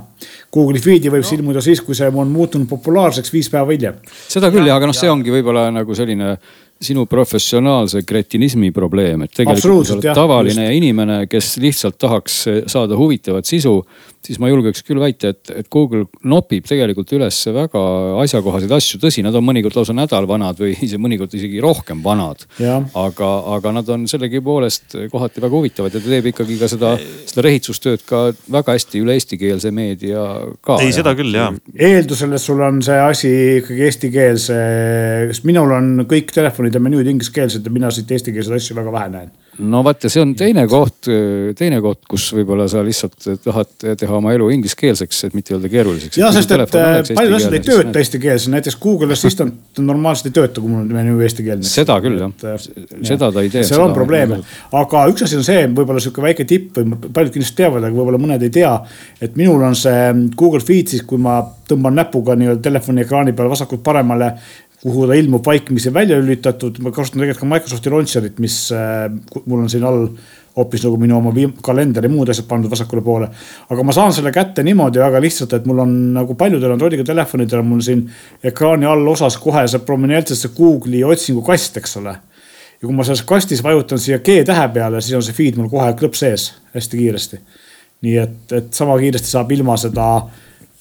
Google'i 0.54 0.82
feed'i 0.82 1.12
võib 1.14 1.26
no. 1.26 1.36
ilmuda 1.38 1.62
siis, 1.62 1.82
kui 1.86 1.98
see 1.98 2.10
on 2.10 2.32
muutunud 2.34 2.70
populaarseks 2.70 3.34
viis 3.34 3.52
päeva 3.54 3.76
hiljem. 3.76 4.00
seda 4.28 4.50
küll 4.54 4.66
jah, 4.66 4.80
aga 4.80 4.90
noh, 4.90 4.98
see 4.98 5.12
ongi 5.12 5.34
võib-olla 5.34 5.68
nagu 5.74 5.98
selline 5.98 6.36
sinu 6.82 7.04
professionaalse 7.06 8.06
kretinismi 8.08 8.72
probleem, 8.72 9.26
et 9.26 9.34
tegelikult 9.36 9.88
sa 9.88 9.96
oled 9.98 10.06
jah, 10.08 10.16
tavaline 10.16 10.70
just. 10.70 10.78
inimene, 10.78 11.18
kes 11.28 11.58
lihtsalt 11.60 11.98
tahaks 12.00 12.38
saada 12.72 12.96
huvitavat 12.96 13.48
sisu, 13.48 13.82
siis 14.24 14.40
ma 14.40 14.48
julgeks 14.48 14.86
küll 14.88 15.02
väita, 15.02 15.34
et, 15.34 15.52
et 15.60 15.68
Google 15.72 16.06
nopib 16.24 16.68
tegelikult 16.68 17.12
üles 17.18 17.36
väga 17.56 17.82
asjakohaseid 18.24 18.72
asju. 18.76 19.00
tõsi, 19.04 19.24
nad 19.26 19.36
on 19.36 19.44
mõnikord 19.44 19.76
lausa 19.76 19.96
nädal 19.96 20.28
vanad 20.30 20.60
või 20.60 20.78
mõnikord 21.06 21.36
isegi 21.36 21.60
rohkem 21.64 22.04
vanad. 22.04 22.48
aga, 22.60 23.30
aga 23.58 23.76
nad 23.76 23.92
on 23.92 24.08
sellegipoolest 24.08 24.96
kohati 25.12 25.44
väga 25.44 25.56
huvitavad 25.56 25.96
ja 25.96 26.00
ta 26.00 26.16
teeb 26.16 26.32
ikkagi 26.32 26.60
ka 26.62 26.72
seda, 26.72 26.96
seda 27.28 27.48
rehitsustööd 27.50 28.08
ka 28.08 28.30
väga 28.48 28.78
hästi 28.78 29.04
üle 29.04 29.20
eestikeelse 29.20 29.76
meedia 29.76 30.24
ka. 30.66 30.80
ei, 30.84 30.94
seda 30.96 31.14
küll 31.18 31.36
ja. 31.36 31.50
eeldusel, 31.76 32.34
et 32.36 32.44
sul 32.44 32.64
on 32.66 32.82
see 32.86 32.98
asi 33.04 33.34
ikkagi 33.60 33.86
eestikeelse, 33.90 34.58
sest 35.34 35.48
minul 35.50 35.76
on 35.76 35.92
kõik 36.10 36.34
telefonid 36.36 36.76
ja 36.76 36.84
menüüd 36.84 37.10
ingliskeelsed 37.12 37.66
ja 37.66 37.74
mina 37.74 37.92
siit 37.94 38.12
eestikeelseid 38.16 38.60
asju 38.60 38.80
väga 38.80 38.96
vähe 38.96 39.14
näen 39.16 39.32
no 39.60 39.82
vaat 39.84 40.06
ja 40.06 40.12
see 40.12 40.22
on 40.24 40.32
teine 40.38 40.64
koht, 40.70 41.10
teine 41.60 41.80
koht, 41.84 42.02
kus 42.10 42.30
võib-olla 42.36 42.68
sa 42.72 42.82
lihtsalt 42.86 43.28
tahad 43.44 43.72
teha 44.00 44.16
oma 44.18 44.34
elu 44.36 44.50
ingliskeelseks, 44.56 45.24
et 45.28 45.38
mitte 45.38 45.56
öelda 45.56 45.72
keeruliseks. 45.72 46.20
ja 46.20 46.32
sest, 46.36 46.54
et 46.56 46.74
paljud 47.16 47.38
asjad 47.38 47.58
ei 47.58 47.64
tööta 47.66 48.02
eestikeelsena, 48.02 48.58
näiteks 48.58 48.80
Google 48.82 49.16
Assistant 49.16 49.82
normaalselt 49.84 50.32
ei 50.32 50.38
tööta, 50.40 50.64
kui 50.64 50.72
mul 50.72 50.84
on 50.86 50.94
menüü 50.96 51.24
eestikeelne. 51.28 51.68
seda 51.68 52.00
küll 52.04 52.20
jah, 52.22 52.34
seda 53.12 53.32
ta 53.36 53.46
ei 53.46 53.52
tee. 53.54 53.66
seal 53.68 53.84
on 53.84 53.96
probleeme, 53.98 54.42
aga 54.82 55.06
üks 55.12 55.28
asi 55.28 55.40
on 55.40 55.48
see, 55.48 55.68
võib-olla 55.68 56.04
sihuke 56.04 56.24
väike 56.24 56.48
tipp 56.50 56.80
või 56.80 56.98
paljud 57.08 57.36
kindlasti 57.36 57.62
teavad, 57.62 57.84
aga 57.84 57.96
võib-olla 57.96 58.22
mõned 58.22 58.48
ei 58.48 58.54
tea. 58.62 58.74
et 59.22 59.38
minul 59.40 59.64
on 59.66 59.78
see 59.78 60.10
Google 60.40 60.64
Feed 60.64 60.96
siis, 60.96 61.06
kui 61.08 61.22
ma 61.22 61.42
tõmban 61.70 61.98
näpuga 62.00 62.36
nii-öelda 62.40 62.64
telefoni 62.66 63.04
ekraani 63.06 63.36
peal 63.38 63.52
vasakult 63.52 63.84
paremale 63.86 64.34
kuhu 64.84 65.08
ta 65.08 65.16
ilmub 65.20 65.46
vaikimisi 65.46 65.94
välja 65.94 66.18
lülitatud, 66.20 66.78
ma 66.84 66.92
kasutan 66.96 67.20
tegelikult 67.20 67.44
ka 67.44 67.54
Microsofti 67.54 67.92
launcher'it, 67.92 68.38
mis 68.40 68.60
äh, 68.72 69.10
mul 69.46 69.66
on 69.66 69.72
siin 69.72 69.84
all 69.84 70.08
hoopis 70.60 70.84
nagu 70.84 70.98
minu 71.00 71.18
oma 71.18 71.34
kalender 71.64 72.06
ja 72.06 72.12
muud 72.12 72.30
asjad 72.32 72.48
pandud 72.50 72.72
vasakule 72.72 73.02
poole. 73.02 73.30
aga 73.70 73.84
ma 73.84 73.96
saan 73.96 74.14
selle 74.14 74.32
kätte 74.36 74.64
niimoodi 74.64 75.00
väga 75.00 75.22
lihtsalt, 75.22 75.54
et 75.54 75.68
mul 75.70 75.84
on 75.84 75.94
nagu 76.16 76.36
paljudel 76.40 76.74
Androidiga 76.76 77.06
telefonidel 77.08 77.64
on 77.64 77.70
mul 77.74 77.84
siin 77.86 78.06
ekraani 78.44 78.88
all 78.90 79.08
osas 79.08 79.38
kohe 79.38 79.68
see 79.68 79.84
prominentselt 79.86 80.40
see 80.40 80.56
Google'i 80.58 81.04
otsingukast, 81.04 81.78
eks 81.78 81.98
ole. 82.02 82.16
ja 82.80 82.88
kui 82.88 82.96
ma 82.96 83.04
selles 83.04 83.24
kastis 83.28 83.64
vajutan 83.64 84.00
siia 84.00 84.20
G 84.24 84.42
tähe 84.48 84.68
peale, 84.74 85.02
siis 85.02 85.20
on 85.20 85.24
see 85.26 85.36
feed 85.36 85.60
mul 85.60 85.70
kohe 85.72 85.92
klõps 86.00 86.24
ees 86.28 86.50
hästi 86.76 87.04
kiiresti. 87.04 87.42
nii 88.08 88.18
et, 88.18 88.42
et 88.56 88.74
sama 88.74 88.98
kiiresti 89.00 89.36
saab 89.36 89.52
ilma 89.52 89.78
seda 89.78 90.10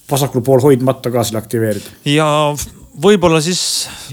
vasakul 0.09 0.41
pool 0.41 0.63
hoidmata 0.63 1.11
ka 1.11 1.23
selle 1.23 1.43
aktiveerida. 1.43 1.97
ja 2.05 2.29
võib-olla 3.01 3.39
siis 3.43 3.61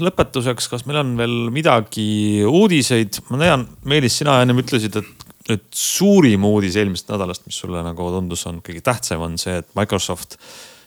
lõpetuseks, 0.03 0.69
kas 0.71 0.85
meil 0.87 1.01
on 1.01 1.13
veel 1.19 1.35
midagi 1.53 2.43
uudiseid, 2.47 3.21
ma 3.31 3.41
tean, 3.41 3.67
Meelis, 3.89 4.19
sina 4.21 4.39
ennem 4.43 4.63
ütlesid, 4.63 4.97
et 4.99 5.27
nüüd 5.47 5.67
suurim 5.75 6.47
uudis 6.47 6.75
eelmisest 6.79 7.13
nädalast, 7.13 7.45
mis 7.47 7.59
sulle 7.61 7.83
nagu 7.85 8.09
tundus, 8.13 8.43
on 8.49 8.61
kõige 8.65 8.83
tähtsam, 8.85 9.23
on 9.27 9.37
see, 9.41 9.59
et 9.61 9.69
Microsoft 9.79 10.35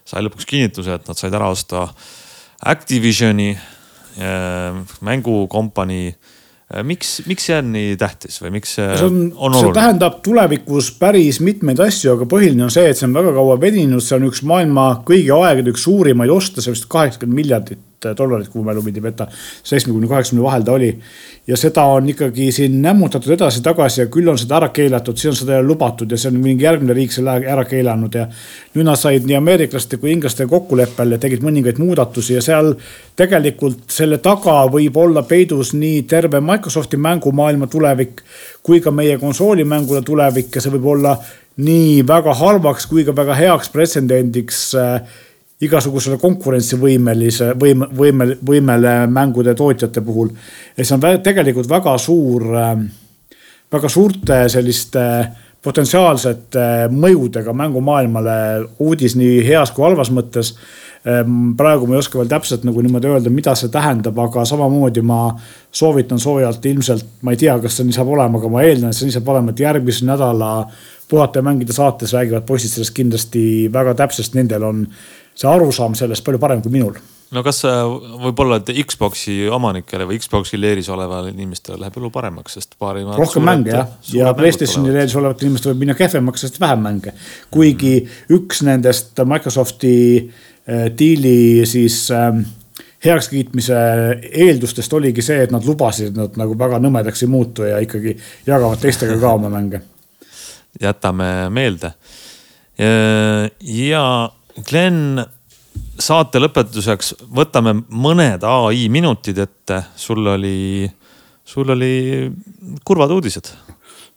sai 0.09 0.25
lõpuks 0.27 0.49
kinnituse, 0.49 0.99
et 0.99 1.09
nad 1.09 1.19
said 1.19 1.37
ära 1.37 1.49
osta 1.53 1.87
Activisioni 2.71 3.55
äh, 3.55 4.81
mängukompanii 5.07 6.11
Äh, 6.71 6.85
miks, 6.87 7.17
miks 7.27 7.49
see 7.49 7.57
on 7.59 7.73
nii 7.75 7.97
tähtis 7.99 8.37
või 8.39 8.53
miks 8.55 8.77
see, 8.77 8.87
see 8.95 9.07
on, 9.09 9.17
on 9.35 9.49
oluline? 9.49 9.73
see 9.73 9.75
tähendab 9.75 10.21
tulevikus 10.23 10.93
päris 11.01 11.41
mitmeid 11.43 11.81
asju, 11.83 12.13
aga 12.15 12.29
põhiline 12.31 12.63
on 12.69 12.71
see, 12.71 12.85
et 12.93 12.99
see 12.99 13.09
on 13.09 13.17
väga 13.17 13.33
kaua 13.35 13.57
veninud, 13.59 14.05
see 14.07 14.15
on 14.21 14.29
üks 14.29 14.45
maailma 14.47 14.85
kõigi 15.09 15.33
aegade 15.35 15.73
üks 15.75 15.83
suurimaid 15.89 16.31
oste, 16.31 16.63
see 16.63 16.71
on 16.71 16.79
vist 16.79 16.87
kaheksakümmend 16.93 17.41
miljardit 17.41 17.83
dollarit, 18.17 18.49
kui 18.49 18.61
mu 18.61 18.69
mälu 18.69 18.83
mind 18.83 18.97
ei 18.97 19.03
peta. 19.03 19.27
seitsmekümne, 19.63 20.09
kaheksakümne 20.09 20.45
vahel 20.45 20.63
ta 20.65 20.73
oli. 20.73 20.91
ja 21.47 21.57
seda 21.57 21.85
on 21.85 22.09
ikkagi 22.09 22.53
siin 22.53 22.83
nämmutatud 22.83 23.33
edasi-tagasi 23.35 24.01
ja 24.01 24.07
küll 24.07 24.29
on 24.29 24.39
seda 24.39 24.57
ära 24.57 24.69
keelatud, 24.69 25.17
siis 25.17 25.33
on 25.33 25.37
seda 25.37 25.63
lubatud 25.63 26.11
ja 26.11 26.19
see 26.19 26.31
on 26.31 26.39
mingi 26.41 26.65
järgmine 26.65 26.95
riik 26.95 27.13
selle 27.13 27.37
ära 27.41 27.65
keelanud 27.65 28.15
ja. 28.15 28.27
nüüd 28.75 28.87
nad 28.87 29.01
said 29.01 29.27
nii 29.27 29.37
ameeriklaste 29.37 30.01
kui 30.01 30.13
inglastega 30.15 30.51
kokkuleppel 30.51 31.17
ja 31.17 31.19
tegid 31.19 31.45
mõningaid 31.45 31.81
muudatusi 31.83 32.37
ja 32.39 32.45
seal 32.45 32.75
tegelikult 33.17 33.91
selle 33.91 34.19
taga 34.19 34.63
võib 34.73 34.97
olla 34.97 35.23
peidus 35.23 35.75
nii 35.75 36.03
terve 36.09 36.41
Microsofti 36.41 36.97
mängumaailma 36.97 37.67
tulevik 37.67 38.23
kui 38.63 38.81
ka 38.81 38.91
meie 38.91 39.19
konsoolimängude 39.19 40.03
tulevik 40.07 40.55
ja 40.55 40.63
see 40.63 40.73
võib 40.77 40.93
olla 40.95 41.17
nii 41.61 42.07
väga 42.07 42.35
halvaks 42.35 42.87
kui 42.91 43.05
ka 43.05 43.15
väga 43.17 43.35
heaks 43.37 43.69
pretsedendiks 43.73 44.63
äh, 44.79 45.01
igasugusele 45.61 46.17
konkurentsivõimelise 46.21 47.53
võime, 47.61 47.91
võime, 47.97 48.27
võimele 48.47 48.95
mängude 49.13 49.55
tootjate 49.55 50.01
puhul. 50.01 50.33
ja 50.77 50.85
see 50.85 50.97
on 50.97 51.23
tegelikult 51.23 51.69
väga 51.69 51.97
suur, 51.99 52.47
äh, 52.57 52.75
väga 53.73 53.89
suurte 53.89 54.43
selliste 54.49 55.07
potentsiaalsete 55.63 56.89
mõjudega 56.91 57.53
mängumaailmale 57.53 58.37
uudis 58.81 59.17
nii 59.17 59.43
heas 59.45 59.75
kui 59.77 59.85
halvas 59.85 60.09
mõttes 60.11 60.55
Ehm, 61.05 61.55
praegu 61.57 61.87
ma 61.89 61.97
ei 61.97 62.03
oska 62.03 62.19
veel 62.21 62.29
täpselt 62.29 62.65
nagu 62.69 62.83
niimoodi 62.85 63.09
öelda, 63.09 63.31
mida 63.33 63.55
see 63.57 63.71
tähendab, 63.73 64.19
aga 64.21 64.43
samamoodi 64.45 65.01
ma 65.01 65.31
soovitan 65.73 66.21
soojalt 66.21 66.67
ilmselt, 66.69 67.07
ma 67.25 67.33
ei 67.33 67.41
tea, 67.41 67.55
kas 67.63 67.79
see 67.79 67.87
nii 67.89 67.97
saab 67.97 68.11
olema, 68.13 68.37
aga 68.37 68.51
ma 68.53 68.65
eeldan, 68.67 68.93
et 68.93 68.99
see 68.99 69.09
nii 69.09 69.15
saab 69.15 69.31
olema, 69.33 69.55
et 69.55 69.63
järgmise 69.65 70.05
nädala 70.05 70.51
puhata 71.09 71.41
ja 71.41 71.47
mängida 71.47 71.73
saates 71.73 72.13
räägivad 72.13 72.45
poisid 72.45 72.75
sellest 72.75 72.93
kindlasti 72.99 73.45
väga 73.73 73.97
täpselt, 73.97 74.37
nendel 74.37 74.67
on 74.69 74.85
see 75.41 75.49
arusaam 75.51 75.97
sellest 75.99 76.27
palju 76.27 76.43
parem 76.43 76.63
kui 76.65 76.75
minul 76.75 76.99
no 77.31 77.45
kas 77.47 77.63
võib-olla, 77.65 78.59
et 78.61 78.73
Xbox'i 78.91 79.45
omanikele 79.53 80.07
või 80.09 80.19
Xbox'i 80.21 80.59
leeris 80.61 80.91
olevale 80.91 81.31
inimestele 81.35 81.79
läheb 81.81 81.97
elu 82.01 82.11
paremaks, 82.13 82.59
sest 82.59 82.77
paari. 82.79 83.07
rohkem 83.07 83.47
mänge 83.47 83.75
jah, 83.75 83.97
ja 84.15 84.35
Playstationi 84.35 84.93
leeris 84.95 85.17
olevatel 85.17 85.49
inimestel 85.49 85.73
võib 85.73 85.87
minna 85.87 85.99
kehvemaks, 85.99 86.47
sest 86.47 86.61
vähem 86.61 86.87
mänge. 86.87 87.17
kuigi 87.51 87.97
mm 88.01 88.39
üks 88.41 88.63
nendest 88.67 89.19
Microsofti 89.27 89.97
Äh, 90.71 90.91
diili 90.99 91.67
siis 91.67 92.11
ähm, 92.11 92.43
heakskiitmise 93.05 93.75
eeldustest 94.33 94.93
oligi 94.93 95.23
see, 95.25 95.39
et 95.43 95.51
nad 95.51 95.65
lubasid, 95.65 96.13
et 96.13 96.19
nad 96.19 96.37
nagu 96.39 96.55
väga 96.59 96.79
nõmedaks 96.85 97.25
ei 97.25 97.31
muutu 97.33 97.65
ja 97.65 97.79
ikkagi 97.81 98.13
jagavad 98.47 98.83
teistega 98.83 99.17
ka 99.19 99.33
oma 99.39 99.49
mänge. 99.51 99.81
jätame 100.85 101.49
meelde. 101.51 101.95
ja 103.61 104.05
Glen, 104.67 105.21
saate 106.01 106.41
lõpetuseks 106.43 107.15
võtame 107.37 107.77
mõned 107.89 108.45
ai 108.47 108.89
minutid 108.93 109.39
ette, 109.39 109.83
sul 109.97 110.27
oli, 110.27 110.89
sul 111.45 111.71
oli 111.77 111.95
kurvad 112.85 113.13
uudised 113.15 113.53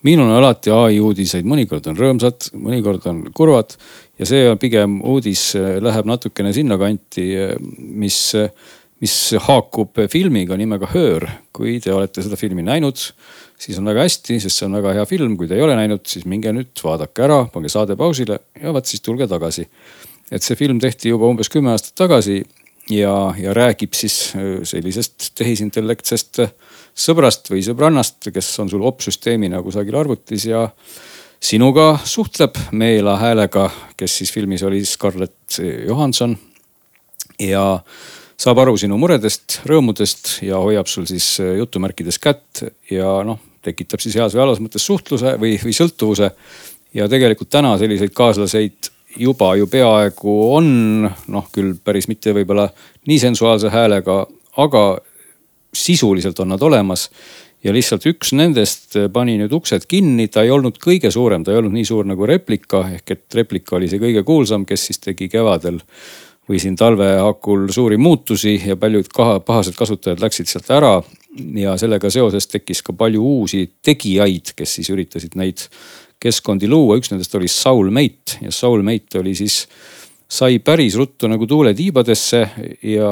minul 0.04 0.28
on 0.28 0.38
alati 0.38 0.72
ai 0.74 1.00
uudiseid, 1.00 1.48
mõnikord 1.48 1.88
on 1.88 1.98
rõõmsad, 2.00 2.50
mõnikord 2.60 3.06
on 3.10 3.24
kurvad 3.36 3.76
ja 4.20 4.28
see 4.28 4.46
on 4.52 4.60
pigem 4.62 5.00
uudis 5.08 5.54
äh, 5.60 5.78
läheb 5.84 6.08
natukene 6.10 6.52
sinnakanti, 6.56 7.28
äh, 7.40 7.54
mis, 8.04 8.18
äh, 8.40 8.52
mis 9.04 9.16
haakub 9.48 10.04
filmiga 10.12 10.58
nimega 10.60 10.90
Her. 10.92 11.28
kui 11.56 11.78
te 11.84 11.94
olete 11.96 12.24
seda 12.26 12.40
filmi 12.40 12.66
näinud, 12.66 13.00
siis 13.60 13.80
on 13.80 13.88
väga 13.92 14.08
hästi, 14.08 14.40
sest 14.44 14.60
see 14.60 14.68
on 14.68 14.80
väga 14.80 14.96
hea 15.00 15.06
film. 15.08 15.38
kui 15.38 15.48
te 15.48 15.56
ei 15.56 15.64
ole 15.64 15.78
näinud, 15.80 16.04
siis 16.10 16.28
minge 16.28 16.52
nüüd 16.52 16.84
vaadake 16.84 17.24
ära, 17.24 17.44
pange 17.54 17.72
saade 17.72 17.96
pausile 18.00 18.40
ja 18.60 18.74
vaat 18.76 18.90
siis 18.90 19.04
tulge 19.06 19.28
tagasi. 19.32 19.70
Et 20.34 20.44
see 20.44 20.58
film 20.58 20.82
tehti 20.82 21.14
juba 21.14 21.30
umbes 21.30 21.52
kümme 21.54 21.74
aastat 21.74 21.96
tagasi 22.04 22.42
ja, 22.90 23.34
ja 23.38 23.54
räägib 23.56 23.94
siis 23.96 24.34
sellisest 24.68 25.32
tehisintellektsest 25.38 26.42
sõbrast 26.94 27.50
või 27.54 27.64
sõbrannast, 27.66 28.30
kes 28.34 28.50
on 28.64 28.72
sul 28.72 28.84
opsüsteemina 28.86 29.62
kusagil 29.66 29.98
arvutis 29.98 30.48
ja 30.50 30.68
sinuga 31.44 31.98
suhtleb 32.06 32.58
meela 32.72 33.18
häälega, 33.20 33.70
kes 33.98 34.20
siis 34.22 34.34
filmis 34.34 34.64
oli 34.64 34.84
Scarlett 34.86 35.60
Johanson. 35.88 36.38
ja 37.40 37.80
saab 38.38 38.60
aru 38.60 38.76
sinu 38.78 38.98
muredest, 39.00 39.62
rõõmudest 39.68 40.38
ja 40.46 40.60
hoiab 40.62 40.88
sul 40.88 41.08
siis 41.10 41.38
jutumärkides 41.40 42.20
kätt 42.20 42.64
ja 42.92 43.22
noh, 43.26 43.40
tekitab 43.64 44.04
siis 44.04 44.16
heas 44.20 44.36
või 44.36 44.44
halvas 44.44 44.62
mõttes 44.64 44.86
suhtluse 44.86 45.38
või, 45.40 45.56
või 45.64 45.74
sõltuvuse. 45.76 46.32
ja 46.94 47.08
tegelikult 47.10 47.50
täna 47.50 47.78
selliseid 47.78 48.14
kaaslaseid 48.14 48.93
juba 49.18 49.54
ju 49.56 49.68
peaaegu 49.68 50.36
on, 50.56 50.68
noh 51.28 51.50
küll 51.54 51.76
päris 51.84 52.10
mitte 52.12 52.34
võib-olla 52.36 52.68
nii 53.10 53.20
sensuaalse 53.22 53.72
häälega, 53.74 54.24
aga 54.58 54.84
sisuliselt 55.74 56.40
on 56.40 56.54
nad 56.54 56.62
olemas. 56.62 57.10
ja 57.64 57.72
lihtsalt 57.72 58.04
üks 58.10 58.34
nendest 58.36 58.98
pani 59.14 59.38
nüüd 59.40 59.54
uksed 59.56 59.86
kinni, 59.88 60.28
ta 60.28 60.42
ei 60.44 60.52
olnud 60.52 60.76
kõige 60.84 61.08
suurem, 61.12 61.46
ta 61.48 61.54
ei 61.54 61.62
olnud 61.62 61.72
nii 61.72 61.86
suur 61.88 62.06
nagu 62.06 62.26
Replika 62.28 62.82
ehk 62.98 63.12
et 63.16 63.36
Replika 63.40 63.78
oli 63.78 63.88
see 63.88 64.02
kõige 64.02 64.24
kuulsam, 64.28 64.66
kes 64.68 64.90
siis 64.90 65.00
tegi 65.00 65.30
kevadel 65.32 65.80
või 66.50 66.60
siin 66.60 66.76
talve 66.76 67.08
hakul 67.22 67.70
suuri 67.72 67.98
muutusi 67.98 68.58
ja 68.66 68.76
paljud 68.76 69.08
pahased 69.46 69.78
kasutajad 69.80 70.20
läksid 70.20 70.52
sealt 70.52 70.72
ära. 70.72 71.02
ja 71.56 71.78
sellega 71.78 72.10
seoses 72.10 72.48
tekkis 72.48 72.84
ka 72.84 72.94
palju 72.94 73.24
uusi 73.24 73.64
tegijaid, 73.82 74.54
kes 74.56 74.76
siis 74.76 74.90
üritasid 74.90 75.34
neid 75.36 75.64
keskkondi 76.24 76.70
luua, 76.72 76.98
üks 77.00 77.12
nendest 77.12 77.36
oli 77.36 77.50
Soulmate 77.52 78.40
ja 78.46 78.54
Soulmate 78.54 79.20
oli 79.20 79.36
siis, 79.36 79.64
sai 80.30 80.60
päris 80.64 80.96
ruttu 80.98 81.28
nagu 81.30 81.48
tuule 81.48 81.74
tiibadesse 81.78 82.48
ja 82.90 83.12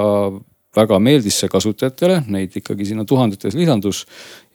väga 0.76 1.00
meeldis 1.04 1.42
see 1.42 1.52
kasutajatele, 1.52 2.22
neid 2.32 2.56
ikkagi 2.62 2.88
sinna 2.88 3.04
tuhandetes 3.08 3.56
lisandus 3.60 4.06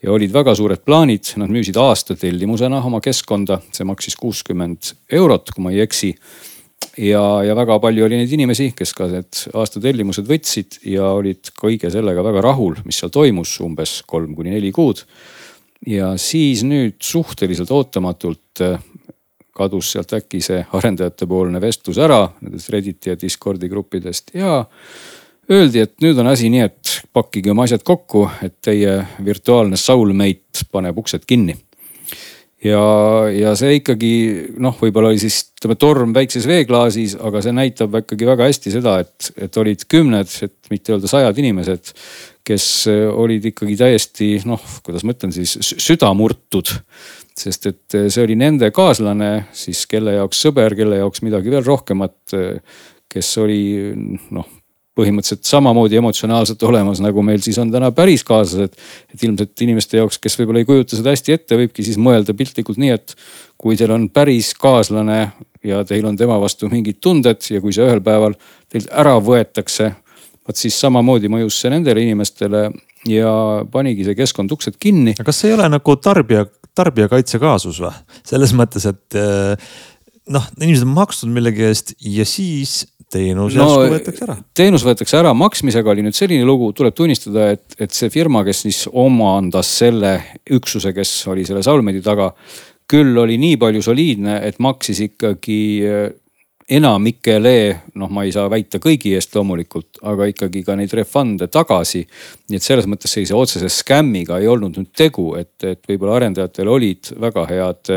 ja 0.03 0.11
olid 0.13 0.33
väga 0.33 0.55
suured 0.57 0.81
plaanid, 0.85 1.35
nad 1.37 1.51
müüsid 1.53 1.77
aasta 1.81 2.17
tellimusena 2.17 2.81
oma 2.89 3.01
keskkonda, 3.03 3.59
see 3.73 3.85
maksis 3.87 4.17
kuuskümmend 4.17 4.93
eurot, 5.19 5.53
kui 5.53 5.65
ma 5.65 5.73
ei 5.73 5.83
eksi. 5.85 6.15
ja, 6.97 7.21
ja 7.45 7.55
väga 7.55 7.77
palju 7.79 8.05
oli 8.05 8.17
neid 8.17 8.33
inimesi, 8.33 8.71
kes 8.77 8.93
ka 8.97 9.07
need 9.11 9.43
aasta 9.53 9.81
tellimused 9.81 10.25
võtsid 10.25 10.79
ja 10.89 11.11
olid 11.13 11.53
kõige 11.57 11.91
sellega 11.93 12.25
väga 12.25 12.41
rahul, 12.41 12.77
mis 12.85 12.97
seal 12.97 13.13
toimus 13.13 13.59
umbes 13.61 14.01
kolm 14.05 14.33
kuni 14.35 14.55
neli 14.55 14.71
kuud. 14.73 15.05
Ja 15.85 16.13
siis 16.17 16.63
nüüd 16.65 16.97
suhteliselt 17.03 17.71
ootamatult 17.71 18.61
äh, 18.65 18.79
kadus 19.57 19.91
sealt 19.91 20.13
äkki 20.13 20.41
see 20.43 20.63
arendajatepoolne 20.79 21.61
vestlus 21.61 21.97
ära 22.01 22.23
nendest 22.41 22.69
Redditi 22.73 23.13
ja 23.13 23.19
Discordi 23.19 23.69
gruppidest 23.69 24.35
ja 24.37 24.65
Öeldi, 25.47 25.79
et 25.79 25.93
nüüd 26.03 26.17
on 26.19 26.27
asi 26.27 26.49
nii, 26.51 26.65
et 26.65 26.89
pakkige 27.15 27.53
oma 27.53 27.63
asjad 27.63 27.79
kokku, 27.87 28.25
et 28.43 28.57
teie 28.59 28.97
virtuaalne 29.23 29.77
soulmate 29.79 30.65
paneb 30.71 30.97
uksed 30.99 31.23
kinni. 31.23 31.55
Ja, 32.63 32.81
ja 33.33 33.53
see 33.59 33.79
ikkagi 33.79 34.13
noh, 34.61 34.77
võib-olla 34.81 35.11
oli 35.11 35.21
siis 35.21 35.43
ütleme 35.57 35.77
torm 35.79 36.15
väikses 36.15 36.47
veeklaasis, 36.49 37.17
aga 37.21 37.41
see 37.45 37.55
näitab 37.55 37.99
ikkagi 38.01 38.29
väga 38.29 38.49
hästi 38.49 38.73
seda, 38.73 38.97
et, 39.03 39.31
et 39.47 39.61
olid 39.61 39.85
kümned, 39.89 40.33
et 40.47 40.73
mitte 40.73 40.95
öelda 40.95 41.11
sajad 41.11 41.43
inimesed, 41.43 41.93
kes 42.47 42.67
olid 43.11 43.45
ikkagi 43.51 43.77
täiesti 43.79 44.33
noh, 44.47 44.61
kuidas 44.85 45.05
ma 45.05 45.15
ütlen 45.15 45.35
siis 45.35 45.57
südamurtud 45.75 46.75
sest 47.37 47.67
et 47.69 47.97
see 48.09 48.23
oli 48.23 48.37
nende 48.39 48.69
kaaslane 48.73 49.47
siis, 49.55 49.83
kelle 49.89 50.15
jaoks 50.17 50.39
sõber, 50.47 50.73
kelle 50.77 51.01
jaoks 51.01 51.21
midagi 51.25 51.53
veel 51.53 51.65
rohkemat. 51.65 52.37
kes 53.07 53.27
oli 53.39 53.59
noh, 54.35 54.47
põhimõtteliselt 54.97 55.45
samamoodi 55.45 55.99
emotsionaalselt 55.99 56.63
olemas, 56.65 57.01
nagu 57.03 57.21
meil 57.25 57.41
siis 57.45 57.59
on 57.61 57.71
täna 57.73 57.91
päris 57.95 58.23
kaaslased. 58.27 58.73
et 59.13 59.23
ilmselt 59.23 59.61
inimeste 59.65 60.01
jaoks, 60.01 60.17
kes 60.21 60.37
võib-olla 60.39 60.63
ei 60.63 60.69
kujuta 60.69 60.97
seda 60.97 61.13
hästi 61.13 61.35
ette, 61.35 61.59
võibki 61.59 61.85
siis 61.85 61.99
mõelda 62.01 62.33
piltlikult 62.37 62.81
nii, 62.81 62.95
et 62.95 63.15
kui 63.57 63.77
teil 63.77 63.93
on 63.93 64.09
päris 64.13 64.53
kaaslane 64.57 65.19
ja 65.67 65.83
teil 65.87 66.05
on 66.09 66.17
tema 66.17 66.39
vastu 66.41 66.69
mingid 66.71 67.01
tunded 67.03 67.41
ja 67.51 67.61
kui 67.61 67.75
see 67.75 67.85
ühel 67.85 68.01
päeval 68.03 68.37
teilt 68.71 68.89
ära 68.91 69.17
võetakse. 69.21 69.93
vot 70.47 70.55
siis 70.55 70.77
samamoodi 70.79 71.27
mõjus 71.27 71.59
see 71.59 71.71
nendele 71.73 72.01
inimestele 72.05 72.69
ja 73.09 73.33
panigi 73.71 74.05
see 74.07 74.15
keskkond 74.15 74.51
uksed 74.51 74.79
kinni. 74.79 75.13
kas 75.13 75.41
see 75.41 75.51
ei 75.51 75.57
ole 75.57 75.69
nagu 75.69 75.95
tarbija, 76.01 76.45
tarbijakaitse 76.75 77.39
kaasus 77.39 77.81
või? 77.83 77.93
selles 78.25 78.53
mõttes, 78.57 78.87
et 78.89 79.17
eh, 79.19 79.69
noh, 80.33 80.45
inimesed 80.59 80.87
on 80.87 80.95
maksnud 80.95 81.33
millegi 81.33 81.67
eest 81.67 81.93
ja 81.99 82.25
siis 82.27 82.85
teenus 83.13 83.55
no, 83.55 83.67
järsku 83.67 83.95
võetakse 83.95 84.25
ära. 84.25 84.35
teenus 84.57 84.85
võetakse 84.87 85.19
ära, 85.19 85.33
maksmisega 85.37 85.93
oli 85.93 86.05
nüüd 86.05 86.17
selline 86.17 86.47
lugu, 86.47 86.71
tuleb 86.75 86.95
tunnistada, 86.97 87.51
et, 87.55 87.77
et 87.79 87.95
see 87.95 88.11
firma, 88.13 88.43
kes 88.47 88.65
siis 88.65 88.83
omandas 88.91 89.71
selle 89.79 90.13
üksuse, 90.57 90.93
kes 90.95 91.13
oli 91.31 91.47
selle 91.47 91.63
Salmedi 91.65 92.03
taga. 92.05 92.33
küll 92.87 93.17
oli 93.19 93.35
nii 93.37 93.57
palju 93.59 93.81
soliidne, 93.83 94.39
et 94.47 94.59
maksis 94.63 95.01
ikkagi 95.03 95.61
eh, 95.83 96.05
enamikele, 96.67 97.55
noh, 97.95 98.11
ma 98.11 98.25
ei 98.27 98.31
saa 98.35 98.49
väita 98.51 98.79
kõigi 98.83 99.13
eest 99.15 99.35
loomulikult, 99.35 100.01
aga 100.07 100.27
ikkagi 100.27 100.63
ka 100.67 100.75
neid 100.75 100.91
refund'e 100.95 101.47
tagasi. 101.47 102.03
nii 102.49 102.59
et 102.59 102.63
selles 102.63 102.87
mõttes 102.87 103.11
sellise 103.11 103.35
otsese 103.35 103.71
skämmiga 103.71 104.39
ei 104.39 104.47
olnud 104.51 104.75
nüüd 104.79 104.91
tegu, 104.95 105.33
et, 105.39 105.55
et 105.63 105.79
võib-olla 105.87 106.19
arendajatel 106.19 106.67
olid 106.67 107.13
väga 107.19 107.47
head 107.47 107.95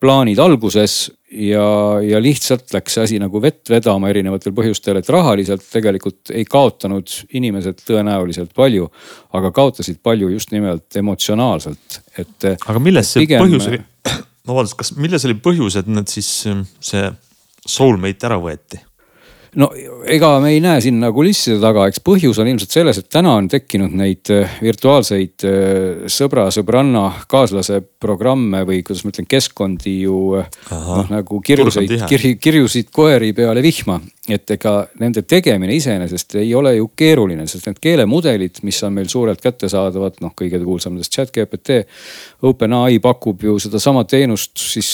plaanid 0.00 0.38
alguses 0.42 0.96
ja, 1.30 1.66
ja 2.04 2.20
lihtsalt 2.22 2.72
läks 2.74 2.96
see 2.96 3.04
asi 3.06 3.20
nagu 3.20 3.40
vett 3.42 3.70
vedama 3.70 4.10
erinevatel 4.12 4.54
põhjustel, 4.56 5.00
et 5.00 5.10
rahaliselt 5.12 5.64
tegelikult 5.72 6.32
ei 6.36 6.44
kaotanud 6.48 7.12
inimesed 7.36 7.82
tõenäoliselt 7.86 8.52
palju, 8.56 8.88
aga 9.36 9.52
kaotasid 9.56 10.00
palju 10.04 10.30
just 10.34 10.52
nimelt 10.54 10.98
emotsionaalselt, 11.00 12.00
et. 12.18 12.50
aga 12.56 12.82
milles 12.82 13.12
see 13.12 13.24
pigem... 13.24 13.46
põhjus 13.46 13.70
oli, 13.72 13.80
vabandust, 14.48 14.78
kas, 14.82 14.92
milles 15.00 15.24
oli 15.28 15.38
põhjus, 15.42 15.80
et 15.80 15.88
nad 15.90 16.08
siis 16.10 16.30
see 16.90 17.08
soulmate 17.66 18.28
ära 18.28 18.38
võeti? 18.42 18.82
No 19.60 19.68
ega 20.06 20.30
me 20.42 20.52
ei 20.54 20.60
näe 20.62 20.80
sinna 20.84 21.10
kulisside 21.14 21.56
taga, 21.62 21.86
eks 21.88 22.02
põhjus 22.04 22.38
on 22.42 22.50
ilmselt 22.50 22.74
selles, 22.76 23.00
et 23.00 23.08
täna 23.12 23.34
on 23.38 23.48
tekkinud 23.50 23.94
neid 23.96 24.30
äh, 24.34 24.58
virtuaalseid 24.62 25.46
äh, 25.48 26.04
sõbra, 26.12 26.46
sõbranna, 26.54 27.06
kaaslase 27.30 27.80
programme 28.02 28.62
või 28.68 28.82
kuidas 28.86 29.04
ma 29.06 29.14
ütlen, 29.14 29.28
keskkondi 29.30 29.96
ju 30.04 30.18
äh, 30.40 30.50
noh 30.70 31.10
nagu 31.12 31.40
kirjusid, 31.44 31.96
kir, 32.10 32.28
kirjusid 32.42 32.92
koeri 32.94 33.32
peale 33.36 33.64
vihma. 33.64 34.00
et 34.28 34.50
ega 34.50 34.88
nende 34.98 35.22
tegemine 35.22 35.74
iseenesest 35.76 36.34
ei 36.40 36.54
ole 36.54 36.74
ju 36.76 36.88
keeruline, 36.98 37.46
sest 37.46 37.68
need 37.68 37.78
keelemudelid, 37.80 38.58
mis 38.66 38.82
on 38.82 38.96
meil 38.96 39.08
suurelt 39.08 39.40
kättesaadavad, 39.40 40.18
noh 40.20 40.34
kõige 40.34 40.58
kuulsam 40.64 40.96
nendest 40.96 41.14
chat 41.14 41.30
GPT. 41.30 41.84
OpenAI 42.42 42.98
pakub 42.98 43.44
ju 43.46 43.58
sedasama 43.62 44.02
teenust 44.04 44.58
siis 44.58 44.90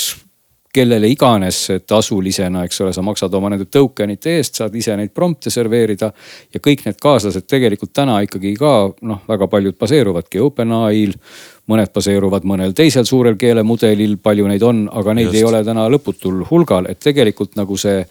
kellele 0.73 1.09
iganes 1.13 1.67
tasulisena, 1.87 2.65
eks 2.65 2.81
ole, 2.81 2.93
sa 2.97 3.03
maksad 3.05 3.35
oma 3.37 3.51
nende 3.53 3.67
token'ite 3.69 4.37
eest, 4.39 4.57
saad 4.61 4.75
ise 4.79 4.97
neid 4.97 5.13
prompte 5.15 5.51
serveerida. 5.53 6.13
ja 6.55 6.61
kõik 6.61 6.87
need 6.87 6.97
kaaslased 7.03 7.47
tegelikult 7.49 7.93
täna 7.93 8.21
ikkagi 8.25 8.55
ka 8.57 8.73
noh, 9.03 9.21
väga 9.29 9.49
paljud 9.53 9.77
baseeruvadki 9.79 10.41
OpenAI-l. 10.41 11.15
mõned 11.69 11.93
baseeruvad 11.95 12.45
mõnel 12.49 12.73
teisel 12.75 13.05
suurel 13.07 13.37
keelemudelil, 13.39 14.17
palju 14.17 14.49
neid 14.49 14.63
on, 14.63 14.89
aga 14.93 15.15
neid 15.15 15.29
Just. 15.31 15.37
ei 15.37 15.45
ole 15.45 15.65
täna 15.65 15.87
lõputul 15.89 16.43
hulgal, 16.51 16.89
et 16.91 16.99
tegelikult 16.99 17.55
nagu 17.57 17.77
see 17.77 18.03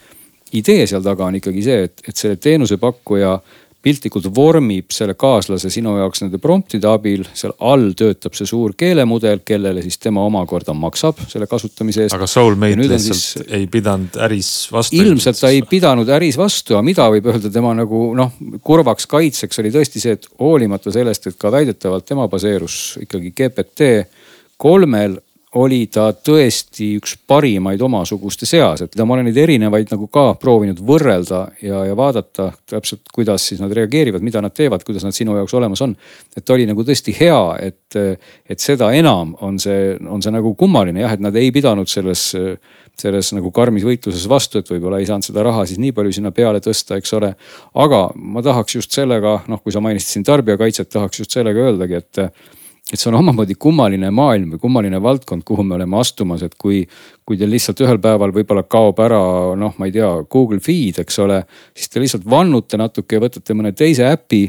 idee 0.54 0.86
seal 0.88 1.04
taga 1.04 1.26
on 1.26 1.36
ikkagi 1.40 1.64
see, 1.64 1.84
et, 1.90 2.02
et 2.08 2.16
selle 2.16 2.38
teenusepakkuja 2.38 3.34
piltlikult 3.82 4.28
vormib 4.36 4.94
selle 4.94 5.16
kaaslase 5.20 5.72
sinu 5.74 5.96
jaoks 5.98 6.22
nende 6.22 6.38
promptide 6.42 6.88
abil, 6.90 7.24
seal 7.38 7.54
all 7.66 7.92
töötab 7.98 8.36
see 8.38 8.50
suur 8.50 8.76
keelemudel, 8.78 9.42
kellele 9.46 9.82
siis 9.86 9.98
tema 10.02 10.24
omakorda 10.28 10.76
maksab 10.78 11.24
selle 11.32 11.48
kasutamise 11.50 12.06
eest. 12.06 12.16
aga 12.16 12.30
Soulmate 12.30 12.78
lihtsalt 12.78 13.02
siis, 13.08 13.24
ei 13.50 13.66
pidanud 13.72 14.20
äris 14.28 14.52
vastu. 14.74 15.00
ilmselt 15.02 15.42
ta 15.42 15.50
ei 15.50 15.64
pidanud 15.68 16.10
äris 16.14 16.38
vastu, 16.38 16.78
aga 16.78 16.86
mida 16.86 17.10
võib 17.14 17.32
öelda 17.34 17.54
tema 17.54 17.74
nagu 17.78 18.04
noh, 18.18 18.38
kurvaks 18.62 19.10
kaitseks 19.10 19.64
oli 19.64 19.74
tõesti 19.74 20.04
see, 20.04 20.18
et 20.20 20.30
hoolimata 20.40 20.94
sellest, 20.94 21.32
et 21.32 21.42
ka 21.42 21.52
väidetavalt 21.54 22.06
tema 22.06 22.30
baseerus 22.32 23.00
ikkagi 23.02 23.34
GPT 23.34 23.92
kolmel 24.62 25.18
oli 25.60 25.82
ta 25.92 26.06
tõesti 26.16 26.94
üks 26.96 27.18
parimaid 27.28 27.82
omasuguste 27.84 28.48
seas, 28.48 28.86
et 28.86 28.96
ma 29.04 29.18
olen 29.18 29.28
neid 29.28 29.40
erinevaid 29.42 29.90
nagu 29.92 30.08
ka 30.12 30.30
proovinud 30.40 30.80
võrrelda 30.88 31.42
ja, 31.60 31.82
ja 31.90 31.96
vaadata 31.98 32.52
täpselt, 32.72 33.04
kuidas 33.12 33.50
siis 33.50 33.60
nad 33.60 33.74
reageerivad, 33.76 34.24
mida 34.24 34.40
nad 34.44 34.56
teevad, 34.56 34.86
kuidas 34.88 35.04
nad 35.04 35.16
sinu 35.16 35.36
jaoks 35.36 35.56
olemas 35.60 35.84
on. 35.84 35.96
et 36.38 36.46
ta 36.46 36.56
oli 36.56 36.68
nagu 36.70 36.86
tõesti 36.88 37.16
hea, 37.18 37.42
et, 37.68 38.00
et 38.48 38.64
seda 38.64 38.94
enam 38.96 39.34
on 39.44 39.60
see, 39.60 39.98
on 40.08 40.24
see 40.24 40.32
nagu 40.32 40.54
kummaline 40.56 41.04
jah, 41.04 41.18
et 41.18 41.26
nad 41.26 41.36
ei 41.36 41.52
pidanud 41.52 41.92
selles, 41.92 42.30
selles 43.02 43.34
nagu 43.36 43.52
karmis 43.52 43.84
võitluses 43.84 44.30
vastu, 44.32 44.62
et 44.62 44.72
võib-olla 44.72 45.02
ei 45.04 45.10
saanud 45.10 45.28
seda 45.28 45.44
raha 45.44 45.68
siis 45.68 45.84
nii 45.84 45.92
palju 45.98 46.16
sinna 46.16 46.32
peale 46.32 46.64
tõsta, 46.64 46.96
eks 47.02 47.12
ole. 47.20 47.34
aga 47.76 48.02
ma 48.16 48.46
tahaks 48.46 48.80
just 48.80 48.96
sellega, 48.96 49.42
noh, 49.52 49.60
kui 49.60 49.76
sa 49.76 49.84
mainisid 49.84 50.16
siin 50.16 50.28
tarbijakaitset, 50.32 50.94
tahaks 50.96 51.26
just 51.26 51.36
sellega 51.36 51.68
öeldagi, 51.68 52.00
et 52.00 52.24
et 52.92 53.00
see 53.00 53.10
on 53.12 53.18
omamoodi 53.22 53.56
kummaline 53.56 54.12
maailm 54.12 54.56
või 54.56 54.62
kummaline 54.66 55.00
valdkond, 55.02 55.46
kuhu 55.48 55.64
me 55.64 55.78
oleme 55.78 55.98
astumas, 56.00 56.44
et 56.44 56.58
kui, 56.60 56.82
kui 57.26 57.40
teil 57.40 57.52
lihtsalt 57.54 57.80
ühel 57.86 58.02
päeval 58.04 58.34
võib-olla 58.36 58.66
kaob 58.68 59.00
ära, 59.04 59.22
noh, 59.60 59.76
ma 59.80 59.88
ei 59.88 59.96
tea, 59.96 60.10
Google 60.32 60.60
Feed, 60.64 61.00
eks 61.04 61.20
ole. 61.24 61.42
siis 61.78 61.90
te 61.90 62.04
lihtsalt 62.04 62.28
vannute 62.30 62.78
natuke 62.78 63.16
ja 63.16 63.24
võtate 63.24 63.56
mõne 63.56 63.72
teise 63.72 64.10
äpi 64.12 64.44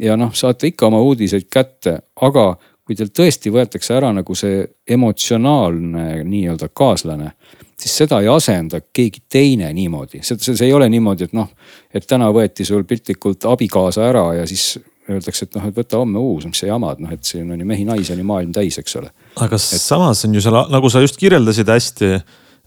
ja 0.00 0.16
noh, 0.20 0.34
saate 0.36 0.70
ikka 0.72 0.90
oma 0.90 1.00
uudiseid 1.00 1.48
kätte, 1.50 1.98
aga 2.20 2.50
kui 2.86 2.94
teil 2.94 3.10
tõesti 3.10 3.50
võetakse 3.50 3.96
ära 3.96 4.12
nagu 4.14 4.34
see 4.38 4.60
emotsionaalne 4.94 6.22
nii-öelda 6.22 6.68
kaaslane, 6.70 7.32
siis 7.76 7.96
seda 8.02 8.20
ei 8.22 8.28
asenda 8.30 8.80
keegi 8.92 9.24
teine 9.28 9.72
niimoodi, 9.74 10.22
see, 10.22 10.38
see, 10.38 10.68
ei 10.68 10.74
ole 10.76 10.88
niimoodi, 10.92 11.26
et 11.26 11.34
noh, 11.36 11.48
et 11.92 12.06
täna 12.06 12.28
võeti 12.34 12.64
sul 12.68 12.84
piltlikult 12.86 13.48
abikaasa 13.50 14.06
ära 14.06 14.28
ja 14.38 14.46
siis 14.46 14.76
öeldakse, 15.10 15.46
et 15.46 15.58
noh, 15.58 15.68
et 15.68 15.76
võta 15.76 16.00
homme 16.00 16.22
uus, 16.22 16.46
mis 16.48 16.58
sa 16.62 16.70
jamad, 16.70 17.02
noh, 17.02 17.12
et 17.14 17.22
siin 17.26 17.50
on 17.52 17.60
ju 17.60 17.68
mehi-naisi 17.68 18.14
on 18.14 18.22
ju 18.22 18.26
maailm 18.26 18.56
täis, 18.56 18.78
eks 18.80 18.98
ole. 19.00 19.12
aga 19.36 19.58
et... 19.58 19.82
samas 19.82 20.24
on 20.26 20.34
ju 20.34 20.42
seal, 20.44 20.58
nagu 20.72 20.90
sa 20.92 21.02
just 21.04 21.20
kirjeldasid 21.20 21.70
hästi, 21.70 22.10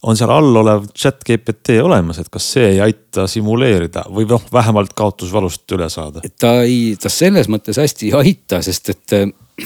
on 0.09 0.15
seal 0.15 0.31
all 0.31 0.61
olev 0.61 0.87
chat 0.95 1.19
GPT 1.27 1.81
olemas, 1.83 2.21
et 2.21 2.29
kas 2.31 2.47
see 2.55 2.69
ei 2.75 2.79
aita 2.83 3.27
simuleerida 3.27 4.05
või 4.15 4.27
noh, 4.29 4.45
vähemalt 4.55 4.95
kaotusvalust 4.97 5.75
üle 5.75 5.89
saada? 5.91 6.23
ta 6.39 6.59
ei, 6.63 6.95
ta 7.01 7.11
selles 7.11 7.51
mõttes 7.51 7.79
hästi 7.81 8.11
ei 8.11 8.17
aita, 8.23 8.63
sest 8.65 8.95
et 8.95 9.17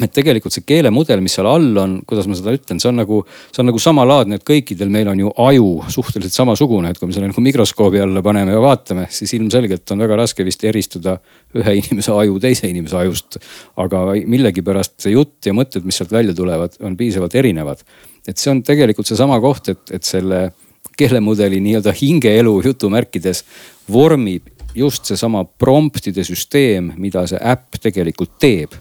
et 0.02 0.14
tegelikult 0.14 0.54
see 0.56 0.64
keelemudel, 0.66 1.22
mis 1.24 1.36
seal 1.38 1.48
all 1.50 1.78
on, 1.80 1.96
kuidas 2.08 2.28
ma 2.30 2.38
seda 2.38 2.54
ütlen, 2.56 2.80
see 2.82 2.90
on 2.90 3.00
nagu, 3.02 3.20
see 3.54 3.62
on 3.64 3.70
nagu 3.70 3.82
samalaadne, 3.82 4.40
et 4.40 4.46
kõikidel 4.48 4.92
meil 4.94 5.10
on 5.12 5.22
ju 5.22 5.34
aju 5.46 5.68
suhteliselt 5.94 6.36
samasugune, 6.36 6.94
et 6.94 7.00
kui 7.00 7.10
me 7.10 7.16
selle 7.16 7.30
nagu 7.30 7.44
mikroskoobi 7.46 8.02
alla 8.04 8.24
paneme 8.26 8.56
ja 8.56 8.64
vaatame, 8.64 9.08
siis 9.14 9.36
ilmselgelt 9.38 9.94
on 9.94 10.06
väga 10.06 10.18
raske 10.24 10.46
vist 10.48 10.64
eristada 10.68 11.18
ühe 11.60 11.78
inimese 11.82 12.16
aju 12.16 12.40
teise 12.44 12.70
inimese 12.70 12.98
ajust. 13.04 13.40
aga 13.84 14.06
millegipärast 14.30 14.98
see 15.06 15.14
jutt 15.14 15.50
ja 15.50 15.54
mõtted, 15.56 15.86
mis 15.86 16.00
sealt 16.00 16.14
välja 16.14 16.36
tulevad, 16.38 16.78
on 16.82 16.98
piisavalt 16.98 17.36
erinevad. 17.36 17.84
et 18.28 18.38
see 18.38 18.52
on 18.52 18.64
tegelikult 18.64 19.08
seesama 19.08 19.40
koht, 19.44 19.70
et, 19.70 19.84
et 19.92 20.04
selle 20.04 20.52
keelemudeli 20.98 21.60
nii-öelda 21.64 21.94
hingeelu 21.98 22.62
jutumärkides 22.64 23.44
vormib 23.92 24.50
just 24.76 25.06
seesama 25.06 25.44
promptide 25.46 26.24
süsteem, 26.26 26.94
mida 26.98 27.26
see 27.30 27.40
äpp 27.40 27.78
tegelikult 27.82 28.38
teeb 28.42 28.74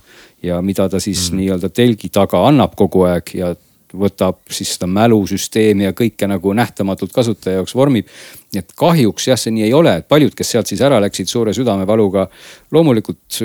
ja 0.43 0.63
mida 0.63 0.89
ta 0.89 1.01
siis 1.01 1.31
mm. 1.31 1.39
nii-öelda 1.39 1.69
telgi 1.69 2.09
taga 2.13 2.47
annab 2.49 2.75
kogu 2.79 3.07
aeg 3.09 3.35
ja 3.35 3.55
võtab 3.99 4.41
siis 4.51 4.75
seda 4.77 4.89
mälusüsteemi 4.91 5.87
ja 5.89 5.97
kõike 5.97 6.29
nagu 6.31 6.53
nähtamatult 6.57 7.13
kasutaja 7.13 7.61
jaoks 7.61 7.75
vormib. 7.77 8.09
et 8.53 8.69
kahjuks 8.77 9.27
jah, 9.29 9.39
see 9.41 9.53
nii 9.55 9.63
ei 9.65 9.73
ole, 9.73 9.95
et 9.97 10.09
paljud, 10.09 10.35
kes 10.37 10.51
sealt 10.53 10.69
siis 10.69 10.81
ära 10.85 10.99
läksid 11.01 11.29
suure 11.29 11.55
südamevaluga, 11.57 12.27
loomulikult 12.71 13.39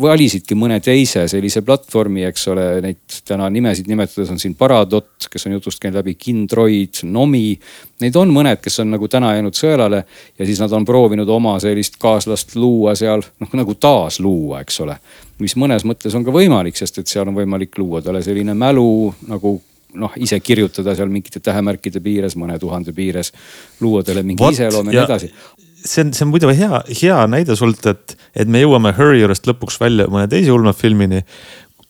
valisidki 0.00 0.54
mõne 0.54 0.76
teise 0.84 1.24
sellise 1.28 1.62
platvormi, 1.64 2.26
eks 2.28 2.44
ole, 2.52 2.66
neid 2.84 3.16
täna 3.24 3.48
nimesid 3.48 3.88
nimetades 3.88 4.28
on 4.30 4.38
siin 4.42 4.54
Paradot, 4.54 5.28
kes 5.32 5.48
on 5.48 5.56
jutust 5.56 5.80
käinud 5.80 6.02
läbi, 6.02 6.14
Kindroid, 6.20 7.00
Nomi. 7.08 7.58
Neid 8.04 8.16
on 8.20 8.28
mõned, 8.34 8.60
kes 8.60 8.80
on 8.84 8.92
nagu 8.92 9.08
täna 9.08 9.32
jäänud 9.38 9.56
sõelale 9.56 10.04
ja 10.38 10.46
siis 10.46 10.60
nad 10.60 10.72
on 10.76 10.84
proovinud 10.84 11.28
oma 11.28 11.56
sellist 11.62 11.96
kaaslast 12.02 12.56
luua 12.56 12.92
seal 12.98 13.24
noh 13.40 13.56
nagu 13.56 13.74
taas 13.80 14.20
luua, 14.20 14.60
eks 14.60 14.80
ole 14.84 14.98
mis 15.42 15.56
mõnes 15.58 15.84
mõttes 15.88 16.14
on 16.18 16.24
ka 16.26 16.34
võimalik, 16.34 16.78
sest 16.78 17.02
et 17.02 17.10
seal 17.10 17.28
on 17.28 17.36
võimalik 17.36 17.76
luua 17.80 18.02
talle 18.04 18.22
selline 18.24 18.54
mälu 18.58 19.12
nagu 19.30 19.58
noh, 19.98 20.14
ise 20.16 20.38
kirjutada 20.40 20.94
seal 20.96 21.10
mingite 21.12 21.42
tähemärkide 21.44 22.00
piires, 22.00 22.36
mõne 22.40 22.56
tuhande 22.60 22.94
piires, 22.96 23.32
luua 23.82 24.00
talle 24.06 24.24
mingi 24.24 24.52
iseloom 24.54 24.88
ja 24.88 25.02
nii 25.02 25.04
edasi 25.04 25.32
see 25.82 26.04
on, 26.04 26.12
see 26.14 26.26
on 26.26 26.30
muidu 26.32 26.52
hea, 26.54 26.80
hea 27.02 27.18
näide 27.30 27.56
sult, 27.58 27.84
et, 27.90 28.16
et 28.38 28.50
me 28.50 28.62
jõuame 28.62 28.94
Hurry 28.96 29.22
juurest 29.22 29.48
lõpuks 29.50 29.80
välja 29.82 30.08
mõne 30.12 30.28
teise 30.30 30.52
ulmefilmini, 30.54 31.22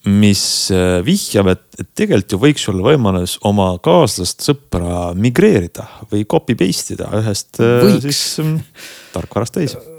mis 0.09 0.45
äh, 0.75 0.99
vihjab, 1.07 1.53
et, 1.53 1.65
et 1.79 1.91
tegelikult 1.99 2.35
ju 2.35 2.41
võiks 2.43 2.67
olla 2.73 2.89
võimalus 2.89 3.37
oma 3.47 3.71
kaaslast, 3.85 4.43
sõpra 4.49 5.13
migreerida 5.15 5.87
või 6.11 6.25
copy 6.27 6.59
paste 6.59 6.97
ida 6.97 7.11
ühest 7.21 7.61
äh, 7.63 7.83
võiks. 7.85 8.07
siis 8.09 8.23
mm, 8.43 8.87
tarkvarast 9.15 9.61
teise 9.61 9.92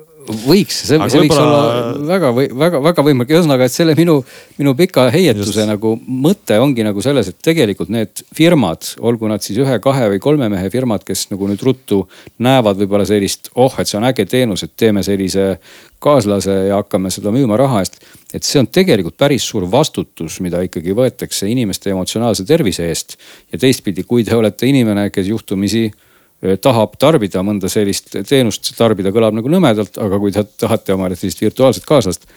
võiks, 0.45 0.79
see, 0.87 0.99
see 1.11 1.21
võiks 1.23 1.39
olla 1.39 1.93
väga 2.07 2.31
väga, 2.35 2.81
väga 2.83 3.05
võimalik, 3.05 3.33
ühesõnaga, 3.33 3.67
et 3.67 3.75
selle 3.75 3.95
minu, 3.97 4.19
minu 4.59 4.73
pika 4.77 5.05
heietuse 5.13 5.51
Just. 5.51 5.69
nagu 5.69 5.93
mõte 6.07 6.57
ongi 6.61 6.85
nagu 6.85 7.03
selles, 7.05 7.29
et 7.31 7.39
tegelikult 7.43 7.91
need 7.93 8.23
firmad, 8.35 8.93
olgu 9.03 9.29
nad 9.31 9.43
siis 9.45 9.59
ühe, 9.63 9.79
kahe 9.83 10.09
või 10.13 10.21
kolme 10.23 10.49
mehe 10.53 10.69
firmad, 10.73 11.05
kes 11.07 11.27
nagu 11.33 11.49
nüüd 11.49 11.63
ruttu 11.65 12.03
näevad 12.43 12.79
võib-olla 12.81 13.07
sellist, 13.09 13.51
oh, 13.55 13.73
et 13.79 13.89
see 13.89 13.99
on 13.99 14.07
äge 14.09 14.27
teenus, 14.29 14.65
et 14.65 14.75
teeme 14.79 15.03
sellise 15.05 15.57
kaaslase 16.03 16.55
ja 16.69 16.79
hakkame 16.81 17.11
seda 17.13 17.31
müüma 17.33 17.57
raha 17.59 17.83
eest. 17.83 17.99
et 18.33 18.43
see 18.43 18.59
on 18.59 18.67
tegelikult 18.67 19.17
päris 19.17 19.45
suur 19.47 19.67
vastutus, 19.71 20.39
mida 20.43 20.61
ikkagi 20.65 20.95
võetakse 20.97 21.47
inimeste 21.49 21.93
emotsionaalse 21.93 22.45
tervise 22.45 22.87
eest. 22.89 23.17
ja 23.51 23.59
teistpidi, 23.59 24.03
kui 24.03 24.23
te 24.23 24.35
olete 24.35 24.67
inimene, 24.67 25.09
kes 25.13 25.29
juhtumisi 25.31 25.89
tahab 26.63 26.97
tarbida 26.99 27.43
mõnda 27.45 27.69
sellist 27.71 28.11
teenust, 28.27 28.73
tarbida 28.77 29.13
kõlab 29.15 29.35
nagu 29.37 29.51
nõmedalt, 29.51 29.97
aga 30.03 30.19
kui 30.19 30.33
te 30.35 30.43
tahate 30.65 30.95
omale 30.95 31.15
sellist 31.19 31.41
virtuaalset 31.43 31.87
kaaslast, 31.87 32.27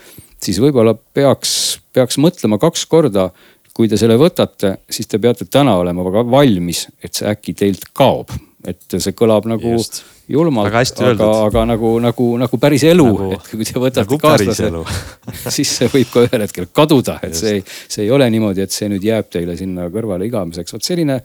siis 0.42 0.60
võib-olla 0.62 0.94
peaks, 0.94 1.80
peaks 1.96 2.20
mõtlema 2.22 2.60
kaks 2.62 2.86
korda. 2.90 3.30
kui 3.76 3.90
te 3.92 3.98
selle 4.00 4.14
võtate, 4.16 4.70
siis 4.88 5.04
te 5.04 5.18
peate 5.20 5.44
täna 5.52 5.74
olema 5.76 6.00
väga 6.06 6.22
valmis, 6.32 6.86
et 7.04 7.12
see 7.12 7.26
äkki 7.28 7.52
teilt 7.52 7.90
kaob. 7.92 8.30
et 8.66 8.96
see 8.98 9.12
kõlab 9.12 9.44
nagu 9.46 9.74
Just. 9.76 10.00
julmalt, 10.28 10.72
aga, 10.98 11.26
aga 11.46 11.64
nagu, 11.70 11.90
nagu, 12.02 12.24
nagu 12.40 12.58
päris 12.58 12.82
elu 12.82 13.04
nagu,, 13.04 13.28
et 13.36 13.50
kui 13.50 13.64
te 13.68 13.78
võtate 13.78 14.02
nagu 14.02 14.18
kaaslase, 14.18 14.70
siis 15.56 15.76
see 15.76 15.90
võib 15.92 16.08
ka 16.10 16.24
ühel 16.26 16.42
hetkel 16.46 16.66
kaduda, 16.72 17.18
et 17.22 17.36
Just. 17.36 17.44
see, 17.44 17.62
see 17.86 18.06
ei 18.06 18.10
ole 18.10 18.26
niimoodi, 18.30 18.64
et 18.64 18.74
see 18.74 18.88
nüüd 18.90 19.04
jääb 19.06 19.28
teile 19.30 19.54
sinna 19.60 19.86
kõrvale 19.92 20.26
igaveseks, 20.26 20.74
vot 20.74 20.82
selline 20.82 21.20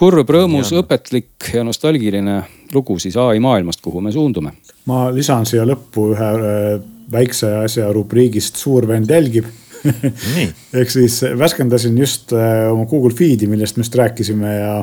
kurb, 0.00 0.30
rõõmus, 0.32 0.72
õpetlik 0.80 1.50
ja 1.54 1.64
nostalgiline 1.66 2.40
lugu 2.74 2.96
siis 3.02 3.16
ai 3.20 3.40
maailmast, 3.42 3.82
kuhu 3.84 4.00
me 4.04 4.12
suundume. 4.14 4.54
ma 4.88 5.08
lisan 5.12 5.46
siia 5.48 5.66
lõppu 5.68 6.10
ühe 6.14 6.30
äh, 6.30 6.70
väikse 7.10 7.50
asja 7.64 7.90
rubriigist 7.92 8.56
Suur 8.60 8.86
vend 8.88 9.10
jälgib 9.10 9.50
ehk 10.80 10.90
siis 10.92 11.20
värskendasin 11.38 11.98
just 11.98 12.32
äh, 12.36 12.70
oma 12.72 12.86
Google 12.88 13.14
Feed'i, 13.16 13.48
millest 13.50 13.76
me 13.76 13.84
just 13.84 13.96
rääkisime 13.96 14.56
ja 14.56 14.74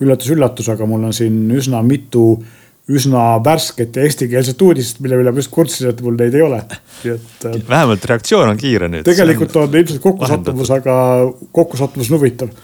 üllatus-üllatus, 0.00 0.70
aga 0.72 0.86
mul 0.88 1.10
on 1.10 1.14
siin 1.14 1.44
üsna 1.54 1.82
mitu 1.86 2.40
üsna 2.90 3.36
värsket 3.44 3.94
ja 3.96 4.06
eestikeelset 4.06 4.62
uudist, 4.66 4.98
mille 5.04 5.20
üle 5.20 5.30
ma 5.30 5.38
just 5.38 5.52
kurtsin, 5.54 5.92
et 5.92 6.00
mul 6.02 6.16
neid 6.18 6.34
ei 6.34 6.42
ole. 6.42 6.58
et. 7.04 7.44
Äh, 7.46 7.60
vähemalt 7.68 8.06
reaktsioon 8.10 8.50
on 8.50 8.58
kiire 8.58 8.90
nüüd. 8.90 9.06
tegelikult 9.06 9.54
on 9.60 9.78
ilmselt 9.82 10.02
kokkusattumus, 10.02 10.74
aga 10.74 10.96
kokkusattumus 11.54 12.10
on 12.10 12.18
huvitav 12.18 12.54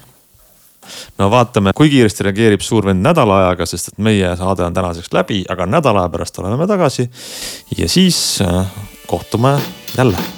no 1.18 1.30
vaatame, 1.32 1.74
kui 1.76 1.90
kiiresti 1.92 2.28
reageerib 2.28 2.64
suur 2.64 2.86
vend 2.90 3.04
nädala 3.04 3.42
ajaga, 3.44 3.66
sest 3.66 3.92
et 3.92 3.98
meie 3.98 4.32
saade 4.38 4.66
on 4.66 4.74
tänaseks 4.76 5.12
läbi, 5.16 5.42
aga 5.48 5.66
nädala 5.66 6.06
aja 6.06 6.14
pärast 6.14 6.38
oleme 6.42 6.56
me 6.60 6.66
tagasi. 6.70 7.10
ja 7.78 7.88
siis 7.88 8.42
äh, 8.42 8.66
kohtume 9.06 9.58
jälle 9.96 10.35